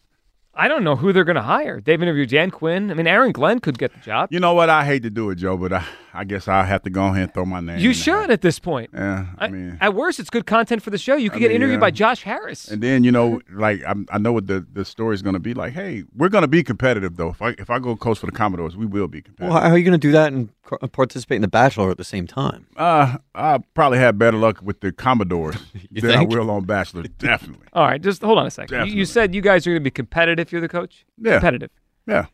I 0.53 0.67
don't 0.69 0.83
know 0.83 0.95
who 0.95 1.11
they're 1.11 1.25
going 1.25 1.35
to 1.35 1.41
hire. 1.41 1.81
They've 1.81 2.01
interviewed 2.01 2.29
Dan 2.29 2.49
Quinn. 2.49 2.89
I 2.89 2.93
mean, 2.93 3.07
Aaron 3.07 3.33
Glenn 3.33 3.59
could 3.59 3.77
get 3.77 3.93
the 3.93 3.99
job. 3.99 4.29
You 4.31 4.39
know 4.39 4.53
what? 4.53 4.69
I 4.69 4.85
hate 4.85 5.03
to 5.03 5.09
do 5.09 5.29
it, 5.29 5.35
Joe, 5.35 5.57
but 5.57 5.73
I, 5.73 5.85
I 6.15 6.23
guess 6.23 6.47
I'll 6.47 6.63
have 6.65 6.81
to 6.83 6.89
go 6.89 7.05
ahead 7.07 7.23
and 7.23 7.33
throw 7.33 7.45
my 7.45 7.59
name. 7.59 7.79
You 7.79 7.89
in 7.89 7.95
should 7.95 8.31
at 8.31 8.41
this 8.41 8.57
point. 8.59 8.89
Yeah, 8.93 9.25
I, 9.37 9.45
I- 9.45 9.49
mean, 9.49 9.77
At 9.81 9.93
worst, 9.93 10.19
it's 10.19 10.29
good 10.29 10.45
content 10.45 10.81
for 10.81 10.89
the 10.89 10.97
show. 10.97 11.15
You 11.15 11.29
could 11.29 11.37
I 11.37 11.39
get 11.39 11.47
mean, 11.49 11.57
interviewed 11.57 11.77
yeah. 11.77 11.81
by 11.81 11.91
Josh 11.91 12.23
Harris. 12.23 12.67
and 12.69 12.81
then 12.81 13.03
you 13.03 13.11
know, 13.11 13.41
like 13.51 13.81
I'm, 13.85 14.07
I 14.11 14.17
know 14.17 14.33
what 14.33 14.47
the 14.47 14.65
the 14.73 14.85
story's 14.85 15.21
going 15.21 15.33
to 15.33 15.39
be. 15.39 15.53
Like, 15.53 15.73
hey, 15.73 16.03
we're 16.15 16.29
going 16.29 16.43
to 16.43 16.47
be 16.47 16.63
competitive 16.63 17.17
though. 17.17 17.29
If 17.29 17.41
I 17.41 17.49
if 17.57 17.69
I 17.69 17.79
go 17.79 17.95
coach 17.95 18.19
for 18.19 18.25
the 18.25 18.31
Commodores, 18.31 18.75
we 18.75 18.85
will 18.85 19.07
be 19.07 19.21
competitive. 19.21 19.53
Well, 19.53 19.61
how 19.61 19.69
are 19.71 19.77
you 19.77 19.83
going 19.83 19.99
to 19.99 20.07
do 20.07 20.11
that 20.13 20.31
and 20.31 20.49
participate 20.91 21.35
in 21.35 21.41
the 21.41 21.47
Bachelor 21.47 21.91
at 21.91 21.97
the 21.97 22.03
same 22.03 22.27
time? 22.27 22.67
Uh, 22.77 23.17
I 23.35 23.59
probably 23.73 23.99
have 23.99 24.17
better 24.17 24.37
luck 24.37 24.61
with 24.61 24.79
the 24.81 24.91
Commodores 24.91 25.55
You 25.91 26.01
than 26.01 26.11
think? 26.11 26.33
I 26.33 26.37
will 26.37 26.49
on 26.51 26.65
Bachelor. 26.65 27.03
Definitely. 27.17 27.67
All 27.73 27.85
right, 27.85 28.01
just 28.01 28.21
hold 28.21 28.37
on 28.37 28.45
a 28.45 28.51
second. 28.51 28.87
You, 28.87 28.93
you 28.93 29.05
said 29.05 29.35
you 29.35 29.41
guys 29.41 29.67
are 29.67 29.71
going 29.71 29.81
to 29.81 29.83
be 29.83 29.91
competitive. 29.91 30.51
You're 30.51 30.61
the 30.61 30.69
coach. 30.69 31.05
Yeah. 31.17 31.33
Competitive. 31.33 31.69
Yeah. 32.07 32.25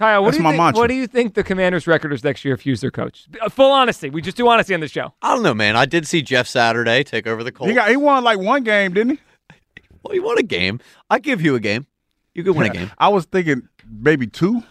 Kyle, 0.00 0.22
what 0.22 0.28
That's 0.30 0.38
do 0.38 0.40
you 0.40 0.44
my 0.44 0.50
think? 0.52 0.62
mantra. 0.62 0.80
What 0.80 0.86
do 0.88 0.94
you 0.94 1.06
think 1.06 1.34
the 1.34 1.44
Commanders' 1.44 1.86
record 1.86 2.10
is 2.12 2.24
next 2.24 2.42
year 2.44 2.54
if 2.54 2.64
you 2.64 2.70
use 2.70 2.80
their 2.80 2.90
coach? 2.90 3.26
Uh, 3.40 3.50
Full 3.50 3.70
honesty. 3.70 4.08
We 4.08 4.22
just 4.22 4.36
do 4.36 4.48
honesty 4.48 4.72
on 4.72 4.80
the 4.80 4.88
show. 4.88 5.12
I 5.20 5.34
don't 5.34 5.42
know, 5.42 5.52
man. 5.54 5.76
I 5.76 5.84
did 5.84 6.06
see 6.08 6.22
Jeff 6.22 6.48
Saturday 6.48 7.04
take 7.04 7.26
over 7.26 7.44
the 7.44 7.52
Colts. 7.52 7.68
He 7.68 7.74
got 7.74 7.90
he 7.90 7.96
won 7.96 8.24
like 8.24 8.38
one 8.38 8.64
game, 8.64 8.94
didn't 8.94 9.18
he? 9.18 9.56
well, 10.02 10.14
he 10.14 10.18
won 10.20 10.38
a 10.38 10.42
game. 10.42 10.80
I 11.10 11.18
give 11.18 11.42
you 11.42 11.54
a 11.54 11.60
game. 11.60 11.86
You 12.34 12.44
could 12.44 12.56
win 12.56 12.70
a 12.70 12.72
game. 12.72 12.90
I 12.96 13.08
was 13.10 13.26
thinking 13.26 13.68
maybe 13.92 14.26
two, 14.26 14.62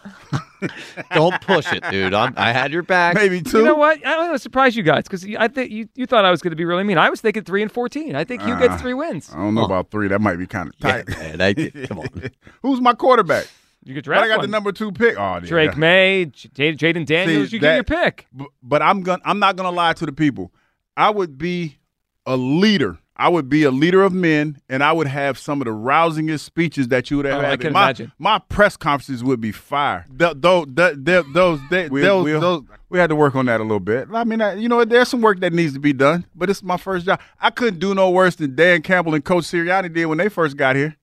Don't 1.13 1.39
push 1.42 1.72
it, 1.72 1.84
dude. 1.92 2.13
I'm, 2.13 2.34
I 2.38 2.52
had 2.54 2.72
your 2.72 2.84
back. 2.84 3.15
maybe 3.15 3.42
two. 3.42 3.60
You 3.60 3.65
know 3.65 3.76
what? 3.76 3.98
I'm 4.06 4.18
going 4.18 4.32
to 4.32 4.39
surprise 4.39 4.76
you 4.76 4.82
guys 4.84 5.04
because 5.04 5.26
I 5.38 5.48
think 5.50 5.72
you, 5.72 5.88
you 5.96 6.06
thought 6.06 6.26
I 6.26 6.32
was 6.32 6.42
going 6.42 6.52
to 6.52 6.56
be 6.56 6.65
really 6.65 6.84
mean. 6.84 6.98
I 6.98 7.10
was 7.10 7.20
thinking 7.22 7.44
three 7.44 7.62
and 7.62 7.72
fourteen. 7.72 8.15
I 8.15 8.24
think 8.24 8.42
you 8.48 8.54
Uh, 8.54 8.60
get 8.68 8.80
three 8.80 8.94
wins. 8.94 9.30
I 9.34 9.38
don't 9.38 9.56
know 9.56 9.65
about 9.65 9.92
three. 9.92 10.08
That 10.08 10.22
might 10.22 10.38
be 10.38 10.48
kind 10.48 10.70
of 10.70 10.76
Yeah, 10.80 11.04
tight. 11.04 11.38
man, 11.38 11.42
I, 11.42 11.54
come 11.86 12.00
on. 12.00 12.08
Who's 12.63 12.82
my 12.82 12.94
quarterback? 12.94 13.48
You 13.84 13.96
could 13.96 14.06
But 14.06 14.18
I 14.18 14.28
got 14.28 14.39
one. 14.39 14.48
the 14.48 14.52
number 14.52 14.72
two 14.72 14.92
pick. 14.92 15.18
Oh, 15.18 15.36
yeah. 15.36 15.39
Drake 15.39 15.78
Maye, 15.78 16.26
J- 16.26 16.76
Jayden 16.76 17.06
Daniels. 17.06 17.50
See, 17.50 17.56
you 17.56 17.60
get 17.62 17.76
your 17.76 17.84
pick. 17.84 18.28
B- 18.36 18.46
But 18.62 18.82
I'm 18.82 19.02
going 19.02 19.22
I'm 19.24 19.39
not 19.39 19.56
gonna 19.56 19.72
lie 19.72 19.94
to 19.94 20.06
the 20.06 20.12
people. 20.12 20.52
I 20.98 21.10
would 21.10 21.38
be 21.38 21.78
a 22.26 22.36
leader. 22.38 22.98
I 23.15 23.28
would 23.28 23.50
be 23.50 23.63
a 23.63 23.72
leader 23.72 24.02
of 24.04 24.13
men, 24.13 24.62
and 24.70 24.82
I 24.82 24.94
would 24.94 25.08
have 25.08 25.38
some 25.38 25.60
of 25.62 25.65
the 25.65 25.72
rousingest 25.74 26.39
speeches 26.39 26.88
that 26.88 27.12
you 27.12 27.18
would 27.18 27.26
have 27.26 27.44
Oh, 27.44 27.48
I 27.48 27.58
can 27.58 27.74
my, 27.74 27.84
imagine. 27.88 28.13
My 28.18 28.39
press 28.39 28.78
conferences 28.78 29.24
would 29.26 29.42
be 29.42 29.52
fire. 29.52 30.06
Th- 30.18 30.34
Those, 30.38 30.68
those, 30.74 30.96
those, 31.34 31.60
We- 31.89 32.02
those, 32.02 32.24
we'll- 32.24 32.39
those- 32.39 32.63
we 32.89 32.98
had 32.98 33.10
to 33.10 33.15
work 33.18 33.36
on 33.36 33.46
that 33.48 33.60
a 33.60 33.63
little 33.63 33.80
bit. 33.82 34.08
I 34.13 34.24
mean, 34.24 34.42
I, 34.42 34.54
you 34.54 34.68
know, 34.70 34.84
there's 34.86 35.10
some 35.10 35.22
work 35.22 35.42
that 35.42 35.52
needs 35.54 35.74
to 35.74 35.80
be 35.80 35.94
done, 35.94 36.26
but 36.34 36.50
it's 36.50 36.63
my 36.63 36.78
first 36.78 37.06
job. 37.06 37.20
I 37.42 37.50
couldn't 37.52 37.80
do 37.80 37.94
no 37.94 38.10
worse 38.10 38.36
than 38.36 38.56
Dan 38.56 38.82
Campbell 38.82 39.13
and 39.13 39.24
Coach 39.24 39.44
Sirianni 39.44 39.94
did 39.94 40.06
when 40.06 40.18
they 40.18 40.28
first 40.30 40.56
got 40.58 40.76
here. 40.76 40.96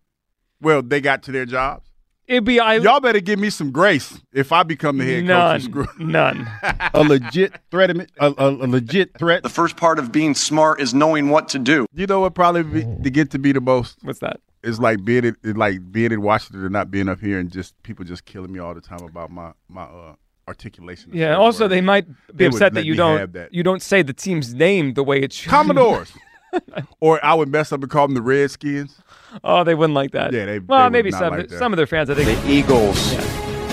Well, 0.61 0.83
they 0.83 1.01
got 1.03 1.23
to 1.25 1.33
their 1.33 1.45
jobs. 1.47 1.87
It'd 2.29 2.45
be 2.45 2.59
I 2.59 2.77
Y'all 2.77 3.01
better 3.01 3.21
give 3.21 3.39
me 3.39 3.51
some 3.51 3.71
grace 3.71 4.21
if 4.33 4.51
I 4.53 4.63
become 4.65 4.99
the 4.99 5.05
head 5.05 5.25
none, 5.25 5.61
coach. 5.61 5.67
of 5.67 5.71
Screw- 5.95 6.07
none. 6.07 6.51
a 6.93 7.05
legit 7.05 7.53
threat, 7.71 7.91
a, 7.97 8.07
a, 8.19 8.33
a 8.51 8.67
legit 8.67 9.17
threat. 9.19 9.43
The 9.45 9.49
first 9.49 9.77
part 9.77 9.99
of 9.99 10.11
being 10.11 10.35
smart 10.35 10.81
is 10.81 10.93
knowing 10.93 11.29
what 11.31 11.49
to 11.51 11.59
do. 11.59 11.87
You 11.95 12.07
know 12.07 12.21
what 12.21 12.35
probably 12.35 12.63
be, 12.65 12.83
to 13.05 13.11
get 13.11 13.31
to 13.31 13.39
be 13.39 13.53
the 13.53 13.61
most 13.61 13.99
What's 14.03 14.19
that? 14.21 14.41
is 14.63 14.81
like 14.81 15.05
being 15.05 15.25
in, 15.45 15.57
like 15.57 15.93
being 15.93 16.11
in 16.11 16.21
Washington 16.23 16.63
and 16.65 16.73
not 16.73 16.91
being 16.91 17.09
up 17.09 17.21
here 17.21 17.39
and 17.39 17.53
just 17.53 17.81
people 17.85 18.05
just 18.05 18.25
killing 18.25 18.53
me 18.53 18.59
all 18.59 18.75
the 18.75 18.81
time 18.81 19.03
about 19.05 19.31
my 19.31 19.53
my 19.69 19.85
uh, 19.85 20.15
articulation. 20.49 21.11
Yeah. 21.15 21.37
Also, 21.37 21.65
words. 21.65 21.71
they 21.71 21.81
might 21.81 22.09
be 22.09 22.15
They 22.35 22.47
upset 22.47 22.75
that 22.75 22.85
you 22.85 22.95
don't 22.97 23.33
that. 23.35 23.55
you 23.55 23.63
don't 23.63 23.83
say 23.83 24.03
the 24.03 24.13
team's 24.13 24.53
name 24.55 24.95
the 24.95 25.05
way 25.05 25.21
it 25.21 25.33
should. 25.33 25.51
Commodores, 25.51 26.13
or 27.01 27.25
I 27.25 27.35
would 27.35 27.49
mess 27.49 27.73
up 27.73 27.83
and 27.83 27.91
call 27.91 28.07
them 28.07 28.15
the 28.15 28.23
Redskins. 28.23 28.97
Oh, 29.45 29.65
they 29.65 29.75
wouldn't 29.75 29.95
like 29.95 30.13
that. 30.13 30.33
Yeah, 30.33 30.47
they- 30.47 30.59
well, 30.59 30.79
they 30.81 30.85
would 30.85 30.93
maybe 30.93 31.11
not 31.11 31.19
some 31.19 31.37
like 31.37 31.49
that. 31.49 31.59
some 31.59 31.73
of 31.73 31.77
their 31.77 31.87
fans. 31.87 32.11
I 32.11 32.15
think 32.15 32.41
The 32.43 32.51
Eagles 32.51 33.15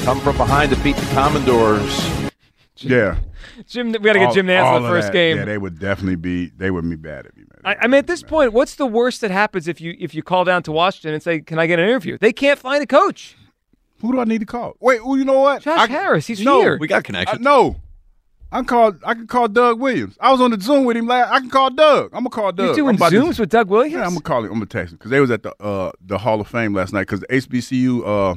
come 0.03 0.19
from 0.19 0.37
behind 0.37 0.71
to 0.71 0.77
beat 0.83 0.95
the 0.95 1.05
Commodores. 1.13 2.29
Yeah, 2.77 3.17
Jim. 3.67 3.91
We 3.91 3.99
got 3.99 4.13
to 4.13 4.19
get 4.19 4.33
Jim 4.33 4.47
Nantz 4.47 4.63
all 4.65 4.77
in 4.77 4.83
the 4.83 4.89
first 4.89 5.07
that. 5.07 5.13
game. 5.13 5.37
Yeah, 5.37 5.45
they 5.45 5.57
would 5.57 5.79
definitely 5.79 6.15
be. 6.15 6.47
They 6.47 6.71
would 6.71 6.89
be 6.89 6.95
bad 6.95 7.27
at 7.27 7.37
me. 7.37 7.43
I, 7.63 7.75
I 7.81 7.87
mean, 7.87 7.99
at 7.99 8.07
this 8.07 8.23
point, 8.23 8.51
what's 8.51 8.75
the 8.75 8.87
worst 8.87 9.21
that 9.21 9.31
happens 9.31 9.67
if 9.67 9.79
you 9.79 9.95
if 9.99 10.13
you 10.13 10.21
call 10.23 10.43
down 10.43 10.63
to 10.63 10.71
Washington 10.71 11.13
and 11.13 11.23
say, 11.23 11.39
"Can 11.39 11.59
I 11.59 11.67
get 11.67 11.79
an 11.79 11.85
interview?" 11.87 12.17
They 12.17 12.33
can't 12.33 12.59
find 12.59 12.83
a 12.83 12.87
coach. 12.87 13.37
Who 14.01 14.11
do 14.11 14.19
I 14.19 14.25
need 14.25 14.39
to 14.39 14.45
call? 14.45 14.73
Wait, 14.81 15.05
well, 15.05 15.15
you 15.17 15.23
know 15.23 15.39
what? 15.39 15.61
Josh 15.61 15.79
I- 15.79 15.87
Harris, 15.87 16.27
he's 16.27 16.41
no, 16.41 16.59
here. 16.61 16.77
We 16.77 16.87
got 16.87 16.97
I, 16.97 17.01
connections. 17.03 17.41
no, 17.41 17.77
I 18.53 18.63
called. 18.63 18.97
I 19.03 19.13
can 19.15 19.27
call 19.27 19.47
Doug 19.47 19.79
Williams. 19.79 20.15
I 20.19 20.31
was 20.31 20.39
on 20.39 20.51
the 20.51 20.61
Zoom 20.61 20.85
with 20.85 20.95
him 20.95 21.07
last. 21.07 21.31
I 21.31 21.39
can 21.39 21.49
call 21.49 21.69
Doug. 21.71 22.05
I'm 22.13 22.19
gonna 22.19 22.29
call 22.29 22.51
Doug. 22.51 22.67
You're 22.67 22.75
doing 22.75 22.89
I'm 22.89 22.95
about 22.95 23.09
to- 23.11 23.21
zooms 23.21 23.39
with 23.39 23.49
Doug 23.49 23.67
Williams. 23.69 23.93
Yeah, 23.93 24.03
I'm 24.03 24.09
gonna 24.09 24.21
call 24.21 24.39
him. 24.39 24.45
I'm 24.51 24.53
gonna 24.53 24.65
text 24.67 24.93
him 24.93 24.97
because 24.97 25.11
they 25.11 25.19
was 25.19 25.31
at 25.31 25.43
the 25.43 25.53
uh 25.61 25.91
the 26.05 26.17
Hall 26.19 26.39
of 26.39 26.47
Fame 26.47 26.73
last 26.73 26.93
night 26.93 27.01
because 27.01 27.19
the 27.21 27.27
HBCU 27.27 28.05
uh 28.05 28.35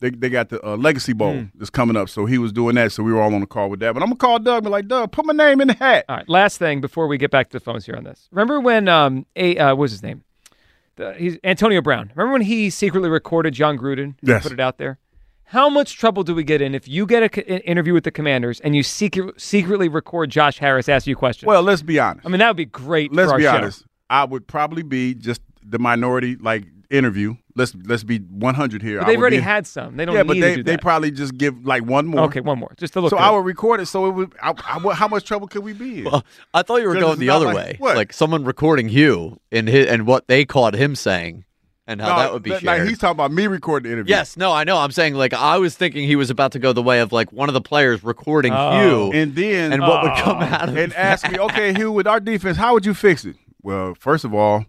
they 0.00 0.10
they 0.10 0.28
got 0.28 0.48
the 0.48 0.64
uh, 0.66 0.76
Legacy 0.76 1.12
Bowl 1.12 1.34
Hmm. 1.34 1.44
that's 1.56 1.70
coming 1.70 1.96
up, 1.96 2.08
so 2.08 2.26
he 2.26 2.38
was 2.38 2.52
doing 2.52 2.74
that. 2.76 2.92
So 2.92 3.02
we 3.02 3.12
were 3.12 3.20
all 3.20 3.34
on 3.34 3.40
the 3.40 3.46
call 3.46 3.70
with 3.70 3.80
that. 3.80 3.92
But 3.94 4.02
I'm 4.02 4.08
gonna 4.08 4.16
call 4.16 4.38
Doug. 4.38 4.64
Be 4.64 4.70
like, 4.70 4.88
Doug, 4.88 5.12
put 5.12 5.24
my 5.26 5.32
name 5.32 5.60
in 5.60 5.68
the 5.68 5.74
hat. 5.74 6.04
All 6.08 6.16
right. 6.16 6.28
Last 6.28 6.58
thing 6.58 6.80
before 6.80 7.06
we 7.06 7.16
get 7.18 7.30
back 7.30 7.50
to 7.50 7.58
the 7.58 7.64
phones 7.64 7.84
here 7.86 7.96
on 7.96 8.04
this. 8.04 8.28
Remember 8.32 8.60
when 8.60 8.88
um 8.88 9.26
a 9.36 9.56
uh, 9.58 9.68
what 9.70 9.78
was 9.78 9.90
his 9.92 10.02
name? 10.02 10.24
The, 10.96 11.12
he's 11.14 11.38
Antonio 11.42 11.82
Brown. 11.82 12.12
Remember 12.14 12.32
when 12.32 12.42
he 12.42 12.70
secretly 12.70 13.08
recorded 13.08 13.52
Jon 13.52 13.76
Gruden? 13.76 14.02
and 14.04 14.14
Yes. 14.22 14.42
Put 14.44 14.52
it 14.52 14.60
out 14.60 14.78
there. 14.78 14.98
How 15.46 15.68
much 15.68 15.96
trouble 15.98 16.24
do 16.24 16.34
we 16.34 16.42
get 16.42 16.60
in 16.62 16.74
if 16.74 16.88
you 16.88 17.06
get 17.06 17.22
a 17.36 17.52
an 17.54 17.60
interview 17.60 17.92
with 17.92 18.04
the 18.04 18.10
Commanders 18.10 18.60
and 18.60 18.74
you 18.74 18.82
secret, 18.82 19.40
secretly 19.40 19.88
record 19.88 20.30
Josh 20.30 20.58
Harris 20.58 20.88
asking 20.88 21.12
you 21.12 21.16
questions? 21.16 21.46
Well, 21.46 21.62
let's 21.62 21.82
be 21.82 21.98
honest. 21.98 22.26
I 22.26 22.30
mean 22.30 22.38
that 22.40 22.48
would 22.48 22.56
be 22.56 22.64
great. 22.64 23.12
Let's 23.12 23.28
for 23.28 23.34
our 23.34 23.38
be 23.38 23.44
show. 23.44 23.50
honest. 23.50 23.84
I 24.10 24.24
would 24.24 24.46
probably 24.46 24.82
be 24.82 25.14
just 25.14 25.40
the 25.62 25.78
minority 25.78 26.36
like 26.36 26.64
interview. 26.90 27.34
Let's 27.56 27.74
let's 27.84 28.04
be 28.04 28.18
100 28.18 28.82
here. 28.82 28.98
But 29.00 29.06
they've 29.06 29.18
already 29.18 29.36
be- 29.36 29.42
had 29.42 29.66
some. 29.66 29.96
They 29.96 30.04
don't 30.06 30.14
yeah, 30.14 30.22
need 30.22 30.28
but 30.28 30.34
to 30.34 30.40
they 30.40 30.54
do 30.56 30.62
they 30.64 30.72
that. 30.72 30.80
probably 30.82 31.10
just 31.10 31.36
give 31.36 31.64
like 31.66 31.84
one 31.84 32.06
more. 32.06 32.22
Okay, 32.22 32.40
one 32.40 32.58
more, 32.58 32.72
just 32.78 32.94
to 32.94 33.00
look 33.00 33.10
So 33.10 33.16
good. 33.16 33.22
I 33.22 33.30
would 33.30 33.44
record 33.44 33.80
it. 33.80 33.86
So 33.86 34.06
it 34.06 34.10
would. 34.10 34.34
I, 34.42 34.54
I, 34.66 34.78
what- 34.78 34.96
how 34.96 35.08
much 35.08 35.24
trouble 35.24 35.46
could 35.46 35.62
we 35.62 35.72
be 35.74 35.98
in? 36.00 36.04
Well, 36.04 36.24
I 36.54 36.62
thought 36.62 36.80
you 36.80 36.88
were 36.88 36.94
going 36.94 37.18
the 37.18 37.30
other 37.30 37.46
like- 37.46 37.56
way, 37.56 37.76
what? 37.78 37.96
like 37.96 38.12
someone 38.12 38.44
recording 38.44 38.88
you 38.88 39.38
and 39.52 39.68
his, 39.68 39.86
and 39.86 40.06
what 40.06 40.26
they 40.26 40.44
caught 40.44 40.74
him 40.74 40.94
saying, 40.96 41.44
and 41.86 42.00
how 42.00 42.08
No, 42.08 42.16
that 42.22 42.32
would 42.32 42.42
be 42.42 42.50
like, 42.50 42.60
shared. 42.60 42.88
he's 42.88 42.98
talking 42.98 43.12
about 43.16 43.32
me 43.32 43.46
recording 43.46 43.88
the 43.90 43.92
interview. 43.94 44.10
Yes, 44.14 44.36
no, 44.36 44.52
I 44.52 44.64
know. 44.64 44.78
I'm 44.78 44.90
saying 44.90 45.14
like 45.14 45.32
I 45.34 45.58
was 45.58 45.76
thinking 45.76 46.06
he 46.06 46.16
was 46.16 46.30
about 46.30 46.52
to 46.52 46.58
go 46.58 46.72
the 46.72 46.82
way 46.82 47.00
of 47.00 47.12
like 47.12 47.32
one 47.32 47.48
of 47.48 47.52
the 47.54 47.60
players 47.60 48.02
recording 48.02 48.52
Oh. 48.54 48.80
you, 48.80 49.12
and 49.12 49.34
then 49.34 49.72
and 49.72 49.82
what 49.82 50.02
would 50.02 50.14
come 50.16 50.42
out 50.42 50.68
of 50.68 50.76
it. 50.76 50.82
and 50.84 50.94
ask 50.94 51.30
me, 51.30 51.38
okay, 51.38 51.72
Hugh, 51.74 51.92
with 51.92 52.06
our 52.06 52.20
defense, 52.20 52.56
how 52.56 52.72
would 52.74 52.86
you 52.86 52.94
fix 52.94 53.24
it? 53.24 53.36
Well, 53.62 53.94
first 53.98 54.24
of 54.24 54.34
all, 54.34 54.64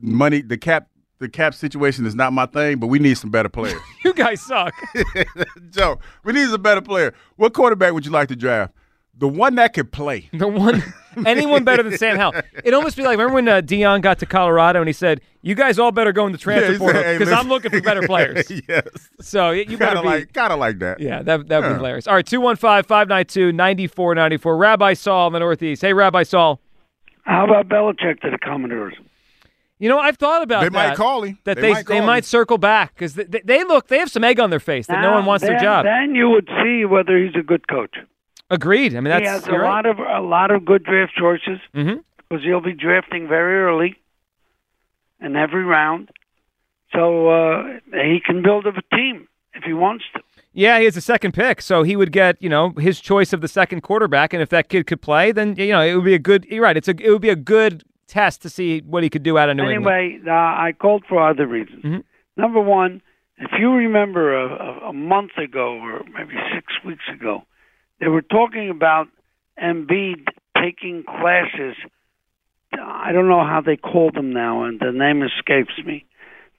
money, 0.00 0.40
the 0.42 0.56
cap, 0.58 0.88
the 1.18 1.28
cap 1.28 1.54
situation 1.54 2.06
is 2.06 2.14
not 2.14 2.32
my 2.32 2.46
thing, 2.46 2.78
but 2.78 2.86
we 2.88 2.98
need 2.98 3.16
some 3.18 3.30
better 3.30 3.48
players. 3.48 3.80
you 4.04 4.12
guys 4.14 4.40
suck. 4.42 4.74
Joe, 5.70 5.98
we 6.24 6.32
need 6.32 6.50
a 6.50 6.58
better 6.58 6.80
player. 6.80 7.14
What 7.36 7.52
quarterback 7.54 7.92
would 7.92 8.04
you 8.04 8.12
like 8.12 8.28
to 8.28 8.36
draft? 8.36 8.72
The 9.16 9.28
one 9.28 9.54
that 9.56 9.74
could 9.74 9.92
play. 9.92 10.28
The 10.32 10.48
one, 10.48 10.82
anyone 11.24 11.62
better 11.62 11.84
than 11.84 11.96
Sam 11.96 12.16
Howell. 12.16 12.40
It 12.64 12.74
almost 12.74 12.96
be 12.96 13.04
like 13.04 13.12
remember 13.16 13.34
when 13.34 13.46
uh, 13.48 13.60
Deion 13.60 14.02
got 14.02 14.18
to 14.18 14.26
Colorado 14.26 14.80
and 14.80 14.88
he 14.88 14.92
said, 14.92 15.20
"You 15.42 15.54
guys 15.54 15.78
all 15.78 15.92
better 15.92 16.10
go 16.12 16.26
in 16.26 16.32
the 16.32 16.38
transfer 16.38 16.72
Yeah, 16.72 16.78
portal 16.78 17.00
said, 17.00 17.06
"Hey, 17.12 17.18
because 17.18 17.32
I'm 17.32 17.46
looking 17.48 17.70
for 17.70 17.80
better 17.80 18.02
players." 18.08 18.50
yes. 18.68 18.82
So 19.20 19.50
y- 19.50 19.64
you 19.68 19.78
better 19.78 19.94
Kind 19.94 19.98
of 19.98 20.02
be. 20.02 20.08
like, 20.08 20.32
kind 20.32 20.52
of 20.52 20.58
like 20.58 20.80
that. 20.80 20.98
yeah, 20.98 21.22
that 21.22 21.46
that 21.48 21.58
would 21.60 21.66
Yeah. 21.66 21.72
be 21.74 21.76
hilarious. 21.76 22.08
All 22.08 22.16
right, 22.16 22.26
215-592-9494. 22.26 24.58
Rabbi 24.58 24.94
Saul 24.94 25.28
in 25.28 25.32
the 25.34 25.38
Northeast. 25.38 25.82
Hey, 25.82 25.92
Rabbi 25.92 26.24
Saul. 26.24 26.60
How 27.22 27.44
about 27.44 27.68
Belichick 27.68 28.20
to 28.20 28.30
the 28.30 28.38
Commodores? 28.38 28.94
You 29.78 29.88
know, 29.88 29.98
I've 29.98 30.16
thought 30.16 30.42
about 30.42 30.60
They 30.60 30.68
that. 30.68 30.72
might 30.90 30.96
call 30.96 31.22
him. 31.22 31.38
That 31.44 31.56
They 31.56 31.62
they 31.62 31.72
might 31.72 31.86
they 31.86 31.96
call 31.98 32.06
might 32.06 32.24
circle 32.24 32.58
back 32.58 32.94
because 32.94 33.14
they, 33.14 33.40
they 33.44 33.64
look 33.64 33.88
they 33.88 33.98
have 33.98 34.10
some 34.10 34.24
egg 34.24 34.40
on 34.40 34.50
their 34.50 34.60
face 34.60 34.86
that 34.86 35.00
no 35.02 35.12
one 35.12 35.24
wants 35.24 35.44
their 35.44 35.58
job. 35.58 35.84
Then 35.84 36.14
you 36.14 36.30
would 36.30 36.48
see 36.62 36.84
whether 36.84 37.18
he's 37.18 37.34
a 37.36 37.42
good 37.42 37.66
coach. 37.68 37.96
Agreed. 38.50 38.94
I 38.94 39.00
mean, 39.00 39.10
that's 39.10 39.22
he 39.22 39.26
has 39.28 39.46
a 39.48 39.52
right. 39.52 39.62
lot 39.62 39.86
of 39.86 39.98
a 39.98 40.20
lot 40.20 40.50
of 40.50 40.64
good 40.64 40.84
draft 40.84 41.12
choices 41.18 41.58
Mhm. 41.74 42.02
because 42.16 42.44
he'll 42.44 42.60
be 42.60 42.72
drafting 42.74 43.26
very 43.26 43.58
early 43.60 43.96
in 45.20 45.34
every 45.36 45.64
round, 45.64 46.10
so 46.92 47.28
uh, 47.30 47.64
he 47.92 48.20
can 48.24 48.42
build 48.42 48.66
up 48.66 48.74
a 48.76 48.96
team 48.96 49.26
if 49.54 49.62
he 49.64 49.72
wants 49.72 50.04
to. 50.14 50.20
Yeah, 50.52 50.78
he 50.78 50.84
has 50.84 50.96
a 50.96 51.00
second 51.00 51.32
pick, 51.32 51.60
so 51.60 51.82
he 51.82 51.96
would 51.96 52.12
get 52.12 52.40
you 52.40 52.48
know 52.48 52.70
his 52.78 53.00
choice 53.00 53.32
of 53.32 53.40
the 53.40 53.48
second 53.48 53.80
quarterback, 53.80 54.32
and 54.32 54.42
if 54.42 54.50
that 54.50 54.68
kid 54.68 54.86
could 54.86 55.00
play, 55.00 55.32
then 55.32 55.56
you 55.56 55.72
know 55.72 55.80
it 55.80 55.94
would 55.94 56.04
be 56.04 56.14
a 56.14 56.18
good. 56.18 56.44
You're 56.50 56.62
right. 56.62 56.76
It's 56.76 56.88
a 56.88 56.94
it 57.02 57.10
would 57.10 57.22
be 57.22 57.30
a 57.30 57.36
good 57.36 57.82
test 58.06 58.42
to 58.42 58.50
see 58.50 58.80
what 58.80 59.02
he 59.02 59.10
could 59.10 59.22
do 59.22 59.38
out 59.38 59.48
of 59.48 59.56
New 59.56 59.68
England. 59.68 59.96
anyway, 59.96 60.20
uh, 60.26 60.30
I 60.32 60.74
called 60.78 61.04
for 61.08 61.26
other 61.26 61.46
reasons. 61.46 61.82
Mm-hmm. 61.82 62.00
Number 62.36 62.60
one, 62.60 63.00
if 63.38 63.50
you 63.58 63.72
remember 63.72 64.36
a, 64.38 64.46
a, 64.46 64.88
a 64.90 64.92
month 64.92 65.32
ago 65.38 65.78
or 65.80 66.02
maybe 66.12 66.34
six 66.54 66.66
weeks 66.84 67.02
ago, 67.12 67.42
they 68.04 68.08
were 68.10 68.22
talking 68.22 68.68
about 68.70 69.08
Embiid 69.62 70.26
taking 70.60 71.04
classes. 71.04 71.74
I 72.72 73.12
don't 73.12 73.28
know 73.28 73.44
how 73.44 73.60
they 73.64 73.76
call 73.76 74.10
them 74.12 74.32
now, 74.32 74.64
and 74.64 74.80
the 74.80 74.92
name 74.92 75.22
escapes 75.22 75.72
me. 75.84 76.04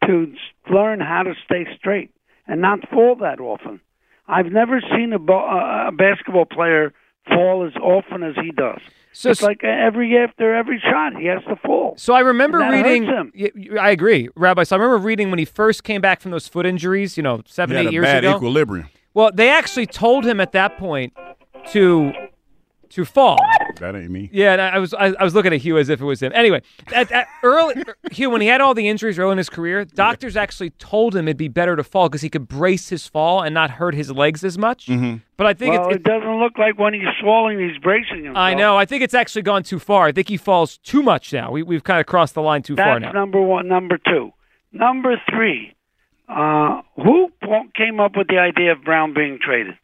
To 0.05 0.31
learn 0.71 0.99
how 0.99 1.23
to 1.23 1.33
stay 1.45 1.65
straight 1.77 2.11
and 2.47 2.61
not 2.61 2.79
fall 2.89 3.15
that 3.21 3.39
often. 3.39 3.79
I've 4.27 4.47
never 4.51 4.79
seen 4.95 5.13
a, 5.13 5.19
bo- 5.19 5.33
a 5.47 5.87
a 5.87 5.91
basketball 5.91 6.45
player 6.45 6.93
fall 7.27 7.65
as 7.65 7.75
often 7.81 8.21
as 8.23 8.35
he 8.35 8.51
does. 8.51 8.79
So 9.13 9.31
it's 9.31 9.41
like 9.41 9.63
uh, 9.63 9.67
every 9.67 10.15
after 10.17 10.53
every 10.53 10.79
shot, 10.79 11.15
he 11.19 11.25
has 11.27 11.41
to 11.47 11.55
fall. 11.55 11.95
So 11.97 12.13
I 12.13 12.19
remember 12.19 12.61
And 12.61 12.73
that 12.73 12.83
reading. 12.85 13.05
hurts 13.05 13.17
him. 13.17 13.31
y- 13.35 13.71
y- 13.73 13.81
I 13.81 13.89
agree, 13.91 14.29
Rabbi. 14.35 14.63
So 14.63 14.75
I 14.75 14.79
remember 14.79 15.03
reading 15.03 15.29
when 15.31 15.39
he 15.39 15.45
first 15.45 15.83
came 15.83 16.01
back 16.01 16.21
from 16.21 16.31
those 16.31 16.47
foot 16.47 16.65
injuries. 16.67 17.17
You 17.17 17.23
know, 17.23 17.41
seven 17.47 17.75
He 17.75 17.77
had 17.77 17.85
eight 17.87 17.89
a 17.89 17.93
years 17.93 18.03
bad 18.05 18.23
ago. 18.25 18.35
equilibrium. 18.35 18.89
Well, 19.15 19.31
they 19.33 19.49
actually 19.49 19.87
told 19.87 20.25
him 20.25 20.39
at 20.39 20.51
that 20.51 20.77
point 20.77 21.13
to 21.71 22.13
to 22.89 23.03
fall. 23.05 23.37
That 23.79 23.95
ain't 23.95 24.09
me. 24.09 24.29
Yeah, 24.31 24.53
and 24.53 24.61
I 24.61 24.79
was 24.79 24.93
I, 24.93 25.07
I 25.19 25.23
was 25.23 25.35
looking 25.35 25.53
at 25.53 25.61
Hugh 25.61 25.77
as 25.77 25.89
if 25.89 25.99
it 25.99 26.05
was 26.05 26.21
him. 26.21 26.31
Anyway, 26.33 26.61
at, 26.93 27.11
at 27.11 27.27
early 27.43 27.83
Hugh 28.11 28.29
when 28.29 28.41
he 28.41 28.47
had 28.47 28.61
all 28.61 28.73
the 28.73 28.87
injuries 28.87 29.19
early 29.19 29.33
in 29.33 29.37
his 29.37 29.49
career, 29.49 29.83
doctors 29.83 30.37
actually 30.37 30.69
told 30.71 31.15
him 31.15 31.27
it'd 31.27 31.37
be 31.37 31.49
better 31.49 31.75
to 31.75 31.83
fall 31.83 32.07
because 32.07 32.21
he 32.21 32.29
could 32.29 32.47
brace 32.47 32.89
his 32.89 33.05
fall 33.05 33.41
and 33.41 33.53
not 33.53 33.71
hurt 33.71 33.95
his 33.95 34.11
legs 34.11 34.43
as 34.43 34.57
much. 34.57 34.87
Mm-hmm. 34.87 35.17
But 35.35 35.47
I 35.47 35.53
think 35.53 35.75
well, 35.75 35.89
it's, 35.89 35.97
it 35.97 36.03
doesn't 36.03 36.39
look 36.39 36.57
like 36.57 36.79
when 36.79 36.93
he's 36.93 37.03
falling, 37.21 37.59
he's 37.59 37.77
bracing 37.79 38.23
himself. 38.23 38.37
I 38.37 38.53
know. 38.53 38.77
I 38.77 38.85
think 38.85 39.03
it's 39.03 39.13
actually 39.13 39.41
gone 39.41 39.63
too 39.63 39.79
far. 39.79 40.07
I 40.07 40.11
think 40.13 40.29
he 40.29 40.37
falls 40.37 40.77
too 40.77 41.03
much 41.03 41.33
now. 41.33 41.51
We, 41.51 41.63
we've 41.63 41.83
kind 41.83 41.99
of 41.99 42.05
crossed 42.05 42.33
the 42.33 42.41
line 42.41 42.61
too 42.61 42.77
far 42.77 42.99
now. 42.99 43.11
number 43.11 43.41
one. 43.41 43.67
Number 43.67 43.97
two. 43.97 44.31
Number 44.71 45.21
three. 45.29 45.73
Uh, 46.27 46.81
who 46.95 47.29
came 47.75 47.99
up 47.99 48.13
with 48.15 48.27
the 48.27 48.37
idea 48.39 48.71
of 48.71 48.83
Brown 48.83 49.13
being 49.13 49.37
traded? 49.41 49.75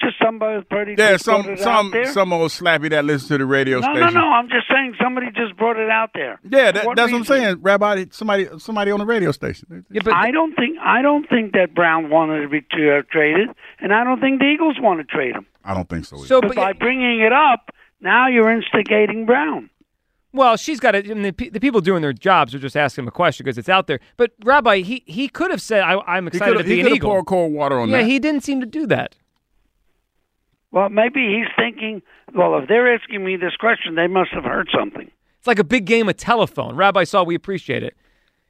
Just 0.00 0.16
somebody 0.24 0.62
pretty. 0.70 0.94
Yeah, 0.96 1.12
just 1.12 1.24
some 1.24 1.42
brought 1.42 1.52
it 1.58 1.62
some 1.62 1.86
out 1.86 1.92
there? 1.92 2.12
some 2.12 2.32
old 2.32 2.50
slappy 2.50 2.88
that 2.90 3.04
listens 3.04 3.28
to 3.28 3.38
the 3.38 3.44
radio 3.46 3.80
No, 3.80 3.82
station. 3.82 4.00
no, 4.00 4.06
no. 4.08 4.20
no. 4.20 4.26
I'm 4.28 4.48
just 4.48 4.66
saying 4.70 4.94
somebody 5.02 5.26
just 5.36 5.56
brought 5.56 5.76
it 5.76 5.90
out 5.90 6.10
there. 6.14 6.40
Yeah, 6.48 6.72
that, 6.72 6.86
What 6.86 6.96
that's 6.96 7.12
what 7.12 7.18
I'm 7.18 7.24
saying, 7.24 7.58
Rabbi. 7.60 8.06
Somebody 8.10 8.48
somebody 8.58 8.90
on 8.90 8.98
the 9.00 9.06
radio 9.06 9.30
station. 9.32 9.84
Yeah, 9.90 10.00
but 10.04 10.14
I 10.14 10.30
don't 10.30 10.54
think 10.54 10.78
I 10.82 11.02
don't 11.02 11.28
think 11.28 11.52
that 11.52 11.74
Brown 11.74 12.08
wanted 12.10 12.40
to 12.42 12.48
be 12.48 12.58
uh, 12.72 13.02
traded, 13.12 13.50
and 13.80 13.92
I 13.92 14.04
don't 14.04 14.20
think 14.20 14.40
the 14.40 14.46
Eagles 14.46 14.76
want 14.80 15.00
to 15.00 15.04
trade 15.04 15.34
him. 15.34 15.46
I 15.64 15.74
don't 15.74 15.88
think 15.88 16.06
so. 16.06 16.16
Either. 16.16 16.26
So, 16.26 16.40
But 16.40 16.48
but 16.48 16.56
by 16.56 16.72
bringing 16.72 17.20
it 17.20 17.32
up, 17.32 17.70
now 18.00 18.26
you're 18.28 18.50
instigating 18.50 19.26
Brown. 19.26 19.68
Well, 20.32 20.56
she's 20.56 20.78
got 20.78 20.94
it. 20.94 21.10
And 21.10 21.24
the, 21.24 21.32
the 21.50 21.58
people 21.58 21.80
doing 21.80 22.02
their 22.02 22.12
jobs 22.12 22.54
are 22.54 22.58
just 22.60 22.76
asking 22.76 23.02
him 23.04 23.08
a 23.08 23.10
question 23.10 23.44
because 23.44 23.58
it's 23.58 23.68
out 23.68 23.88
there. 23.88 23.98
But 24.16 24.30
Rabbi, 24.44 24.78
he 24.82 25.02
he 25.06 25.28
could 25.28 25.50
have 25.50 25.60
said, 25.60 25.82
I, 25.82 25.98
"I'm 26.06 26.28
excited 26.28 26.56
could 26.56 26.62
to 26.62 26.68
be 26.68 26.74
he 26.76 26.80
an 26.80 26.84
could 26.86 26.90
have 26.92 26.96
Eagle." 26.96 27.10
poured 27.10 27.26
cold 27.26 27.52
water 27.52 27.78
on 27.78 27.88
yeah, 27.90 27.98
that. 27.98 28.06
he 28.06 28.18
didn't 28.18 28.42
seem 28.44 28.60
to 28.60 28.66
do 28.66 28.86
that. 28.86 29.16
Well, 30.72 30.88
maybe 30.88 31.20
he's 31.36 31.48
thinking, 31.56 32.02
well, 32.34 32.56
if 32.58 32.68
they're 32.68 32.94
asking 32.94 33.24
me 33.24 33.36
this 33.36 33.56
question, 33.56 33.94
they 33.96 34.06
must 34.06 34.30
have 34.30 34.44
heard 34.44 34.68
something. 34.76 35.10
It's 35.38 35.46
like 35.46 35.58
a 35.58 35.64
big 35.64 35.84
game 35.84 36.08
of 36.08 36.16
telephone. 36.16 36.76
Rabbi 36.76 37.04
saw 37.04 37.22
we 37.24 37.34
appreciate 37.34 37.82
it. 37.82 37.96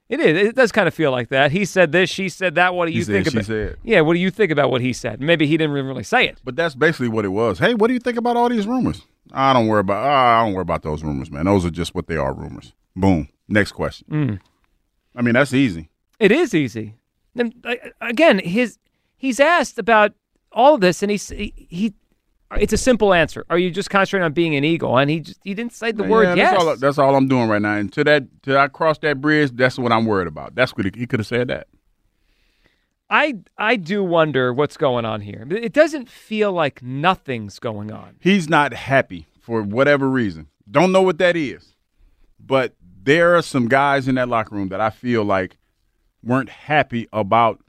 It 0.08 0.18
is. 0.18 0.48
It 0.48 0.56
does 0.56 0.72
kind 0.72 0.88
of 0.88 0.92
feel 0.94 1.12
like 1.12 1.28
that. 1.28 1.52
He 1.52 1.64
said 1.64 1.92
this. 1.92 2.10
She 2.10 2.28
said 2.28 2.56
that. 2.56 2.74
What 2.74 2.86
do 2.86 2.92
He 2.92 2.98
you 2.98 3.04
said, 3.04 3.12
think 3.12 3.26
she 3.26 3.36
about? 3.36 3.46
said. 3.46 3.76
Yeah. 3.84 4.00
What 4.00 4.14
do 4.14 4.18
you 4.18 4.30
think 4.32 4.50
about 4.50 4.68
what 4.70 4.80
he 4.80 4.92
said? 4.92 5.20
Maybe 5.20 5.46
he 5.46 5.56
didn't 5.56 5.70
really 5.72 6.02
say 6.02 6.26
it. 6.26 6.40
But 6.42 6.56
that's 6.56 6.74
basically 6.74 7.08
what 7.08 7.24
it 7.24 7.28
was. 7.28 7.60
Hey, 7.60 7.74
what 7.74 7.86
do 7.86 7.94
you 7.94 8.00
think 8.00 8.18
about 8.18 8.36
all 8.36 8.48
these 8.48 8.66
rumors? 8.66 9.02
I 9.32 9.52
don't 9.52 9.68
worry 9.68 9.80
about. 9.80 10.04
I 10.04 10.44
don't 10.44 10.54
worry 10.54 10.62
about 10.62 10.82
those 10.82 11.04
rumors, 11.04 11.30
man. 11.30 11.44
Those 11.44 11.64
are 11.64 11.70
just 11.70 11.94
what 11.94 12.08
they 12.08 12.16
are, 12.16 12.34
rumors. 12.34 12.72
Boom. 12.96 13.28
Next 13.48 13.70
question. 13.72 14.06
Mm. 14.10 14.40
I 15.14 15.22
mean, 15.22 15.34
that's 15.34 15.54
easy. 15.54 15.90
It 16.18 16.32
is 16.32 16.54
easy. 16.56 16.96
And 17.36 17.54
uh, 17.64 17.76
again, 18.00 18.40
his 18.40 18.78
he's 19.16 19.38
asked 19.38 19.78
about 19.78 20.12
all 20.50 20.74
of 20.74 20.80
this, 20.80 21.02
and 21.04 21.10
he's 21.12 21.28
he, 21.28 21.54
he. 21.68 21.94
It's 22.58 22.72
a 22.72 22.78
simple 22.78 23.14
answer. 23.14 23.44
Are 23.48 23.58
you 23.58 23.70
just 23.70 23.90
concentrating 23.90 24.24
on 24.24 24.32
being 24.32 24.56
an 24.56 24.64
eagle? 24.64 24.98
And 24.98 25.08
he 25.08 25.20
just 25.20 25.38
he 25.44 25.54
didn't 25.54 25.72
say 25.72 25.92
the 25.92 26.04
word 26.04 26.24
yeah, 26.24 26.34
yes. 26.34 26.52
That's 26.52 26.64
all, 26.64 26.76
that's 26.76 26.98
all 26.98 27.14
I'm 27.14 27.28
doing 27.28 27.48
right 27.48 27.62
now. 27.62 27.76
And 27.76 27.92
to 27.92 28.04
that, 28.04 28.24
till 28.42 28.58
I 28.58 28.68
cross 28.68 28.98
that 28.98 29.20
bridge, 29.20 29.52
that's 29.54 29.78
what 29.78 29.92
I'm 29.92 30.04
worried 30.04 30.26
about. 30.26 30.54
That's 30.54 30.72
what 30.72 30.86
he, 30.86 30.92
he 30.94 31.06
could 31.06 31.20
have 31.20 31.26
said 31.26 31.48
that. 31.48 31.68
I 33.08 33.34
I 33.58 33.76
do 33.76 34.02
wonder 34.02 34.52
what's 34.52 34.76
going 34.76 35.04
on 35.04 35.20
here. 35.20 35.46
It 35.50 35.72
doesn't 35.72 36.08
feel 36.08 36.52
like 36.52 36.82
nothing's 36.82 37.58
going 37.58 37.92
on. 37.92 38.16
He's 38.20 38.48
not 38.48 38.72
happy 38.72 39.26
for 39.40 39.62
whatever 39.62 40.08
reason. 40.08 40.48
Don't 40.70 40.92
know 40.92 41.02
what 41.02 41.18
that 41.18 41.36
is. 41.36 41.74
But 42.38 42.74
there 43.02 43.36
are 43.36 43.42
some 43.42 43.68
guys 43.68 44.08
in 44.08 44.14
that 44.16 44.28
locker 44.28 44.54
room 44.54 44.68
that 44.68 44.80
I 44.80 44.90
feel 44.90 45.24
like 45.24 45.56
weren't 46.22 46.48
happy 46.48 47.08
about 47.12 47.60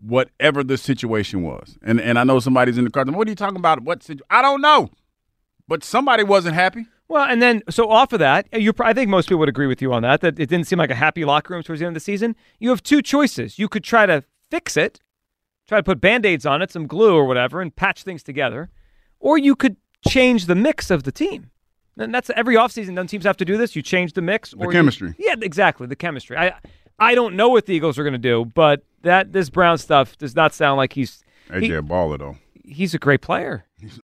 whatever 0.00 0.62
the 0.64 0.76
situation 0.76 1.42
was. 1.42 1.78
And 1.82 2.00
and 2.00 2.18
I 2.18 2.24
know 2.24 2.38
somebody's 2.38 2.78
in 2.78 2.84
the 2.84 2.90
car. 2.90 3.04
What 3.06 3.26
are 3.26 3.30
you 3.30 3.34
talking 3.36 3.56
about? 3.56 3.82
What 3.82 4.02
situ-? 4.02 4.24
I 4.30 4.42
don't 4.42 4.60
know. 4.60 4.90
But 5.68 5.82
somebody 5.82 6.22
wasn't 6.22 6.54
happy. 6.54 6.86
Well, 7.08 7.24
and 7.24 7.40
then 7.40 7.62
so 7.70 7.88
off 7.90 8.12
of 8.12 8.18
that, 8.18 8.48
you 8.52 8.72
I 8.80 8.92
think 8.92 9.08
most 9.10 9.28
people 9.28 9.40
would 9.40 9.48
agree 9.48 9.66
with 9.66 9.80
you 9.80 9.92
on 9.92 10.02
that. 10.02 10.20
That 10.20 10.38
it 10.38 10.48
didn't 10.48 10.66
seem 10.66 10.78
like 10.78 10.90
a 10.90 10.94
happy 10.94 11.24
locker 11.24 11.54
room 11.54 11.62
towards 11.62 11.80
the 11.80 11.86
end 11.86 11.96
of 11.96 12.00
the 12.02 12.04
season. 12.04 12.34
You 12.58 12.70
have 12.70 12.82
two 12.82 13.00
choices. 13.02 13.58
You 13.58 13.68
could 13.68 13.84
try 13.84 14.06
to 14.06 14.24
fix 14.50 14.76
it, 14.76 15.00
try 15.68 15.78
to 15.78 15.82
put 15.82 16.00
band-aids 16.00 16.46
on 16.46 16.62
it, 16.62 16.70
some 16.70 16.86
glue 16.86 17.14
or 17.14 17.24
whatever, 17.24 17.60
and 17.60 17.74
patch 17.74 18.02
things 18.02 18.22
together, 18.22 18.70
or 19.20 19.38
you 19.38 19.54
could 19.56 19.76
change 20.08 20.46
the 20.46 20.54
mix 20.54 20.90
of 20.90 21.02
the 21.04 21.12
team. 21.12 21.50
And 21.98 22.12
that's 22.14 22.30
every 22.36 22.54
offseason. 22.56 22.94
Don't 22.94 23.06
teams 23.06 23.24
have 23.24 23.36
to 23.38 23.44
do 23.44 23.56
this? 23.56 23.74
You 23.74 23.82
change 23.82 24.12
the 24.12 24.20
mix, 24.22 24.50
The 24.50 24.58
or 24.58 24.66
you- 24.66 24.72
chemistry. 24.72 25.14
yeah, 25.18 25.34
exactly 25.40 25.86
the 25.86 25.96
chemistry. 25.96 26.36
I 26.36 26.54
I 26.98 27.14
don't 27.14 27.34
know 27.36 27.48
what 27.48 27.66
the 27.66 27.74
Eagles 27.74 27.98
are 27.98 28.02
going 28.04 28.12
to 28.14 28.18
do, 28.18 28.44
but 28.54 28.82
that 29.06 29.32
this 29.32 29.50
Brown 29.50 29.78
stuff 29.78 30.16
does 30.18 30.36
not 30.36 30.54
sound 30.54 30.76
like 30.76 30.92
he's 30.92 31.22
AJ 31.50 31.62
he- 31.62 31.70
baller 31.70 32.18
though. 32.18 32.36
he's 32.64 32.94
a 32.94 32.98
great 32.98 33.22
player. 33.22 33.64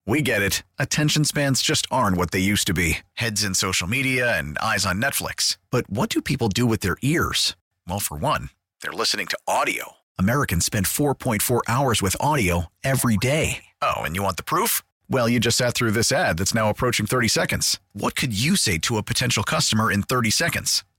We 0.05 0.21
get 0.21 0.41
it. 0.41 0.63
Attention 0.77 1.23
spans 1.23 1.61
just 1.61 1.87
aren't 1.89 2.17
what 2.17 2.31
they 2.31 2.39
used 2.39 2.67
to 2.67 2.73
be 2.73 2.97
heads 3.13 3.43
in 3.43 3.53
social 3.53 3.87
media 3.87 4.37
and 4.37 4.57
eyes 4.57 4.85
on 4.85 5.01
Netflix. 5.01 5.57
But 5.71 5.89
what 5.89 6.09
do 6.09 6.21
people 6.21 6.49
do 6.49 6.65
with 6.65 6.81
their 6.81 6.97
ears? 7.01 7.55
Well, 7.87 7.99
for 8.01 8.17
one, 8.17 8.49
they're 8.81 8.91
listening 8.91 9.27
to 9.27 9.37
audio. 9.47 9.93
Americans 10.19 10.65
spend 10.65 10.85
4.4 10.87 11.61
hours 11.67 12.01
with 12.01 12.17
audio 12.19 12.67
every 12.83 13.17
day. 13.17 13.63
Oh, 13.81 14.01
and 14.01 14.15
you 14.15 14.23
want 14.23 14.37
the 14.37 14.43
proof? 14.43 14.83
Well, 15.09 15.27
you 15.29 15.39
just 15.39 15.57
sat 15.57 15.73
through 15.73 15.91
this 15.91 16.11
ad 16.11 16.37
that's 16.37 16.53
now 16.53 16.69
approaching 16.69 17.05
30 17.05 17.27
seconds. 17.29 17.79
What 17.93 18.15
could 18.15 18.37
you 18.37 18.55
say 18.55 18.77
to 18.79 18.97
a 18.97 19.03
potential 19.03 19.43
customer 19.43 19.89
in 19.91 20.03
30 20.03 20.29
seconds? 20.31 20.83